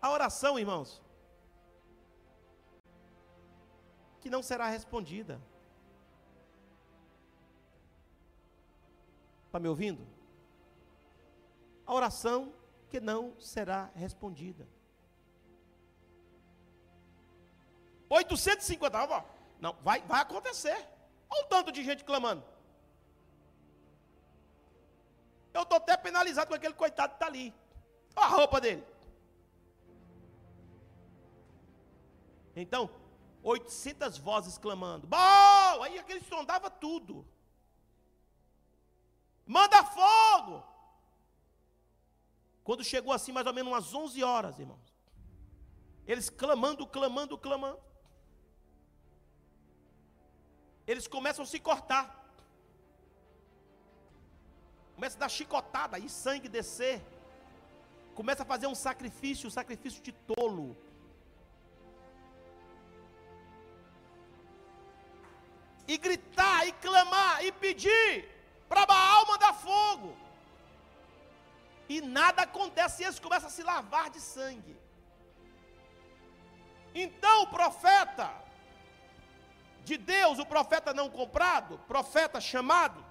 a 0.00 0.10
oração, 0.10 0.58
irmãos, 0.58 1.02
que 4.20 4.28
não 4.28 4.42
será 4.42 4.68
respondida. 4.68 5.40
Está 9.46 9.58
me 9.58 9.68
ouvindo? 9.68 10.06
A 11.86 11.94
oração 11.94 12.52
que 12.88 13.00
não 13.00 13.38
será 13.40 13.90
respondida. 13.94 14.66
850, 18.08 19.24
não, 19.60 19.74
vai, 19.82 20.00
vai 20.02 20.20
acontecer. 20.20 20.76
Olha 21.28 21.44
o 21.44 21.48
tanto 21.48 21.72
de 21.72 21.82
gente 21.82 22.04
clamando. 22.04 22.44
Eu 25.52 25.62
estou 25.62 25.78
até 25.78 25.96
penalizado 25.96 26.48
com 26.48 26.54
aquele 26.54 26.74
coitado 26.74 27.10
que 27.10 27.16
está 27.16 27.26
ali. 27.26 27.52
Olha 28.14 28.26
a 28.26 28.28
roupa 28.28 28.60
dele. 28.60 28.86
Então, 32.54 32.90
800 33.42 34.18
vozes 34.18 34.58
clamando. 34.58 35.06
Bom! 35.06 35.82
Aí 35.82 35.98
aquele 35.98 36.20
sondava 36.24 36.70
tudo. 36.70 37.26
Manda 39.46 39.84
fogo! 39.84 40.64
Quando 42.66 42.82
chegou 42.92 43.12
assim, 43.12 43.32
mais 43.36 43.46
ou 43.46 43.54
menos 43.56 43.72
umas 43.72 43.94
11 43.94 44.24
horas, 44.28 44.58
irmãos. 44.58 44.86
Eles 46.04 46.28
clamando, 46.28 46.84
clamando, 46.84 47.38
clamando. 47.38 47.78
Eles 50.84 51.06
começam 51.06 51.44
a 51.44 51.46
se 51.52 51.60
cortar. 51.60 52.04
Começa 54.96 55.16
a 55.16 55.20
dar 55.20 55.28
chicotada 55.28 55.96
e 56.00 56.08
sangue 56.08 56.48
descer. 56.48 57.00
Começa 58.16 58.42
a 58.42 58.50
fazer 58.52 58.66
um 58.66 58.74
sacrifício, 58.74 59.46
um 59.46 59.56
sacrifício 59.60 60.02
de 60.02 60.10
tolo. 60.10 60.76
E 65.86 65.96
gritar, 65.96 66.66
e 66.66 66.72
clamar, 66.72 67.44
e 67.44 67.52
pedir 67.52 68.28
para 68.68 68.86
Baal 68.86 69.24
mandar 69.28 69.52
fogo 69.54 70.25
e 71.88 72.00
nada 72.00 72.42
acontece, 72.42 73.02
e 73.02 73.06
eles 73.06 73.18
começam 73.18 73.48
a 73.48 73.52
se 73.56 73.62
lavar 73.62 74.10
de 74.10 74.20
sangue. 74.20 74.76
Então 76.94 77.42
o 77.42 77.48
profeta 77.48 78.28
de 79.84 79.96
Deus, 79.96 80.38
o 80.38 80.46
profeta 80.46 80.92
não 80.92 81.08
comprado, 81.08 81.78
profeta 81.86 82.40
chamado, 82.40 83.04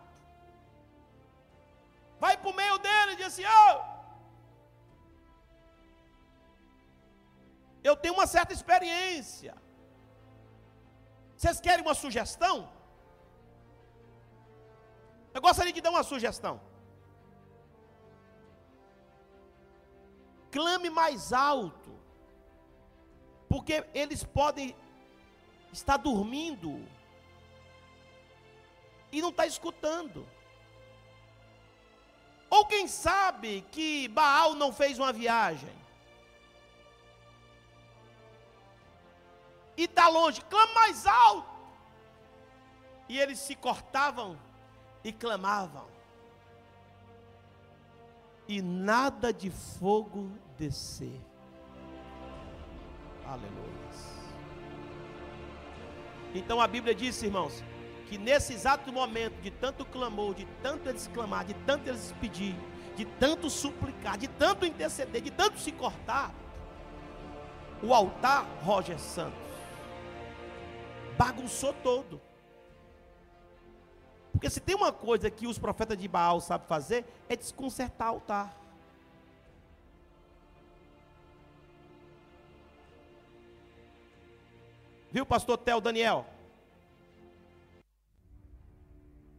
vai 2.20 2.36
para 2.38 2.50
o 2.50 2.56
meio 2.62 2.78
dele 2.80 3.12
e 3.14 3.16
diz 3.18 3.28
assim: 3.28 3.46
oh, 3.46 3.96
Eu 7.88 7.96
tenho 7.96 8.16
uma 8.16 8.28
certa 8.36 8.52
experiência. 8.58 9.54
Vocês 11.38 11.58
querem 11.66 11.86
uma 11.86 11.94
sugestão? 12.04 12.56
Eu 15.36 15.42
gostaria 15.48 15.74
de 15.78 15.82
dar 15.86 15.92
uma 15.92 16.06
sugestão. 16.12 16.56
Clame 20.56 20.90
mais 20.90 21.34
alto, 21.34 21.92
porque 23.50 23.86
eles 23.94 24.24
podem 24.24 24.74
estar 25.74 25.98
dormindo 25.98 26.82
e 29.12 29.22
não 29.22 29.32
está 29.32 29.46
escutando. 29.46 30.26
Ou 32.50 32.66
quem 32.68 32.88
sabe 32.88 33.66
que 33.70 34.08
Baal 34.08 34.56
não 34.56 34.72
fez 34.72 34.98
uma 34.98 35.12
viagem. 35.12 35.76
E 39.76 39.84
está 39.84 40.08
longe, 40.08 40.40
clama 40.40 40.74
mais 40.74 41.06
alto. 41.06 41.50
E 43.10 43.20
eles 43.20 43.40
se 43.40 43.58
cortavam 43.58 44.40
e 45.04 45.12
clamavam. 45.12 45.86
E 48.48 48.62
nada 48.62 49.34
de 49.34 49.50
fogo 49.50 50.45
descer. 50.58 51.22
Aleluia. 53.26 53.76
Então 56.34 56.60
a 56.60 56.68
Bíblia 56.68 56.94
diz, 56.94 57.22
irmãos, 57.24 57.64
que 58.08 58.18
nesse 58.18 58.54
exato 58.54 58.92
momento 58.92 59.42
de 59.42 59.50
tanto 59.50 59.86
clamor, 59.86 60.36
de 60.36 60.46
tanto 60.62 60.90
eles 60.90 61.08
clamar, 61.08 61.46
de 61.46 61.54
tanto 61.66 61.88
eles 61.90 62.14
pedir, 62.20 62.56
de 62.96 63.06
tanto 63.06 63.50
suplicar, 63.50 64.18
de 64.18 64.28
tanto 64.28 64.66
interceder, 64.66 65.22
de 65.22 65.32
tanto 65.32 65.58
se 65.60 65.72
cortar, 65.72 66.34
o 67.82 67.94
altar 67.94 68.46
Roger 68.64 69.00
Santos 69.00 69.46
bagunçou 71.18 71.74
todo. 71.74 72.22
Porque 74.32 74.50
se 74.50 74.60
tem 74.60 74.76
uma 74.76 74.92
coisa 74.92 75.30
que 75.30 75.48
os 75.48 75.58
profetas 75.58 75.98
de 75.98 76.08
Baal 76.08 76.42
sabem 76.42 76.68
fazer, 76.68 77.06
é 77.30 77.36
desconcertar 77.36 78.12
o 78.12 78.16
altar. 78.16 78.65
Viu, 85.16 85.26
pastor 85.26 85.58
Tel 85.58 85.80
Daniel? 85.80 86.26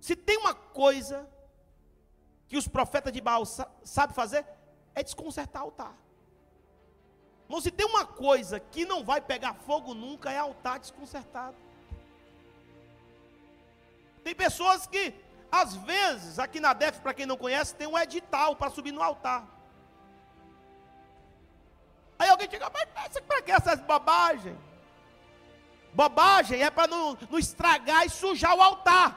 Se 0.00 0.16
tem 0.16 0.38
uma 0.38 0.54
coisa 0.54 1.28
que 2.48 2.56
os 2.56 2.66
profetas 2.66 3.12
de 3.12 3.20
Baal 3.20 3.44
sabem 3.44 4.16
fazer, 4.16 4.46
é 4.94 5.02
desconcertar 5.02 5.60
o 5.62 5.66
altar. 5.66 5.94
Mas 7.46 7.62
se 7.64 7.70
tem 7.70 7.84
uma 7.84 8.06
coisa 8.06 8.58
que 8.58 8.86
não 8.86 9.04
vai 9.04 9.20
pegar 9.20 9.52
fogo 9.52 9.92
nunca, 9.92 10.32
é 10.32 10.38
altar 10.38 10.78
desconcertado. 10.78 11.58
Tem 14.24 14.34
pessoas 14.34 14.86
que, 14.86 15.12
às 15.52 15.74
vezes, 15.76 16.38
aqui 16.38 16.58
na 16.58 16.72
DEF, 16.72 17.00
para 17.00 17.12
quem 17.12 17.26
não 17.26 17.36
conhece, 17.36 17.74
tem 17.74 17.86
um 17.86 17.98
edital 17.98 18.56
para 18.56 18.70
subir 18.70 18.92
no 18.92 19.02
altar. 19.02 19.46
Aí 22.18 22.30
alguém 22.30 22.48
chega, 22.48 22.70
mas 22.70 23.20
para 23.20 23.42
que 23.42 23.52
essas 23.52 23.78
bobagens? 23.80 24.65
Bobagem 25.96 26.62
é 26.62 26.68
para 26.68 26.86
não, 26.86 27.16
não 27.30 27.38
estragar 27.38 28.04
e 28.04 28.10
sujar 28.10 28.54
o 28.54 28.60
altar. 28.60 29.16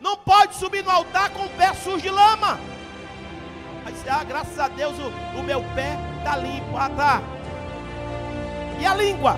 Não 0.00 0.16
pode 0.16 0.54
subir 0.54 0.82
no 0.82 0.90
altar 0.90 1.28
com 1.34 1.44
o 1.44 1.50
pé 1.50 1.74
sujo 1.74 2.00
de 2.00 2.08
lama. 2.08 2.58
Aí 3.84 3.94
você, 3.94 4.08
ah, 4.08 4.24
graças 4.24 4.58
a 4.58 4.68
Deus 4.68 4.96
o, 4.98 5.38
o 5.38 5.42
meu 5.42 5.62
pé 5.74 5.98
está 6.16 6.34
limpo. 6.34 6.74
Ah, 6.74 6.88
tá. 6.88 7.20
E 8.80 8.86
a 8.86 8.94
língua? 8.94 9.36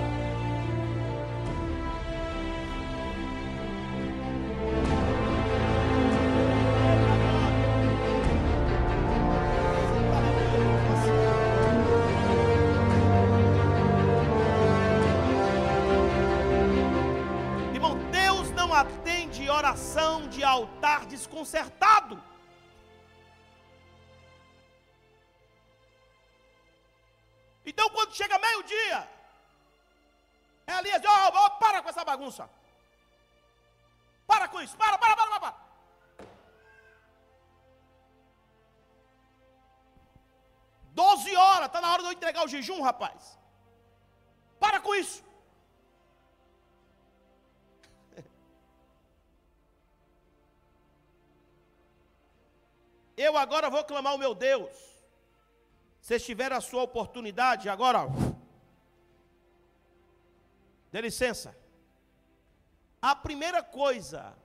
Desconcertado. 21.31 22.21
Então, 27.65 27.89
quando 27.89 28.13
chega 28.13 28.37
meio-dia, 28.39 29.09
é 30.67 30.77
Elias, 30.79 31.01
oh, 31.05 31.45
oh, 31.45 31.49
para 31.51 31.81
com 31.81 31.89
essa 31.89 32.03
bagunça. 32.03 32.49
Para 34.27 34.47
com 34.47 34.61
isso, 34.61 34.75
para, 34.77 34.97
para, 34.97 35.15
para. 35.15 35.39
para. 35.39 35.71
Doze 40.93 41.33
horas, 41.35 41.67
está 41.67 41.79
na 41.79 41.91
hora 41.91 42.01
de 42.01 42.09
eu 42.09 42.13
entregar 42.13 42.43
o 42.43 42.47
jejum, 42.47 42.81
rapaz. 42.81 43.37
Para 44.59 44.79
com 44.79 44.93
isso. 44.93 45.23
Eu 53.21 53.37
agora 53.37 53.69
vou 53.69 53.83
clamar 53.83 54.13
ao 54.13 54.17
meu 54.17 54.33
Deus. 54.33 54.75
Vocês 56.01 56.25
tiveram 56.25 56.57
a 56.57 56.61
sua 56.61 56.81
oportunidade, 56.81 57.69
agora. 57.69 57.99
Dê 60.91 60.99
licença. 61.01 61.55
A 62.99 63.15
primeira 63.15 63.61
coisa, 63.61 64.35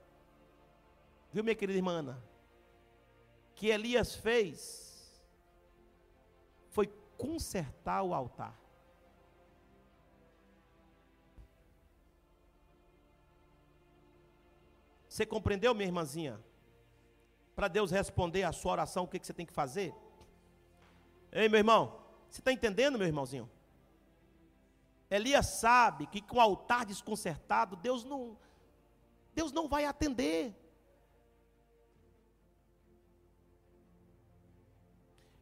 viu, 1.32 1.42
minha 1.42 1.54
querida 1.54 1.78
irmã, 1.78 2.20
que 3.54 3.68
Elias 3.68 4.14
fez 4.14 5.20
foi 6.68 6.86
consertar 7.16 8.02
o 8.02 8.12
altar. 8.12 8.54
Você 15.08 15.24
compreendeu, 15.24 15.74
minha 15.74 15.88
irmãzinha? 15.88 16.38
Para 17.56 17.68
Deus 17.68 17.90
responder 17.90 18.42
a 18.42 18.52
sua 18.52 18.72
oração, 18.72 19.04
o 19.04 19.08
que, 19.08 19.18
que 19.18 19.26
você 19.26 19.32
tem 19.32 19.46
que 19.46 19.52
fazer? 19.52 19.94
Ei, 21.32 21.48
meu 21.48 21.58
irmão, 21.58 21.98
você 22.28 22.42
está 22.42 22.52
entendendo, 22.52 22.98
meu 22.98 23.06
irmãozinho? 23.06 23.50
Elias 25.10 25.46
sabe 25.46 26.06
que 26.06 26.20
com 26.20 26.36
o 26.36 26.40
altar 26.40 26.84
desconcertado, 26.84 27.74
Deus 27.74 28.04
não, 28.04 28.36
Deus 29.34 29.52
não 29.52 29.66
vai 29.68 29.86
atender. 29.86 30.54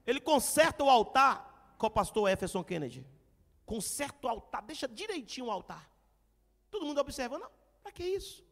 Ele 0.06 0.20
conserta 0.20 0.84
o 0.84 0.90
altar 0.90 1.74
com 1.76 1.88
o 1.88 1.90
pastor 1.90 2.30
Jefferson 2.30 2.62
Kennedy. 2.62 3.04
Conserta 3.66 4.26
o 4.26 4.30
altar, 4.30 4.62
deixa 4.62 4.86
direitinho 4.86 5.46
o 5.46 5.50
altar. 5.50 5.90
Todo 6.70 6.86
mundo 6.86 7.00
observa, 7.00 7.38
não, 7.38 7.50
para 7.82 7.90
que 7.90 8.04
isso? 8.04 8.44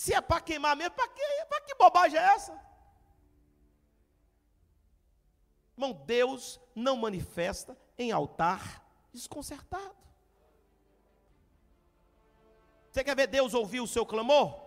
Se 0.00 0.14
é 0.14 0.20
para 0.22 0.40
queimar 0.40 0.74
mesmo, 0.74 0.94
para 0.94 1.08
que, 1.08 1.22
que 1.66 1.74
bobagem 1.74 2.18
é 2.18 2.22
essa? 2.34 2.58
Irmão, 5.76 5.92
Deus 6.06 6.58
não 6.74 6.96
manifesta 6.96 7.76
em 7.98 8.10
altar 8.10 8.82
desconcertado. 9.12 9.94
Você 12.90 13.04
quer 13.04 13.14
ver 13.14 13.26
Deus 13.26 13.52
ouvir 13.52 13.82
o 13.82 13.86
seu 13.86 14.06
clamor? 14.06 14.58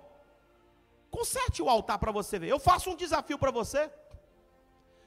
Conserte 1.09 1.63
o 1.63 1.69
altar 1.69 1.97
para 1.97 2.11
você 2.11 2.37
ver. 2.37 2.49
Eu 2.49 2.59
faço 2.59 2.91
um 2.91 2.95
desafio 2.95 3.39
para 3.39 3.49
você. 3.49 3.91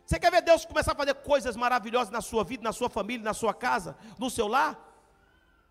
Você 0.04 0.18
quer 0.18 0.32
ver 0.32 0.42
Deus 0.42 0.64
começar 0.64 0.90
a 0.90 0.96
fazer 0.96 1.14
coisas 1.14 1.54
maravilhosas 1.54 2.10
na 2.10 2.20
sua 2.20 2.42
vida, 2.42 2.64
na 2.64 2.72
sua 2.72 2.90
família, 2.90 3.22
na 3.22 3.34
sua 3.34 3.54
casa, 3.54 3.96
no 4.18 4.28
seu 4.28 4.48
lar? 4.48 4.76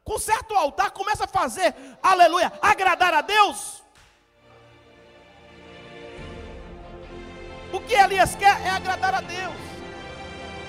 Conserta 0.02 0.54
o 0.54 0.58
altar, 0.58 0.92
começa 0.92 1.26
a 1.26 1.28
fazer, 1.28 1.76
aleluia, 2.02 2.54
agradar 2.62 3.14
a 3.14 3.20
Deus. 3.20 3.84
O 7.76 7.82
que 7.82 7.94
Elias 7.94 8.36
quer 8.36 8.62
é 8.66 8.70
agradar 8.70 9.14
a 9.16 9.20
Deus. 9.20 9.62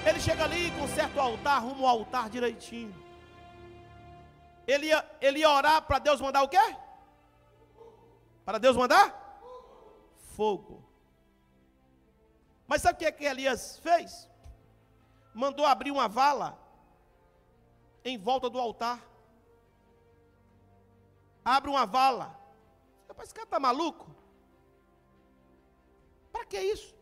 Ele 0.05 0.19
chega 0.19 0.43
ali 0.43 0.73
com 0.73 0.89
certo 0.89 1.20
altar, 1.20 1.62
rumo 1.62 1.87
ao 1.87 1.99
altar 1.99 2.28
direitinho. 2.28 2.93
Ele 4.66 4.87
ia, 4.87 5.19
ele 5.20 5.39
ia 5.39 5.51
orar 5.51 5.83
para 5.83 6.01
Deus 6.01 6.20
mandar 6.20 6.43
o 6.43 6.49
quê? 6.49 6.77
Para 8.45 8.59
Deus 8.59 8.77
mandar? 8.77 9.07
Fogo. 10.37 10.85
Mas 12.66 12.83
sabe 12.83 12.97
o 12.97 12.99
que, 12.99 13.05
é 13.05 13.12
que 13.12 13.24
Elias 13.24 13.78
fez? 13.78 14.28
Mandou 15.33 15.65
abrir 15.65 15.93
uma 15.93 16.09
vala 16.09 16.59
em 18.05 18.19
volta 18.19 18.51
do 18.51 18.59
altar. 18.59 19.01
Abre 21.45 21.70
uma 21.70 21.87
vala. 21.87 22.37
Esse 23.23 23.33
cara 23.33 23.47
está 23.47 23.61
maluco? 23.61 24.11
Para 26.33 26.45
que 26.45 26.61
isso? 26.61 26.95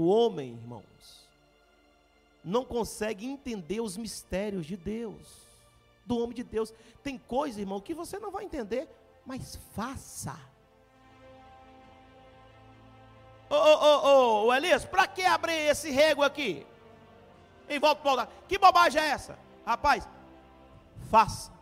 O 0.00 0.08
homem, 0.08 0.52
irmãos, 0.52 1.28
não 2.42 2.64
consegue 2.64 3.26
entender 3.26 3.82
os 3.82 3.98
mistérios 3.98 4.64
de 4.64 4.74
Deus, 4.74 5.46
do 6.06 6.16
homem 6.16 6.34
de 6.34 6.42
Deus. 6.42 6.72
Tem 7.02 7.18
coisa, 7.18 7.60
irmão, 7.60 7.82
que 7.82 7.92
você 7.92 8.18
não 8.18 8.30
vai 8.30 8.46
entender, 8.46 8.88
mas 9.26 9.56
faça. 9.74 10.40
Ô, 13.50 13.54
ô, 13.54 14.08
ô, 14.08 14.46
ô, 14.46 14.54
Elias, 14.54 14.86
para 14.86 15.06
que 15.06 15.20
abrir 15.20 15.68
esse 15.68 15.90
rego 15.90 16.22
aqui? 16.22 16.66
Em 17.68 17.78
volta 17.78 18.00
para 18.00 18.26
Que 18.48 18.56
bobagem 18.56 19.02
é 19.02 19.08
essa? 19.08 19.38
Rapaz, 19.66 20.08
faça. 21.10 21.52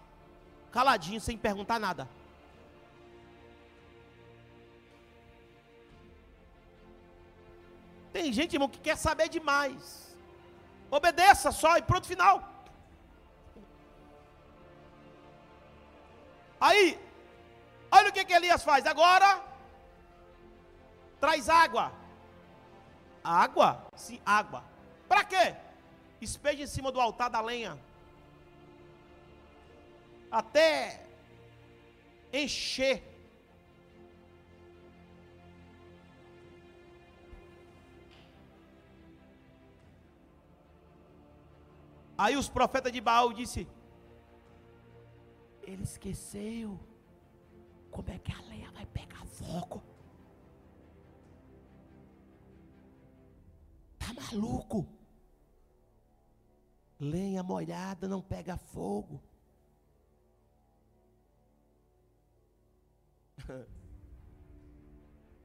Caladinho, 0.70 1.20
sem 1.20 1.36
perguntar 1.36 1.81
nada. 1.81 2.09
Tem 8.19 8.32
gente, 8.32 8.55
irmão, 8.55 8.69
que 8.69 8.81
quer 8.86 8.97
saber 8.97 9.28
demais. 9.28 9.82
Obedeça 10.90 11.53
só 11.53 11.77
e 11.78 11.82
pronto, 11.82 12.09
final. 12.12 12.36
Aí, 16.61 16.99
olha 17.93 18.09
o 18.09 18.12
que, 18.12 18.24
que 18.24 18.32
Elias 18.32 18.65
faz. 18.65 18.86
Agora, 18.86 19.40
traz 21.20 21.49
água. 21.49 21.93
Água? 23.23 23.86
Sim, 23.95 24.20
água. 24.27 24.65
Para 25.09 25.23
quê? 25.23 25.55
Espeja 26.20 26.65
em 26.65 26.66
cima 26.66 26.90
do 26.90 27.01
altar 27.01 27.31
da 27.31 27.40
lenha. 27.40 27.78
Até 30.28 31.07
encher. 32.32 33.07
Aí 42.19 42.36
os 42.36 42.49
profetas 42.49 42.93
de 42.93 43.01
Baal 43.01 43.32
disse: 43.32 43.69
Ele 45.62 45.85
esqueceu. 45.85 46.81
Como 47.93 48.11
é 48.11 48.19
que 48.19 48.32
a 48.32 48.40
lenha 48.43 48.70
vai 48.73 48.85
pegar 48.86 49.24
fogo? 49.24 49.82
Tá 53.99 54.12
maluco? 54.12 54.86
Lenha 56.99 57.43
molhada 57.45 58.09
não 58.09 58.20
pega 58.20 58.57
fogo. 58.57 59.23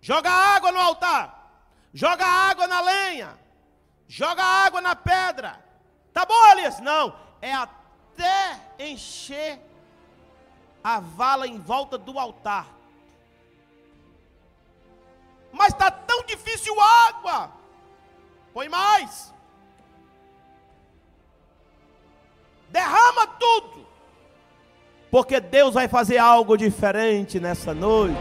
Joga 0.02 0.32
água 0.32 0.72
no 0.72 0.80
altar. 0.80 1.70
Joga 1.94 2.26
água 2.26 2.68
na 2.68 2.82
lenha. 2.82 3.40
Joga 4.08 4.44
água 4.44 4.82
na 4.82 4.96
pedra. 4.96 5.64
Tá 6.14 6.26
bom, 6.26 6.52
Elias? 6.52 6.80
Não. 6.80 7.16
É 7.42 7.54
até 7.54 8.60
encher 8.80 9.60
a 10.84 11.00
vala 11.00 11.48
em 11.48 11.60
volta 11.60 11.98
do 11.98 12.20
altar. 12.20 12.68
Mas 15.52 15.68
está 15.68 15.92
tão 15.92 16.24
difícil 16.26 16.76
água. 16.80 17.52
Põe 18.54 18.70
mais. 18.70 19.34
derrama 22.74 23.28
tudo, 23.28 23.86
porque 25.12 25.40
Deus 25.40 25.76
vai 25.76 25.88
fazer 25.88 26.18
algo 26.18 26.58
diferente 26.58 27.40
nessa 27.40 27.72
noite. 27.72 28.18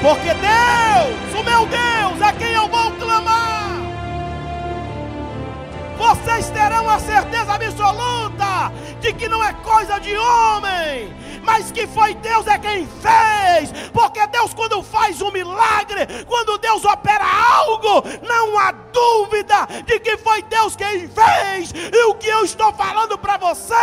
Porque 0.00 0.32
Deus, 0.32 1.34
o 1.38 1.44
meu 1.44 1.66
Deus, 1.66 2.22
a 2.22 2.32
quem 2.32 2.52
eu 2.52 2.66
vou 2.66 2.90
clamar, 2.92 3.09
vocês 6.00 6.48
terão 6.48 6.88
a 6.88 6.98
certeza 6.98 7.52
absoluta 7.52 8.72
de 9.00 9.12
que 9.12 9.28
não 9.28 9.44
é 9.44 9.52
coisa 9.52 10.00
de 10.00 10.16
homem, 10.16 11.14
mas 11.42 11.70
que 11.70 11.86
foi 11.86 12.14
Deus 12.14 12.46
é 12.46 12.58
quem 12.58 12.86
fez, 12.86 13.70
porque 13.92 14.26
Deus, 14.28 14.54
quando 14.54 14.82
faz 14.82 15.20
um 15.20 15.30
milagre, 15.30 16.24
quando 16.26 16.56
Deus 16.56 16.86
opera 16.86 17.26
algo, 17.54 18.02
não 18.26 18.58
há 18.58 18.72
dúvida 18.72 19.68
de 19.84 20.00
que 20.00 20.16
foi 20.16 20.42
Deus 20.42 20.74
quem 20.74 21.06
fez, 21.06 21.70
e 21.74 22.04
o 22.06 22.14
que 22.14 22.28
eu 22.28 22.44
estou 22.44 22.72
falando 22.72 23.18
para 23.18 23.36
você 23.36 23.74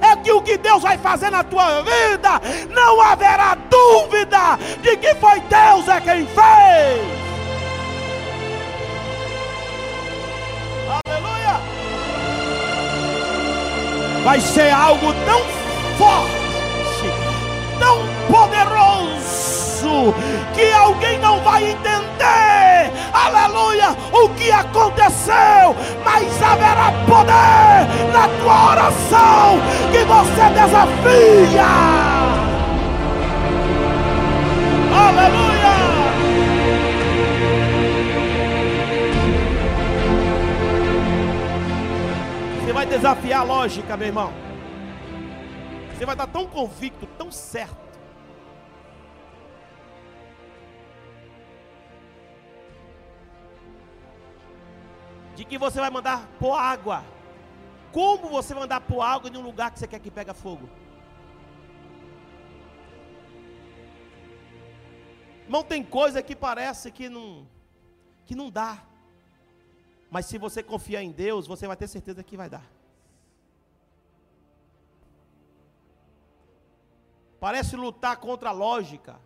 é 0.00 0.16
que 0.22 0.30
o 0.30 0.42
que 0.42 0.56
Deus 0.56 0.80
vai 0.80 0.96
fazer 0.96 1.30
na 1.30 1.42
tua 1.42 1.82
vida, 1.82 2.40
não 2.70 3.00
haverá 3.00 3.56
dúvida 3.56 4.56
de 4.80 4.96
que 4.96 5.12
foi 5.16 5.40
Deus 5.40 5.88
é 5.88 6.00
quem 6.00 6.24
fez. 6.24 7.23
Vai 14.24 14.40
ser 14.40 14.70
algo 14.72 15.12
tão 15.26 15.40
forte 15.98 16.44
tão 17.78 17.98
poderoso 18.30 20.14
que 20.54 20.72
alguém 20.72 21.18
não 21.18 21.40
vai 21.40 21.70
entender, 21.70 22.90
aleluia, 23.12 23.96
o 24.12 24.28
que 24.30 24.50
aconteceu, 24.50 25.76
mas 26.04 26.42
haverá 26.42 26.92
poder 27.06 27.86
na 28.12 28.28
tua 28.40 28.70
oração 28.70 29.60
que 29.92 30.04
você 30.04 30.50
desafia. 30.54 31.66
Aleluia! 34.96 35.43
Vai 42.84 42.86
desafiar 42.86 43.40
a 43.40 43.44
lógica, 43.44 43.96
meu 43.96 44.08
irmão. 44.08 44.32
Você 45.90 46.04
vai 46.04 46.14
estar 46.14 46.26
tão 46.26 46.46
convicto, 46.46 47.06
tão 47.18 47.32
certo. 47.32 47.82
De 55.34 55.44
que 55.44 55.56
você 55.56 55.80
vai 55.80 55.90
mandar 55.90 56.28
pôr 56.38 56.54
água. 56.54 57.02
Como 57.90 58.28
você 58.28 58.52
vai 58.52 58.64
mandar 58.64 58.80
pôr 58.80 59.00
água 59.00 59.30
em 59.30 59.36
um 59.36 59.42
lugar 59.42 59.70
que 59.70 59.78
você 59.78 59.86
quer 59.86 59.98
que 59.98 60.10
pega 60.10 60.34
fogo? 60.34 60.68
Não 65.48 65.62
tem 65.62 65.82
coisa 65.82 66.22
que 66.22 66.36
parece 66.36 66.90
que 66.90 67.08
não 67.08 67.46
que 68.26 68.34
não 68.34 68.50
dá. 68.50 68.82
Mas 70.10 70.26
se 70.26 70.38
você 70.38 70.62
confiar 70.62 71.02
em 71.02 71.10
Deus, 71.10 71.46
você 71.46 71.66
vai 71.66 71.76
ter 71.76 71.88
certeza 71.88 72.22
que 72.22 72.36
vai 72.36 72.48
dar. 72.48 72.73
Parece 77.44 77.76
lutar 77.76 78.16
contra 78.16 78.48
a 78.48 78.52
lógica. 78.52 79.20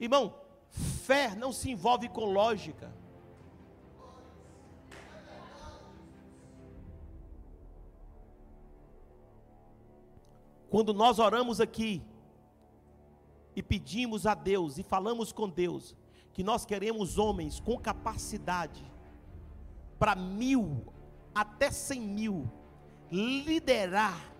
Irmão, 0.00 0.34
fé 0.68 1.32
não 1.36 1.52
se 1.52 1.70
envolve 1.70 2.08
com 2.08 2.24
lógica. 2.24 2.92
Quando 10.68 10.92
nós 10.92 11.20
oramos 11.20 11.60
aqui 11.60 12.02
e 13.54 13.62
pedimos 13.62 14.26
a 14.26 14.34
Deus 14.34 14.76
e 14.76 14.82
falamos 14.82 15.30
com 15.30 15.48
Deus 15.48 15.94
que 16.32 16.42
nós 16.42 16.66
queremos 16.66 17.16
homens 17.16 17.60
com 17.60 17.78
capacidade 17.78 18.84
para 20.00 20.16
mil 20.16 20.92
até 21.32 21.70
cem 21.70 22.00
mil 22.00 22.50
liderar 23.08 24.34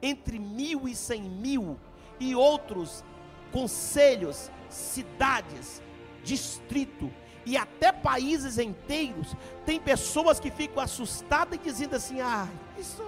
entre 0.00 0.38
mil 0.38 0.86
e 0.86 0.94
cem 0.94 1.22
mil 1.22 1.76
e 2.20 2.34
outros 2.34 3.04
conselhos, 3.52 4.50
cidades, 4.68 5.82
distrito 6.22 7.10
e 7.48 7.56
até 7.56 7.90
países 7.90 8.58
inteiros, 8.58 9.34
tem 9.64 9.80
pessoas 9.80 10.38
que 10.38 10.50
ficam 10.50 10.82
assustadas 10.82 11.58
e 11.58 11.62
dizendo 11.62 11.96
assim: 11.96 12.20
ah, 12.20 12.46
isso, 12.78 13.02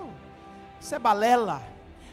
isso 0.80 0.94
é 0.94 0.98
balela. 0.98 1.62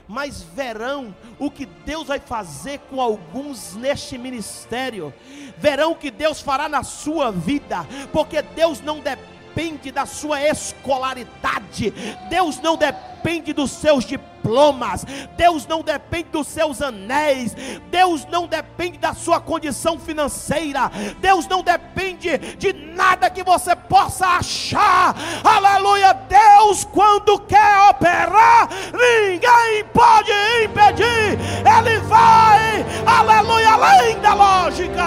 Mas 0.10 0.41
verão 0.41 1.15
o 1.38 1.52
que 1.52 1.65
Deus 1.65 2.07
vai 2.07 2.19
fazer 2.19 2.80
com 2.90 3.02
alguns 3.02 3.76
neste 3.76 4.18
ministério, 4.18 5.14
verão 5.57 5.91
o 5.91 5.95
que 5.95 6.11
Deus 6.11 6.40
fará 6.41 6.69
na 6.69 6.84
sua 6.84 7.32
vida, 7.32 7.86
porque 8.11 8.41
Deus 8.41 8.80
não 8.80 8.99
depende 8.99 9.91
da 9.91 10.06
sua 10.06 10.41
escolaridade, 10.41 11.91
Deus 12.30 12.60
não 12.61 12.78
depende 12.78 13.52
dos 13.52 13.72
seus 13.72 14.06
diplomas 14.06 14.36
diplomas, 14.48 15.06
Deus 15.36 15.68
não 15.68 15.82
depende 15.82 16.30
dos 16.32 16.48
seus 16.48 16.82
anéis, 16.82 17.53
Deus 17.91 18.26
não 18.28 18.48
depende 18.48 18.98
da 18.98 19.14
sua 19.14 19.41
condição 19.41 19.99
financeira, 19.99 20.90
Deus 21.19 21.45
não 21.48 21.61
depende 21.61 22.38
de 22.57 22.72
nada 22.72 23.30
que 23.30 23.44
você 23.44 23.76
possa 23.76 24.26
achar. 24.26 25.14
Aleluia! 25.44 26.14
Deus, 26.14 26.86
quando 26.86 27.40
quer 27.41 27.90
operar, 27.90 28.69
ninguém 28.94 29.84
pode 29.94 30.32
impedir, 30.64 31.38
Ele 31.65 31.99
vai, 31.99 32.86
aleluia, 33.06 33.74
além 33.74 34.19
da 34.19 34.34
lógica. 34.34 35.03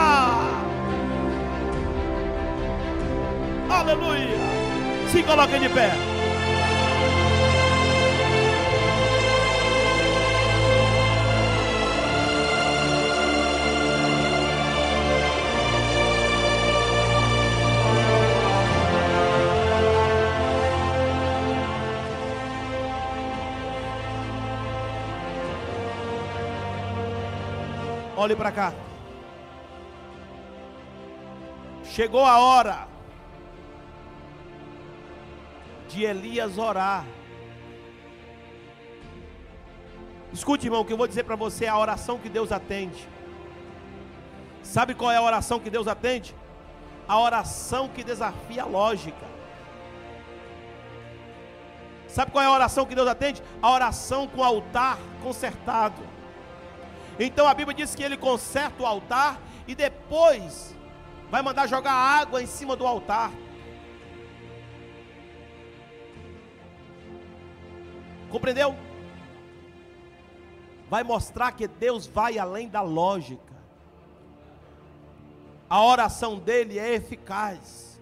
Aleluia! 3.71 4.39
Se 5.11 5.23
coloque 5.23 5.59
de 5.59 5.69
pé. 5.71 6.20
Olhe 28.23 28.37
para 28.37 28.53
cá. 28.53 28.75
Chegou 31.83 32.23
a 32.27 32.39
hora 32.39 32.87
de 35.89 36.05
Elias 36.05 36.59
orar. 36.59 37.07
Escute, 40.35 40.67
irmão, 40.67 40.83
o 40.83 40.85
que 40.85 40.93
eu 40.93 40.99
vou 40.99 41.09
dizer 41.09 41.25
para 41.25 41.35
você 41.35 41.65
é 41.65 41.69
a 41.71 41.79
oração 41.79 42.19
que 42.19 42.29
Deus 42.29 42.53
atende. 42.53 43.09
Sabe 44.63 44.93
qual 44.95 45.11
é 45.11 45.17
a 45.17 45.23
oração 45.23 45.59
que 45.59 45.71
Deus 45.71 45.89
atende? 45.89 46.37
A 47.09 47.19
oração 47.19 47.89
que 47.89 48.05
desafia 48.05 48.65
a 48.65 48.67
lógica. 48.67 49.27
Sabe 52.07 52.33
qual 52.33 52.45
é 52.45 52.49
a 52.49 52.53
oração 52.53 52.85
que 52.85 52.95
Deus 52.95 53.09
atende? 53.09 53.43
A 53.63 53.71
oração 53.71 54.29
com 54.29 54.43
o 54.43 54.45
altar 54.45 54.99
consertado. 55.23 56.10
Então 57.23 57.47
a 57.47 57.53
Bíblia 57.53 57.77
diz 57.77 57.95
que 57.95 58.03
ele 58.03 58.17
conserta 58.17 58.83
o 58.83 58.87
altar 58.87 59.39
e 59.69 59.75
depois 59.75 60.75
vai 61.31 61.43
mandar 61.43 61.67
jogar 61.67 61.93
água 61.93 62.43
em 62.43 62.47
cima 62.47 62.75
do 62.75 62.87
altar. 62.87 63.31
Compreendeu? 68.31 68.75
Vai 70.89 71.03
mostrar 71.05 71.53
que 71.53 71.69
Deus 71.69 72.07
vai 72.07 72.39
além 72.39 72.71
da 72.71 72.81
lógica. 72.81 73.55
A 75.69 75.85
oração 75.85 76.39
dele 76.39 76.79
é 76.79 76.95
eficaz. 76.95 78.01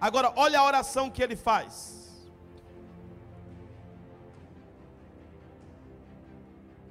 Agora, 0.00 0.32
olha 0.36 0.60
a 0.60 0.64
oração 0.64 1.10
que 1.10 1.20
ele 1.20 1.34
faz. 1.34 2.24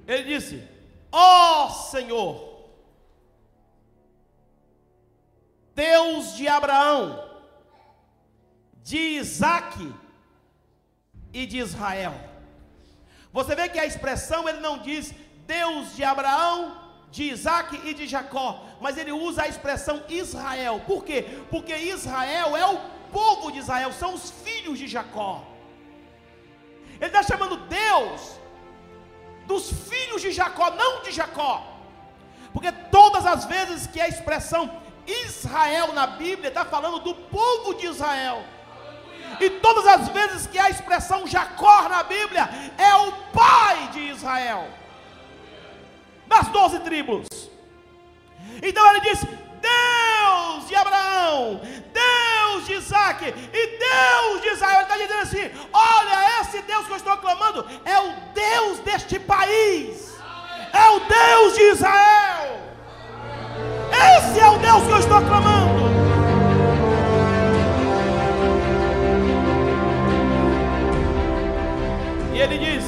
Ele 0.06 0.24
disse: 0.24 0.75
Ó 1.10 1.66
oh, 1.66 1.70
Senhor, 1.70 2.56
Deus 5.74 6.34
de 6.34 6.48
Abraão, 6.48 7.22
de 8.82 8.98
Isaac 8.98 9.92
e 11.32 11.46
de 11.46 11.58
Israel. 11.58 12.14
Você 13.32 13.54
vê 13.54 13.68
que 13.68 13.78
a 13.78 13.84
expressão 13.84 14.48
ele 14.48 14.60
não 14.60 14.78
diz 14.78 15.12
Deus 15.46 15.94
de 15.94 16.02
Abraão, 16.02 16.86
de 17.10 17.24
Isaac 17.24 17.80
e 17.84 17.92
de 17.92 18.06
Jacó, 18.06 18.64
mas 18.80 18.96
ele 18.96 19.12
usa 19.12 19.42
a 19.42 19.48
expressão 19.48 20.02
Israel. 20.08 20.82
Por 20.86 21.04
quê? 21.04 21.24
Porque 21.50 21.76
Israel 21.76 22.56
é 22.56 22.66
o 22.66 22.78
povo 23.12 23.52
de 23.52 23.58
Israel, 23.58 23.92
são 23.92 24.14
os 24.14 24.30
filhos 24.30 24.78
de 24.78 24.88
Jacó. 24.88 25.44
Ele 26.98 27.06
está 27.06 27.22
chamando 27.22 27.56
Deus 27.68 28.38
dos 29.46 29.70
filhos 29.88 30.22
de 30.22 30.32
Jacó, 30.32 30.70
não 30.70 31.02
de 31.02 31.12
Jacó. 31.12 31.64
Porque 32.52 32.72
todas 32.90 33.26
as 33.26 33.44
vezes 33.44 33.86
que 33.86 34.00
a 34.00 34.08
expressão 34.08 34.70
Israel 35.06 35.92
na 35.92 36.06
Bíblia 36.06 36.48
está 36.48 36.64
falando 36.64 37.00
do 37.00 37.14
povo 37.14 37.74
de 37.74 37.86
Israel. 37.86 38.44
E 39.40 39.50
todas 39.50 39.86
as 39.86 40.08
vezes 40.08 40.46
que 40.46 40.58
a 40.58 40.70
expressão 40.70 41.26
Jacó 41.26 41.88
na 41.88 42.02
Bíblia 42.02 42.48
é 42.78 42.94
o 42.94 43.12
pai 43.32 43.88
de 43.92 44.00
Israel. 44.08 44.68
Das 46.26 46.48
doze 46.48 46.80
tribos. 46.80 47.26
Então 48.62 48.88
ele 48.90 49.00
diz: 49.00 49.20
Deus 49.20 50.68
de 50.68 50.74
Abraão, 50.74 51.60
Deus 51.92 52.35
de 52.66 52.74
Isaac 52.74 53.24
e 53.26 53.78
Deus 53.78 54.42
de 54.42 54.48
Israel. 54.48 54.76
Ele 54.76 54.82
está 54.82 54.96
dizendo 54.96 55.22
assim: 55.22 55.68
olha, 55.72 56.40
esse 56.40 56.62
Deus 56.62 56.86
que 56.86 56.92
eu 56.92 56.96
estou 56.96 57.16
clamando 57.18 57.66
é 57.84 58.00
o 58.00 58.12
Deus 58.34 58.78
deste 58.80 59.18
país, 59.18 60.14
é 60.72 60.90
o 60.90 61.00
Deus 61.00 61.54
de 61.54 61.62
Israel. 61.62 62.60
Esse 63.90 64.40
é 64.40 64.48
o 64.48 64.58
Deus 64.58 64.82
que 64.84 64.90
eu 64.90 64.98
estou 64.98 65.20
clamando. 65.22 65.86
E 72.34 72.40
ele 72.40 72.58
diz: 72.58 72.84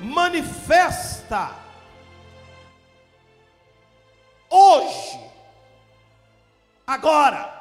manifesta 0.00 1.50
hoje, 4.48 5.20
agora, 6.86 7.59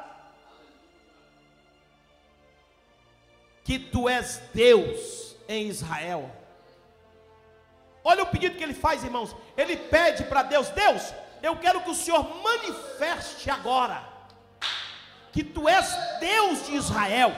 que 3.69 3.77
tu 3.77 4.09
és 4.09 4.41
Deus 4.51 5.35
em 5.47 5.67
Israel. 5.67 6.27
Olha 8.03 8.23
o 8.23 8.25
pedido 8.25 8.57
que 8.57 8.63
ele 8.63 8.73
faz, 8.73 9.03
irmãos. 9.03 9.35
Ele 9.55 9.77
pede 9.77 10.23
para 10.23 10.41
Deus: 10.41 10.69
Deus, 10.69 11.13
eu 11.43 11.55
quero 11.55 11.81
que 11.81 11.91
o 11.91 11.93
Senhor 11.93 12.27
manifeste 12.41 13.47
agora 13.51 14.03
que 15.31 15.43
tu 15.43 15.69
és 15.69 15.87
Deus 16.19 16.65
de 16.65 16.77
Israel, 16.77 17.31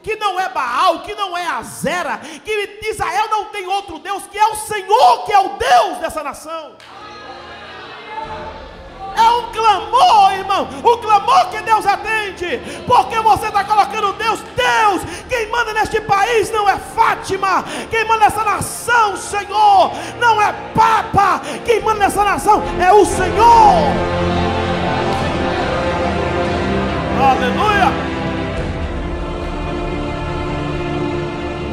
que 0.00 0.14
não 0.14 0.38
é 0.38 0.48
Baal, 0.48 1.02
que 1.02 1.16
não 1.16 1.36
é 1.36 1.44
Azera, 1.44 2.18
que 2.44 2.78
Israel 2.84 3.28
não 3.28 3.46
tem 3.46 3.66
outro 3.66 3.98
Deus, 3.98 4.28
que 4.28 4.38
é 4.38 4.46
o 4.46 4.54
Senhor 4.54 5.24
que 5.24 5.32
é 5.32 5.40
o 5.40 5.56
Deus 5.56 5.98
dessa 5.98 6.22
nação. 6.22 6.76
É 9.16 9.30
um 9.30 9.52
clamor, 9.52 10.32
irmão. 10.32 10.68
O 10.82 10.96
clamor 10.98 11.50
que 11.50 11.60
Deus 11.62 11.86
atende. 11.86 12.60
Porque 12.86 13.18
você 13.20 13.46
está 13.46 13.64
colocando 13.64 14.12
Deus, 14.14 14.40
Deus. 14.40 15.02
Quem 15.28 15.50
manda 15.50 15.72
neste 15.72 16.00
país 16.00 16.50
não 16.50 16.68
é 16.68 16.76
Fátima. 16.76 17.64
Quem 17.90 18.04
manda 18.04 18.24
nessa 18.24 18.44
nação, 18.44 19.16
Senhor, 19.16 19.92
não 20.18 20.40
é 20.40 20.52
Papa. 20.74 21.40
Quem 21.64 21.80
manda 21.80 22.00
nessa 22.00 22.24
nação 22.24 22.62
é 22.80 22.92
o 22.92 23.04
Senhor. 23.04 24.28
Aleluia. 27.20 28.08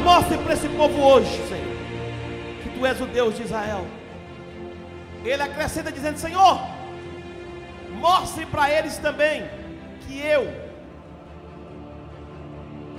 Mostre 0.04 0.38
para 0.38 0.54
esse 0.54 0.68
povo 0.68 1.02
hoje, 1.02 1.42
Senhor, 1.48 1.76
que 2.62 2.68
tu 2.68 2.86
és 2.86 3.00
o 3.00 3.06
Deus 3.06 3.36
de 3.36 3.42
Israel. 3.42 3.84
Ele 5.24 5.42
acrescenta 5.42 5.90
dizendo: 5.90 6.18
Senhor, 6.18 6.60
Mostre 7.98 8.46
para 8.46 8.70
eles 8.70 8.98
também 8.98 9.42
que 10.02 10.18
eu 10.18 10.44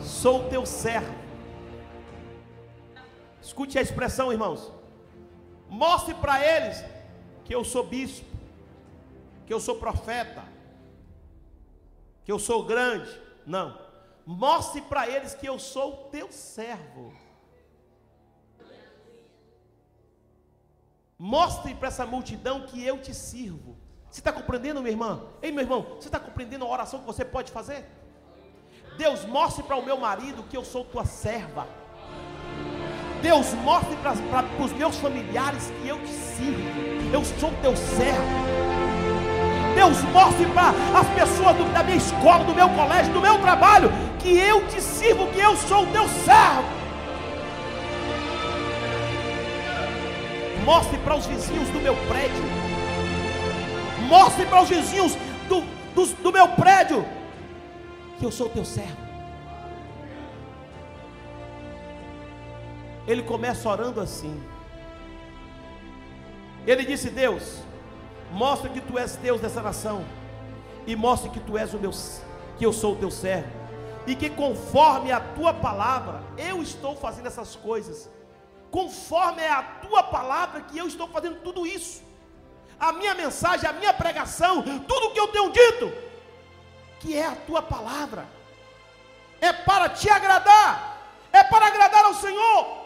sou 0.01 0.49
teu 0.49 0.65
servo. 0.65 1.15
Escute 3.41 3.77
a 3.79 3.81
expressão, 3.81 4.31
irmãos. 4.31 4.71
Mostre 5.69 6.13
para 6.13 6.45
eles 6.45 6.83
que 7.45 7.53
eu 7.53 7.63
sou 7.63 7.83
bispo, 7.83 8.25
que 9.45 9.53
eu 9.53 9.59
sou 9.59 9.75
profeta, 9.75 10.43
que 12.23 12.31
eu 12.31 12.39
sou 12.39 12.63
grande. 12.63 13.09
Não. 13.45 13.77
Mostre 14.25 14.81
para 14.81 15.07
eles 15.07 15.33
que 15.33 15.47
eu 15.47 15.57
sou 15.57 16.09
teu 16.11 16.31
servo. 16.31 17.13
Mostre 21.17 21.73
para 21.73 21.87
essa 21.87 22.05
multidão 22.05 22.67
que 22.67 22.83
eu 22.83 23.01
te 23.01 23.13
sirvo. 23.13 23.66
Você 24.17 24.21
está 24.21 24.31
compreendendo, 24.31 24.81
minha 24.81 24.93
irmã? 24.93 25.21
Ei, 25.43 25.51
meu 25.51 25.63
irmão, 25.63 25.85
você 25.99 26.07
está 26.07 26.19
compreendendo 26.19 26.65
a 26.65 26.67
oração 26.67 27.01
que 27.01 27.05
você 27.05 27.23
pode 27.23 27.51
fazer? 27.51 27.85
Deus, 28.97 29.23
mostre 29.25 29.61
para 29.61 29.75
o 29.75 29.85
meu 29.85 29.95
marido 29.95 30.41
que 30.49 30.57
eu 30.57 30.65
sou 30.65 30.83
tua 30.83 31.05
serva. 31.05 31.67
Deus, 33.21 33.53
mostre 33.53 33.95
para, 33.97 34.15
os 34.59 34.71
meus 34.71 34.97
familiares 34.97 35.71
que 35.79 35.87
eu 35.87 35.99
te 35.99 36.09
sirvo. 36.09 37.13
Eu 37.13 37.23
sou 37.23 37.51
teu 37.61 37.77
servo. 37.77 38.23
Deus, 39.75 40.01
mostre 40.05 40.47
para 40.47 40.69
as 40.99 41.07
pessoas 41.09 41.55
do, 41.55 41.71
da 41.71 41.83
minha 41.83 41.97
escola, 41.97 42.43
do 42.43 42.55
meu 42.55 42.69
colégio, 42.69 43.13
do 43.13 43.21
meu 43.21 43.39
trabalho, 43.39 43.91
que 44.17 44.35
eu 44.35 44.67
te 44.67 44.81
sirvo, 44.81 45.27
que 45.27 45.39
eu 45.39 45.55
sou 45.55 45.83
o 45.83 45.91
teu 45.91 46.07
servo. 46.09 46.63
Mostre 50.65 50.97
para 50.97 51.15
os 51.15 51.27
vizinhos 51.27 51.69
do 51.69 51.79
meu 51.79 51.95
prédio 52.07 52.76
Mostre 54.07 54.45
para 54.45 54.61
os 54.61 54.69
vizinhos 54.69 55.13
do, 55.49 55.61
do, 55.93 56.05
do 56.23 56.31
meu 56.31 56.47
prédio 56.49 57.05
que 58.17 58.25
eu 58.25 58.31
sou 58.31 58.49
teu 58.49 58.65
servo. 58.65 59.07
Ele 63.07 63.23
começa 63.23 63.69
orando 63.69 64.01
assim. 64.01 64.41
Ele 66.65 66.83
disse: 66.83 67.09
Deus, 67.09 67.59
mostra 68.31 68.69
que 68.69 68.81
tu 68.81 68.97
és 68.97 69.15
Deus 69.15 69.39
dessa 69.39 69.61
nação, 69.61 70.03
e 70.85 70.95
mostre 70.95 71.29
que 71.29 71.39
tu 71.39 71.57
és 71.57 71.73
o 71.73 71.79
meu, 71.79 71.91
que 72.57 72.65
eu 72.65 72.73
sou 72.73 72.93
o 72.93 72.97
teu 72.97 73.11
servo. 73.11 73.57
e 74.07 74.15
que 74.15 74.29
conforme 74.29 75.11
a 75.11 75.19
tua 75.19 75.53
palavra, 75.53 76.23
eu 76.37 76.61
estou 76.63 76.95
fazendo 76.95 77.27
essas 77.27 77.57
coisas. 77.57 78.09
Conforme 78.71 79.41
é 79.41 79.51
a 79.51 79.61
tua 79.61 80.01
palavra 80.01 80.61
que 80.61 80.77
eu 80.77 80.87
estou 80.87 81.09
fazendo 81.09 81.41
tudo 81.41 81.67
isso. 81.67 82.01
A 82.79 82.93
minha 82.93 83.15
mensagem, 83.15 83.69
a 83.69 83.73
minha 83.73 83.93
pregação, 83.93 84.61
tudo 84.61 85.11
que 85.11 85.19
eu 85.19 85.27
tenho 85.29 85.51
dito, 85.51 85.91
que 86.99 87.15
é 87.17 87.25
a 87.25 87.35
tua 87.35 87.61
palavra, 87.61 88.25
é 89.41 89.51
para 89.51 89.89
te 89.89 90.09
agradar, 90.09 91.01
é 91.31 91.43
para 91.43 91.67
agradar 91.67 92.05
ao 92.05 92.13
Senhor. 92.13 92.77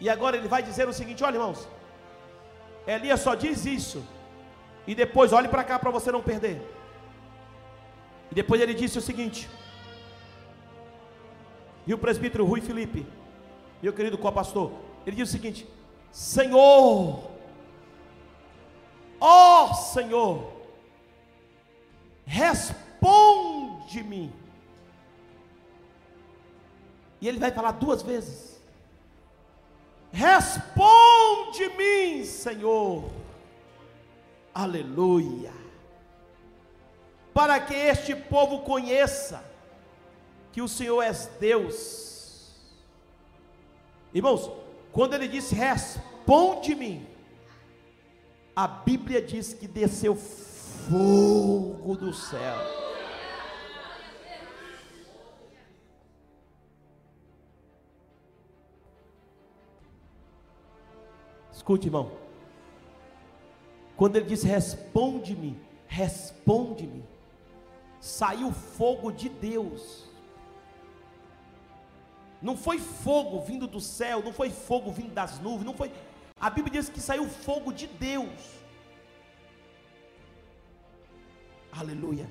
E 0.00 0.08
agora 0.08 0.36
ele 0.36 0.48
vai 0.48 0.62
dizer 0.62 0.88
o 0.88 0.92
seguinte: 0.92 1.22
olha, 1.22 1.36
irmãos, 1.36 1.68
Elias 2.86 3.20
só 3.20 3.34
diz 3.34 3.64
isso, 3.64 4.04
e 4.86 4.94
depois 4.94 5.32
olhe 5.32 5.48
para 5.48 5.64
cá 5.64 5.78
para 5.78 5.90
você 5.90 6.10
não 6.10 6.22
perder. 6.22 6.60
E 8.30 8.34
depois 8.34 8.60
ele 8.60 8.74
disse 8.74 8.98
o 8.98 9.02
seguinte: 9.02 9.48
e 11.86 11.92
o 11.92 11.98
presbítero 11.98 12.44
Rui 12.44 12.60
Felipe, 12.60 13.06
meu 13.82 13.92
querido 13.92 14.16
co-pastor, 14.16 14.72
ele 15.06 15.16
disse 15.16 15.30
o 15.30 15.32
seguinte: 15.32 15.68
Senhor, 16.12 17.30
ó 19.18 19.64
oh, 19.64 19.74
Senhor, 19.74 20.52
responde-me. 22.26 22.82
E 27.20 27.28
ele 27.28 27.38
vai 27.38 27.50
falar 27.50 27.72
duas 27.72 28.02
vezes: 28.02 28.60
Responde-me, 30.12 30.66
Senhor. 32.26 33.10
Aleluia 34.54 35.62
para 37.32 37.58
que 37.60 37.74
este 37.74 38.14
povo 38.14 38.60
conheça 38.60 39.42
que 40.52 40.60
o 40.60 40.68
Senhor 40.68 41.02
és 41.02 41.26
Deus. 41.40 42.52
Irmãos, 44.12 44.50
quando 44.92 45.14
ele 45.14 45.26
disse 45.26 45.54
responde-me, 45.54 47.06
a 48.54 48.68
Bíblia 48.68 49.22
diz 49.22 49.54
que 49.54 49.66
desceu 49.66 50.14
fogo 50.14 51.96
do 51.96 52.12
céu. 52.12 52.56
Escute, 61.52 61.86
irmão. 61.86 62.12
Quando 63.96 64.16
ele 64.16 64.26
diz 64.26 64.42
responde-me, 64.42 65.58
responde-me 65.86 67.04
saiu 68.02 68.50
fogo 68.50 69.12
de 69.12 69.28
Deus. 69.28 70.10
Não 72.42 72.56
foi 72.56 72.78
fogo 72.78 73.40
vindo 73.40 73.66
do 73.66 73.80
céu, 73.80 74.22
não 74.22 74.32
foi 74.32 74.50
fogo 74.50 74.90
vindo 74.90 75.12
das 75.12 75.38
nuvens, 75.38 75.64
não 75.64 75.74
foi. 75.74 75.92
A 76.40 76.50
Bíblia 76.50 76.80
diz 76.80 76.88
que 76.88 77.00
saiu 77.00 77.28
fogo 77.28 77.72
de 77.72 77.86
Deus. 77.86 78.60
Aleluia. 81.70 82.28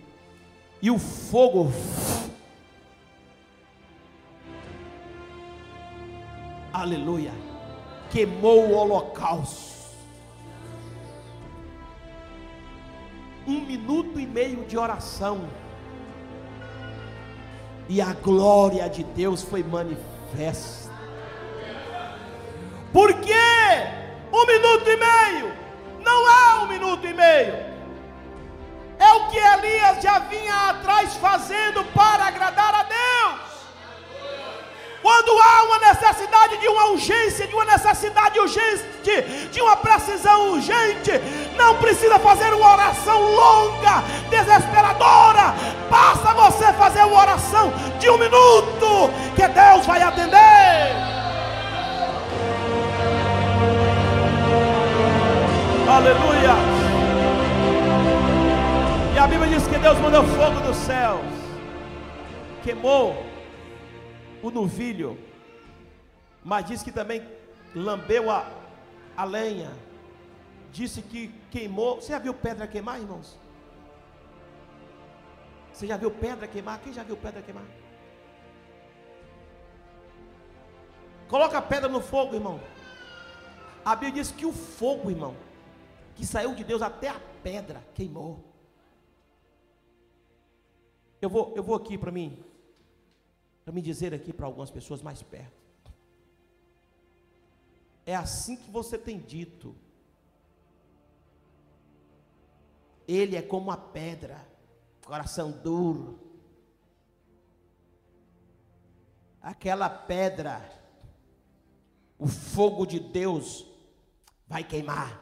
E 0.82 0.92
o 0.92 1.00
fogo 1.00 1.72
Aleluia. 6.74 7.34
Queimou 8.10 8.70
o 8.70 8.76
holocausto. 8.76 9.72
Um 13.46 13.62
minuto 13.66 14.20
e 14.20 14.26
meio 14.26 14.66
de 14.66 14.78
oração 14.78 15.50
e 17.92 18.00
a 18.02 18.14
glória 18.14 18.90
de 18.90 19.04
Deus 19.04 19.44
foi 19.44 19.62
manifesta. 19.64 20.90
Por 22.94 23.14
quê? 23.16 23.34
Um 24.32 24.46
minuto 24.46 24.90
e 24.90 24.96
meio 24.96 25.54
não 26.00 26.30
é 26.30 26.64
um 26.64 26.68
minuto 26.68 27.06
e 27.06 27.14
meio, 27.14 27.54
é 28.98 29.14
o 29.16 29.28
que 29.28 29.38
Elias 29.38 30.02
já 30.02 30.20
vinha 30.20 30.70
atrás 30.70 31.16
fazendo 31.16 31.84
para 31.94 32.28
agradar 32.28 32.74
a 32.76 32.84
Deus. 32.84 33.52
Quando 35.02 35.32
há 35.42 35.64
uma 35.64 35.80
necessidade 35.80 36.58
de 36.60 36.68
uma 36.70 36.92
urgência, 36.92 37.46
de 37.46 37.54
uma 37.54 37.66
necessidade 37.66 38.40
urgente, 38.40 39.22
de 39.52 39.62
uma 39.62 39.76
precisão 39.76 40.52
urgente, 40.52 41.12
não 41.62 41.78
precisa 41.78 42.18
fazer 42.18 42.52
uma 42.54 42.74
oração 42.74 43.22
longa, 43.22 44.04
desesperadora. 44.30 45.54
Basta 45.90 46.34
você 46.34 46.74
fazer 46.74 47.04
uma 47.04 47.20
oração 47.20 47.72
de 48.00 48.10
um 48.10 48.18
minuto, 48.18 49.12
que 49.36 49.48
Deus 49.48 49.86
vai 49.86 50.02
atender. 50.02 51.12
Aleluia. 55.88 56.56
E 59.14 59.20
a 59.20 59.28
Bíblia 59.28 59.50
diz 59.50 59.68
que 59.68 59.78
Deus 59.78 60.00
mandou 60.00 60.24
fogo 60.24 60.62
dos 60.62 60.78
céus, 60.78 61.22
queimou 62.64 63.24
o 64.42 64.50
novilho, 64.50 65.18
mas 66.44 66.66
diz 66.66 66.82
que 66.82 66.92
também 66.92 67.22
lambeu 67.76 68.32
a, 68.32 68.48
a 69.16 69.24
lenha, 69.26 69.70
disse 70.72 71.02
que 71.02 71.41
queimou. 71.52 71.92
Você 71.98 72.12
já 72.14 72.20
viu 72.20 72.34
pedra 72.34 72.68
queimar, 72.68 73.00
irmãos? 73.00 73.38
Você 75.72 75.86
já 75.92 75.98
viu 75.98 76.12
pedra 76.12 76.48
queimar? 76.48 76.80
Quem 76.82 76.94
já 76.94 77.04
viu 77.04 77.18
pedra 77.26 77.42
queimar? 77.42 77.66
Coloca 81.28 81.58
a 81.58 81.62
pedra 81.62 81.90
no 81.90 82.02
fogo, 82.02 82.36
irmão. 82.36 82.60
A 83.86 83.96
Bíblia 83.96 84.24
diz 84.24 84.32
que 84.32 84.46
o 84.46 84.54
fogo, 84.54 85.10
irmão, 85.10 85.36
que 86.16 86.26
saiu 86.26 86.54
de 86.56 86.64
Deus 86.64 86.82
até 86.82 87.10
a 87.10 87.20
pedra 87.44 87.84
queimou. 87.94 88.44
Eu 91.22 91.30
vou, 91.30 91.54
eu 91.56 91.64
vou 91.64 91.76
aqui 91.76 91.98
para 91.98 92.12
mim 92.12 92.44
para 93.64 93.74
me 93.74 93.82
dizer 93.82 94.14
aqui 94.14 94.34
para 94.34 94.46
algumas 94.46 94.72
pessoas 94.72 95.02
mais 95.02 95.22
perto. 95.22 95.62
É 98.06 98.16
assim 98.16 98.56
que 98.56 98.70
você 98.70 98.98
tem 98.98 99.20
dito. 99.20 99.76
Ele 103.12 103.36
é 103.36 103.42
como 103.42 103.70
a 103.72 103.76
pedra, 103.76 104.38
coração 105.06 105.52
duro. 105.52 106.18
Aquela 109.42 109.90
pedra, 109.90 110.62
o 112.18 112.26
fogo 112.26 112.86
de 112.86 113.02
Deus 113.02 113.68
vai 114.48 114.64
queimar. 114.64 115.20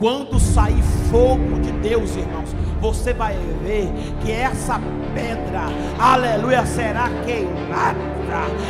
Quando 0.00 0.40
sair 0.40 0.82
fogo 1.12 1.60
de 1.60 1.70
Deus, 1.80 2.16
irmãos, 2.16 2.50
você 2.80 3.12
vai 3.12 3.36
ver 3.36 3.86
que 4.20 4.32
essa 4.32 4.80
pedra, 5.14 5.66
aleluia, 5.96 6.66
será 6.66 7.08
queimada. 7.24 8.11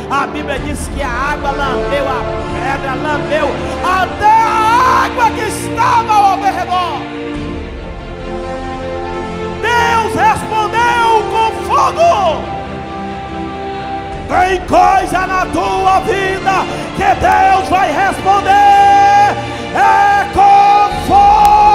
A 0.09 0.27
Bíblia 0.27 0.59
diz 0.59 0.89
que 0.93 1.01
a 1.01 1.09
água 1.09 1.51
lambeu 1.51 2.05
a 2.07 2.21
pedra, 2.53 2.93
lambeu 2.95 3.47
até 3.83 4.25
a 4.25 5.05
água 5.05 5.31
que 5.31 5.41
estava 5.41 6.13
ao 6.13 6.37
redor. 6.41 6.99
Deus 9.61 10.15
respondeu 10.15 11.23
com 11.31 11.51
fogo. 11.67 12.53
Tem 14.27 14.59
coisa 14.67 15.27
na 15.27 15.45
tua 15.45 15.99
vida 16.01 16.65
que 16.95 17.09
Deus 17.21 17.69
vai 17.69 17.91
responder. 17.91 19.35
É 19.75 20.25
com 20.33 21.07
fogo. 21.07 21.72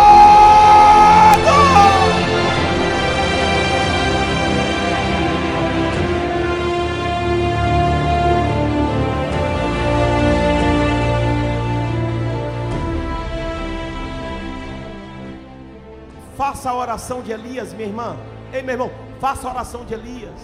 Faça 16.38 16.70
a 16.70 16.74
oração 16.74 17.20
de 17.20 17.32
Elias, 17.32 17.72
minha 17.72 17.88
irmã. 17.88 18.16
Ei, 18.52 18.62
meu 18.62 18.74
irmão, 18.74 18.92
faça 19.20 19.48
a 19.48 19.50
oração 19.50 19.84
de 19.84 19.92
Elias. 19.92 20.40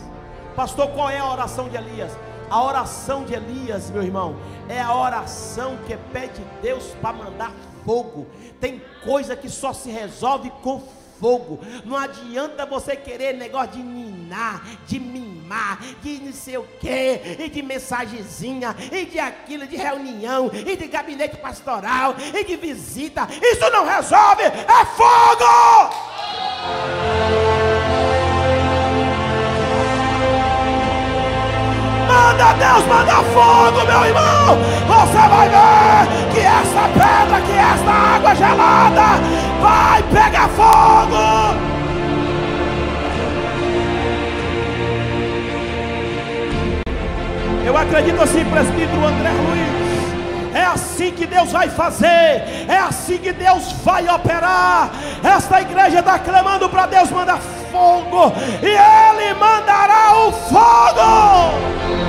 Pastor, 0.56 0.88
qual 0.88 1.08
é 1.08 1.20
a 1.20 1.30
oração 1.30 1.68
de 1.68 1.76
Elias? 1.76 2.10
A 2.50 2.60
oração 2.64 3.24
de 3.24 3.32
Elias, 3.32 3.92
meu 3.92 4.02
irmão, 4.02 4.34
é 4.68 4.80
a 4.80 4.92
oração 4.92 5.78
que 5.86 5.96
pede 6.12 6.42
Deus 6.60 6.84
para 7.00 7.12
mandar 7.12 7.52
fogo. 7.84 8.26
Tem 8.60 8.82
coisa 9.04 9.36
que 9.36 9.48
só 9.48 9.72
se 9.72 9.88
resolve 9.88 10.50
com 10.64 10.80
fogo. 10.80 11.03
Não 11.84 11.96
adianta 11.96 12.66
você 12.66 12.96
querer 12.96 13.34
negócio 13.34 13.72
de 13.72 13.82
ninar, 13.82 14.64
de 14.86 14.98
mimar, 15.00 15.80
de 16.02 16.18
não 16.20 16.32
sei 16.32 16.58
o 16.58 16.66
quê, 16.80 17.38
e 17.38 17.48
de 17.48 17.62
mensagenzinha, 17.62 18.74
e 18.92 19.04
de 19.06 19.18
aquilo, 19.18 19.66
de 19.66 19.76
reunião, 19.76 20.50
e 20.52 20.76
de 20.76 20.86
gabinete 20.86 21.36
pastoral, 21.36 22.14
e 22.34 22.44
de 22.44 22.56
visita. 22.56 23.28
Isso 23.42 23.70
não 23.70 23.86
resolve, 23.86 24.42
é 24.42 24.84
fogo! 24.96 25.94
Manda 32.14 32.52
Deus, 32.52 32.86
manda 32.86 33.12
fogo, 33.34 33.84
meu 33.86 34.04
irmão. 34.06 34.56
Você 34.86 35.28
vai 35.28 35.48
ver 35.48 36.32
que 36.32 36.40
essa 36.40 36.88
pedra, 36.94 37.40
que 37.40 37.52
esta 37.52 37.90
água 37.90 38.34
gelada 38.36 39.20
vai 39.60 40.00
pegar 40.04 40.48
fogo. 40.50 41.64
Eu 47.66 47.76
acredito 47.76 48.22
assim, 48.22 48.44
presbítero 48.44 49.06
André 49.06 49.30
Luiz. 49.30 49.83
É 50.54 50.64
assim 50.64 51.10
que 51.10 51.26
Deus 51.26 51.50
vai 51.50 51.68
fazer, 51.68 52.66
é 52.68 52.78
assim 52.78 53.18
que 53.18 53.32
Deus 53.32 53.72
vai 53.82 54.08
operar. 54.08 54.92
Esta 55.20 55.60
igreja 55.60 55.98
está 55.98 56.16
clamando 56.16 56.68
para 56.70 56.86
Deus 56.86 57.10
mandar 57.10 57.40
fogo, 57.72 58.32
e 58.62 58.68
Ele 58.68 59.34
mandará 59.34 60.16
o 60.16 60.32
fogo. 60.32 62.04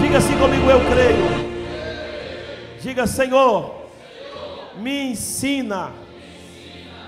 Diga 0.00 0.18
assim 0.18 0.36
comigo, 0.36 0.68
eu 0.68 0.80
creio. 0.90 1.52
Diga, 2.80 3.06
Senhor, 3.06 3.76
me 4.74 5.12
ensina 5.12 5.92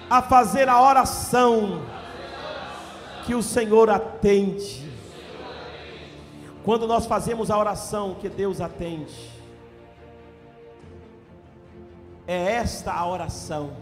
a 0.09 0.23
fazer 0.23 0.69
a 0.69 0.81
oração 0.81 1.82
que 3.24 3.34
o 3.34 3.42
Senhor 3.42 3.90
atende. 3.90 4.90
Quando 6.62 6.86
nós 6.86 7.06
fazemos 7.06 7.51
a 7.51 7.59
oração 7.59 8.14
que 8.14 8.28
Deus 8.28 8.60
atende, 8.60 9.32
é 12.26 12.52
esta 12.52 12.92
a 12.92 13.06
oração. 13.06 13.76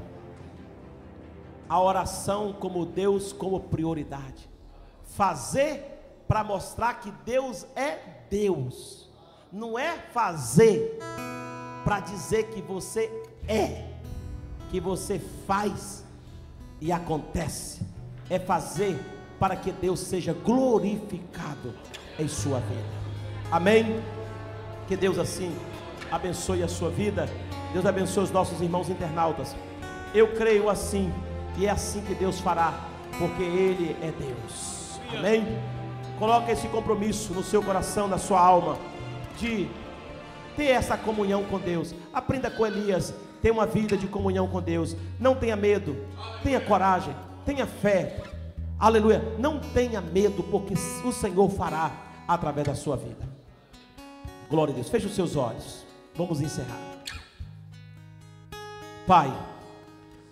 A 1.69 1.81
oração 1.81 2.53
como 2.53 2.85
Deus 2.85 3.33
como 3.33 3.61
prioridade. 3.61 4.51
Fazer 5.05 6.25
para 6.27 6.43
mostrar 6.43 6.95
que 6.95 7.11
Deus 7.25 7.67
é 7.77 7.99
Deus. 8.29 9.09
Não 9.53 9.79
é 9.79 9.99
fazer 10.13 10.99
para 11.85 12.01
dizer 12.01 12.49
que 12.49 12.63
você 12.63 13.11
é, 13.47 13.87
que 14.71 14.81
você 14.81 15.19
faz 15.47 16.05
e 16.81 16.91
acontece. 16.91 17.83
É 18.31 18.39
fazer 18.39 18.99
para 19.43 19.57
que 19.57 19.73
Deus 19.73 19.99
seja 19.99 20.33
glorificado 20.33 21.75
em 22.17 22.29
sua 22.29 22.61
vida. 22.61 22.85
Amém? 23.51 24.01
Que 24.87 24.97
Deus 24.97 25.19
assim 25.19 25.53
abençoe 26.13 26.63
a 26.63 26.69
sua 26.69 26.91
vida. 26.91 27.29
Deus 27.73 27.85
abençoe 27.85 28.23
os 28.23 28.31
nossos 28.31 28.61
irmãos 28.61 28.89
internautas. 28.89 29.57
Eu 30.15 30.29
creio 30.29 30.71
assim, 30.71 31.13
e 31.57 31.67
é 31.67 31.71
assim 31.71 32.03
que 32.03 32.15
Deus 32.15 32.39
fará, 32.39 32.73
porque 33.19 33.43
Ele 33.43 33.97
é 34.01 34.13
Deus. 34.13 35.01
Amém? 35.19 35.45
Coloque 36.21 36.53
esse 36.53 36.69
compromisso 36.69 37.33
no 37.33 37.43
seu 37.43 37.65
coração, 37.65 38.07
na 38.07 38.19
sua 38.19 38.41
alma, 38.41 38.79
de 39.41 39.69
ter 40.57 40.67
essa 40.67 40.97
comunhão 40.97 41.43
com 41.43 41.59
Deus. 41.59 41.97
Aprenda 42.15 42.49
com 42.49 42.65
Elias, 42.65 43.13
ter 43.43 43.51
uma 43.51 43.67
vida 43.67 43.97
de 43.97 44.07
comunhão 44.07 44.47
com 44.47 44.63
Deus. 44.63 44.95
Não 45.19 45.35
tenha 45.35 45.57
medo, 45.57 45.97
tenha 46.45 46.61
coragem, 46.61 47.13
tenha 47.45 47.67
fé. 47.67 48.23
Aleluia. 48.83 49.23
Não 49.39 49.61
tenha 49.61 50.01
medo, 50.01 50.43
porque 50.43 50.75
o 51.05 51.13
Senhor 51.13 51.49
fará 51.51 51.93
através 52.27 52.67
da 52.67 52.75
sua 52.75 52.97
vida. 52.97 53.29
Glória 54.51 54.73
a 54.73 54.75
Deus. 54.75 54.89
Feche 54.89 55.07
os 55.07 55.15
seus 55.15 55.37
olhos. 55.37 55.87
Vamos 56.17 56.41
encerrar. 56.41 56.81
Pai, 59.07 59.33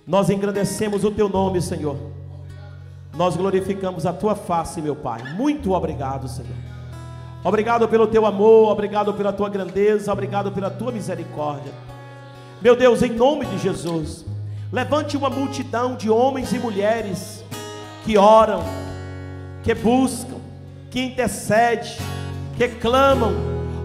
nós 0.04 0.30
engrandecemos 0.30 1.04
o 1.04 1.12
teu 1.12 1.28
nome, 1.28 1.62
Senhor. 1.62 1.96
Nós 3.14 3.36
glorificamos 3.36 4.04
a 4.04 4.12
tua 4.12 4.34
face, 4.34 4.82
meu 4.82 4.96
Pai. 4.96 5.22
Muito 5.34 5.70
obrigado, 5.70 6.26
Senhor. 6.26 6.56
Obrigado 7.44 7.86
pelo 7.86 8.08
teu 8.08 8.26
amor, 8.26 8.72
obrigado 8.72 9.14
pela 9.14 9.32
tua 9.32 9.48
grandeza, 9.48 10.12
obrigado 10.12 10.50
pela 10.50 10.70
tua 10.70 10.90
misericórdia. 10.90 11.72
Meu 12.60 12.74
Deus, 12.74 13.00
em 13.00 13.10
nome 13.10 13.46
de 13.46 13.58
Jesus, 13.58 14.26
levante 14.72 15.16
uma 15.16 15.30
multidão 15.30 15.94
de 15.94 16.10
homens 16.10 16.52
e 16.52 16.58
mulheres 16.58 17.39
que 18.04 18.16
oram, 18.16 18.62
que 19.62 19.74
buscam, 19.74 20.36
que 20.90 21.00
intercedem, 21.00 21.96
que 22.56 22.68
clamam, 22.68 23.32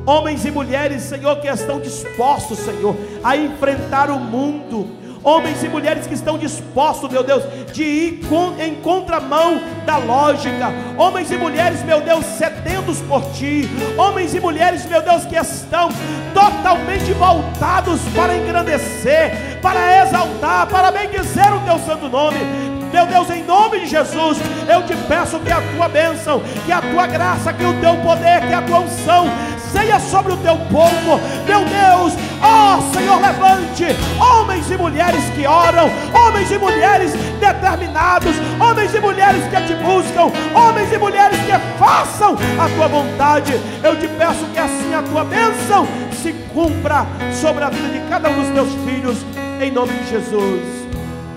homens 0.05 0.45
e 0.45 0.51
mulheres, 0.51 1.01
Senhor, 1.03 1.35
que 1.37 1.47
estão 1.47 1.79
dispostos, 1.79 2.59
Senhor, 2.59 2.95
a 3.23 3.35
enfrentar 3.35 4.09
o 4.09 4.19
mundo, 4.19 4.87
homens 5.23 5.63
e 5.63 5.67
mulheres 5.67 6.05
que 6.05 6.13
estão 6.13 6.37
dispostos, 6.37 7.09
meu 7.09 7.23
Deus, 7.23 7.43
de 7.73 7.83
ir 7.83 8.19
em 8.59 8.75
contramão 8.75 9.59
da 9.85 9.97
lógica, 9.97 10.71
homens 10.97 11.31
e 11.31 11.37
mulheres, 11.37 11.83
meu 11.83 11.99
Deus, 12.01 12.23
sedentos 12.25 13.01
por 13.01 13.23
Ti, 13.31 13.67
homens 13.97 14.35
e 14.35 14.39
mulheres, 14.39 14.85
meu 14.85 15.01
Deus, 15.01 15.25
que 15.25 15.35
estão 15.35 15.89
totalmente 16.33 17.11
voltados 17.13 17.99
para 18.15 18.37
engrandecer, 18.37 19.59
para 19.61 20.03
exaltar, 20.03 20.67
para 20.67 20.91
bendizer 20.91 21.51
o 21.53 21.59
Teu 21.61 21.79
santo 21.79 22.07
nome. 22.07 22.74
Meu 22.91 23.05
Deus, 23.05 23.29
em 23.29 23.43
nome 23.43 23.79
de 23.79 23.87
Jesus, 23.87 24.37
eu 24.67 24.83
te 24.83 24.95
peço 25.07 25.39
que 25.39 25.51
a 25.51 25.61
tua 25.61 25.87
bênção, 25.87 26.41
que 26.65 26.71
a 26.71 26.81
tua 26.81 27.07
graça, 27.07 27.53
que 27.53 27.63
o 27.63 27.73
teu 27.79 27.95
poder, 27.97 28.47
que 28.47 28.53
a 28.53 28.61
tua 28.61 28.79
unção 28.79 29.29
ceia 29.75 29.99
sobre 29.99 30.31
o 30.31 30.37
teu 30.37 30.55
povo, 30.71 31.19
meu 31.45 31.59
Deus, 31.65 32.13
ó 32.41 32.77
oh, 32.77 32.93
Senhor, 32.93 33.19
levante 33.19 33.85
homens 34.17 34.71
e 34.71 34.77
mulheres 34.77 35.23
que 35.35 35.45
oram, 35.45 35.89
homens 36.13 36.49
e 36.49 36.57
mulheres 36.57 37.11
determinados, 37.39 38.35
homens 38.57 38.95
e 38.95 38.99
mulheres 39.01 39.43
que 39.47 39.61
te 39.67 39.73
buscam, 39.75 40.31
homens 40.57 40.93
e 40.93 40.97
mulheres 40.97 41.37
que 41.39 41.77
façam 41.77 42.37
a 42.57 42.69
tua 42.69 42.87
vontade. 42.87 43.59
Eu 43.83 43.99
te 43.99 44.07
peço 44.07 44.45
que 44.53 44.59
assim 44.59 44.93
a 44.93 45.01
tua 45.01 45.25
bênção 45.25 45.85
se 46.13 46.31
cumpra 46.53 47.05
sobre 47.33 47.65
a 47.65 47.69
vida 47.69 47.89
de 47.89 48.09
cada 48.09 48.29
um 48.29 48.41
dos 48.41 48.49
teus 48.53 48.73
filhos, 48.85 49.17
em 49.61 49.71
nome 49.71 49.91
de 49.93 50.09
Jesus. 50.09 50.61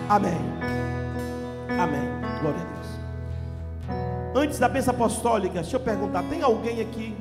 Amém. 0.08 0.47
Glória 2.40 2.60
a 2.60 2.64
Deus. 2.64 2.98
Antes 4.34 4.58
da 4.58 4.68
bênção 4.68 4.94
apostólica, 4.94 5.60
deixa 5.60 5.76
eu 5.76 5.80
perguntar: 5.80 6.22
tem 6.24 6.42
alguém 6.42 6.80
aqui 6.80 7.16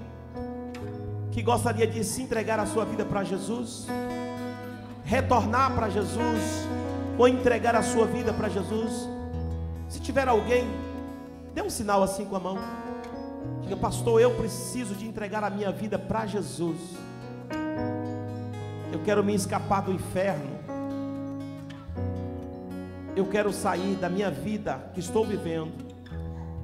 que 1.32 1.42
gostaria 1.42 1.88
de 1.88 2.04
se 2.04 2.22
entregar 2.22 2.60
a 2.60 2.66
sua 2.66 2.86
vida 2.86 3.06
para 3.06 3.24
Jesus, 3.24 3.88
retornar 5.04 5.74
para 5.74 5.90
Jesus, 5.90 6.42
ou 7.18 7.28
entregar 7.28 7.76
a 7.76 7.82
sua 7.82 8.06
vida 8.06 8.34
para 8.34 8.50
Jesus. 8.50 9.08
Se 9.90 10.00
tiver 10.00 10.28
alguém, 10.28 10.68
dê 11.54 11.62
um 11.62 11.70
sinal 11.70 12.04
assim 12.04 12.26
com 12.26 12.36
a 12.36 12.40
mão. 12.40 12.58
Diga, 13.62 13.78
pastor, 13.78 14.22
eu 14.22 14.32
preciso 14.36 14.96
de 14.96 15.08
entregar 15.08 15.44
a 15.44 15.50
minha 15.50 15.72
vida 15.72 15.98
para 15.98 16.26
Jesus. 16.26 16.78
Eu 18.92 19.00
quero 19.04 19.24
me 19.24 19.34
escapar 19.34 19.82
do 19.82 19.92
inferno. 19.92 20.57
Eu 23.18 23.26
quero 23.26 23.52
sair 23.52 23.96
da 23.96 24.08
minha 24.08 24.30
vida 24.30 24.92
que 24.94 25.00
estou 25.00 25.26
vivendo 25.26 25.74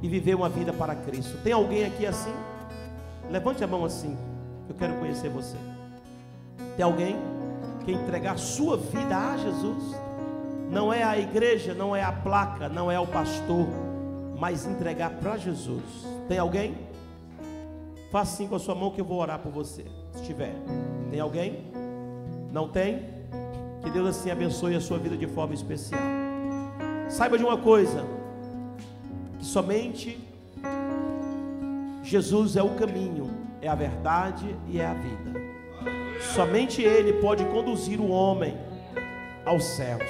e 0.04 0.08
viver 0.08 0.36
uma 0.36 0.48
vida 0.48 0.72
para 0.72 0.94
Cristo. 0.94 1.36
Tem 1.44 1.52
alguém 1.52 1.84
aqui 1.84 2.06
assim? 2.06 2.32
Levante 3.28 3.64
a 3.64 3.68
mão 3.68 3.84
assim. 3.84 4.16
Eu 4.70 4.76
quero 4.76 4.94
conhecer 5.00 5.30
você. 5.30 5.58
Tem 6.78 6.86
alguém 6.86 7.16
que 7.84 7.92
entregar 7.92 8.38
sua 8.38 8.78
vida 8.78 9.18
a 9.18 9.36
Jesus? 9.36 9.96
Não 10.70 10.94
é 10.94 11.02
a 11.02 11.18
igreja, 11.18 11.74
não 11.74 11.96
é 11.96 12.04
a 12.04 12.12
placa, 12.12 12.70
não 12.70 12.92
é 12.92 13.00
o 13.00 13.08
pastor, 13.08 13.68
mas 14.38 14.68
entregar 14.68 15.10
para 15.10 15.38
Jesus. 15.38 16.06
Tem 16.28 16.38
alguém? 16.38 16.78
Faça 18.12 18.32
assim 18.32 18.48
com 18.48 18.58
a 18.58 18.60
sua 18.60 18.76
mão 18.76 18.92
que 18.92 19.02
eu 19.02 19.06
vou 19.06 19.20
orar 19.20 19.40
por 19.40 19.52
você. 19.52 19.86
Se 20.12 20.24
tiver. 20.24 20.54
Tem 21.10 21.20
alguém? 21.20 21.64
Não 22.52 22.70
tem? 22.70 23.10
Que 23.82 23.90
Deus 23.90 24.10
assim 24.10 24.30
abençoe 24.30 24.76
a 24.76 24.82
sua 24.82 25.00
vida 25.00 25.18
de 25.18 25.26
forma 25.26 25.56
especial. 25.56 26.23
Saiba 27.14 27.38
de 27.38 27.44
uma 27.44 27.58
coisa: 27.58 28.04
que 29.38 29.46
somente 29.46 30.20
Jesus 32.02 32.56
é 32.56 32.64
o 32.64 32.72
caminho, 32.72 33.30
é 33.62 33.68
a 33.68 33.76
verdade 33.76 34.56
e 34.68 34.80
é 34.80 34.88
a 34.88 34.96
vida. 34.96 35.40
Somente 36.34 36.82
Ele 36.82 37.14
pode 37.22 37.46
conduzir 37.46 38.02
o 38.02 38.10
homem 38.10 38.58
aos 39.46 39.64
céus. 39.64 40.10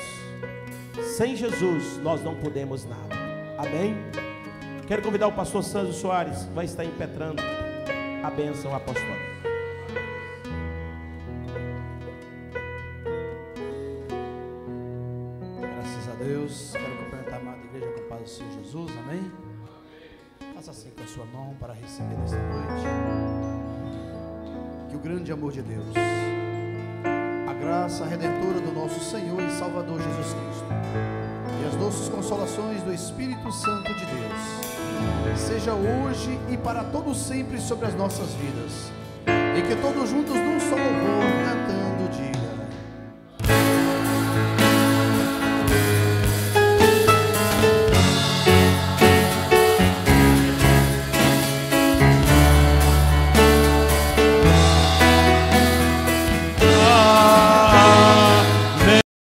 Sem 1.18 1.36
Jesus 1.36 1.98
nós 2.02 2.24
não 2.24 2.36
podemos 2.36 2.86
nada. 2.86 3.16
Amém? 3.58 3.98
Quero 4.88 5.02
convidar 5.02 5.28
o 5.28 5.34
pastor 5.34 5.62
Sandro 5.62 5.92
Soares, 5.92 6.46
vai 6.56 6.64
estar 6.64 6.86
impetrando 6.86 7.44
a 8.24 8.30
bênção 8.30 8.74
apostólica. 8.74 9.34
Graças 15.60 16.10
a 16.10 16.24
Deus. 16.24 16.93
Faça 20.66 20.80
assim 20.80 20.92
com 20.96 21.04
a 21.04 21.08
sua 21.08 21.26
mão 21.26 21.54
para 21.60 21.74
receber 21.74 22.16
nesta 22.16 22.38
noite. 22.38 22.88
Que 24.90 24.96
o 24.96 25.00
grande 25.00 25.30
amor 25.30 25.52
de 25.52 25.62
Deus, 25.62 25.94
a 27.50 27.54
graça 27.54 28.06
redentora 28.06 28.62
do 28.62 28.72
nosso 28.72 28.98
Senhor 29.02 29.42
e 29.44 29.52
Salvador 29.52 30.02
Jesus 30.02 30.28
Cristo 30.28 30.66
e 31.62 31.68
as 31.68 31.76
doces 31.76 32.08
consolações 32.08 32.82
do 32.82 32.94
Espírito 32.94 33.52
Santo 33.52 33.94
de 33.94 34.06
Deus, 34.06 35.38
seja 35.38 35.74
hoje 35.74 36.40
e 36.50 36.56
para 36.56 36.86
todo 36.86 37.14
sempre 37.14 37.60
sobre 37.60 37.88
as 37.88 37.96
nossas 37.96 38.34
vidas. 38.36 38.90
E 39.28 39.62
que 39.68 39.76
todos 39.82 40.12
juntos 40.12 40.34
num 40.34 40.62
só 40.62 40.78
louvor 40.78 41.26
cantamos 41.46 41.83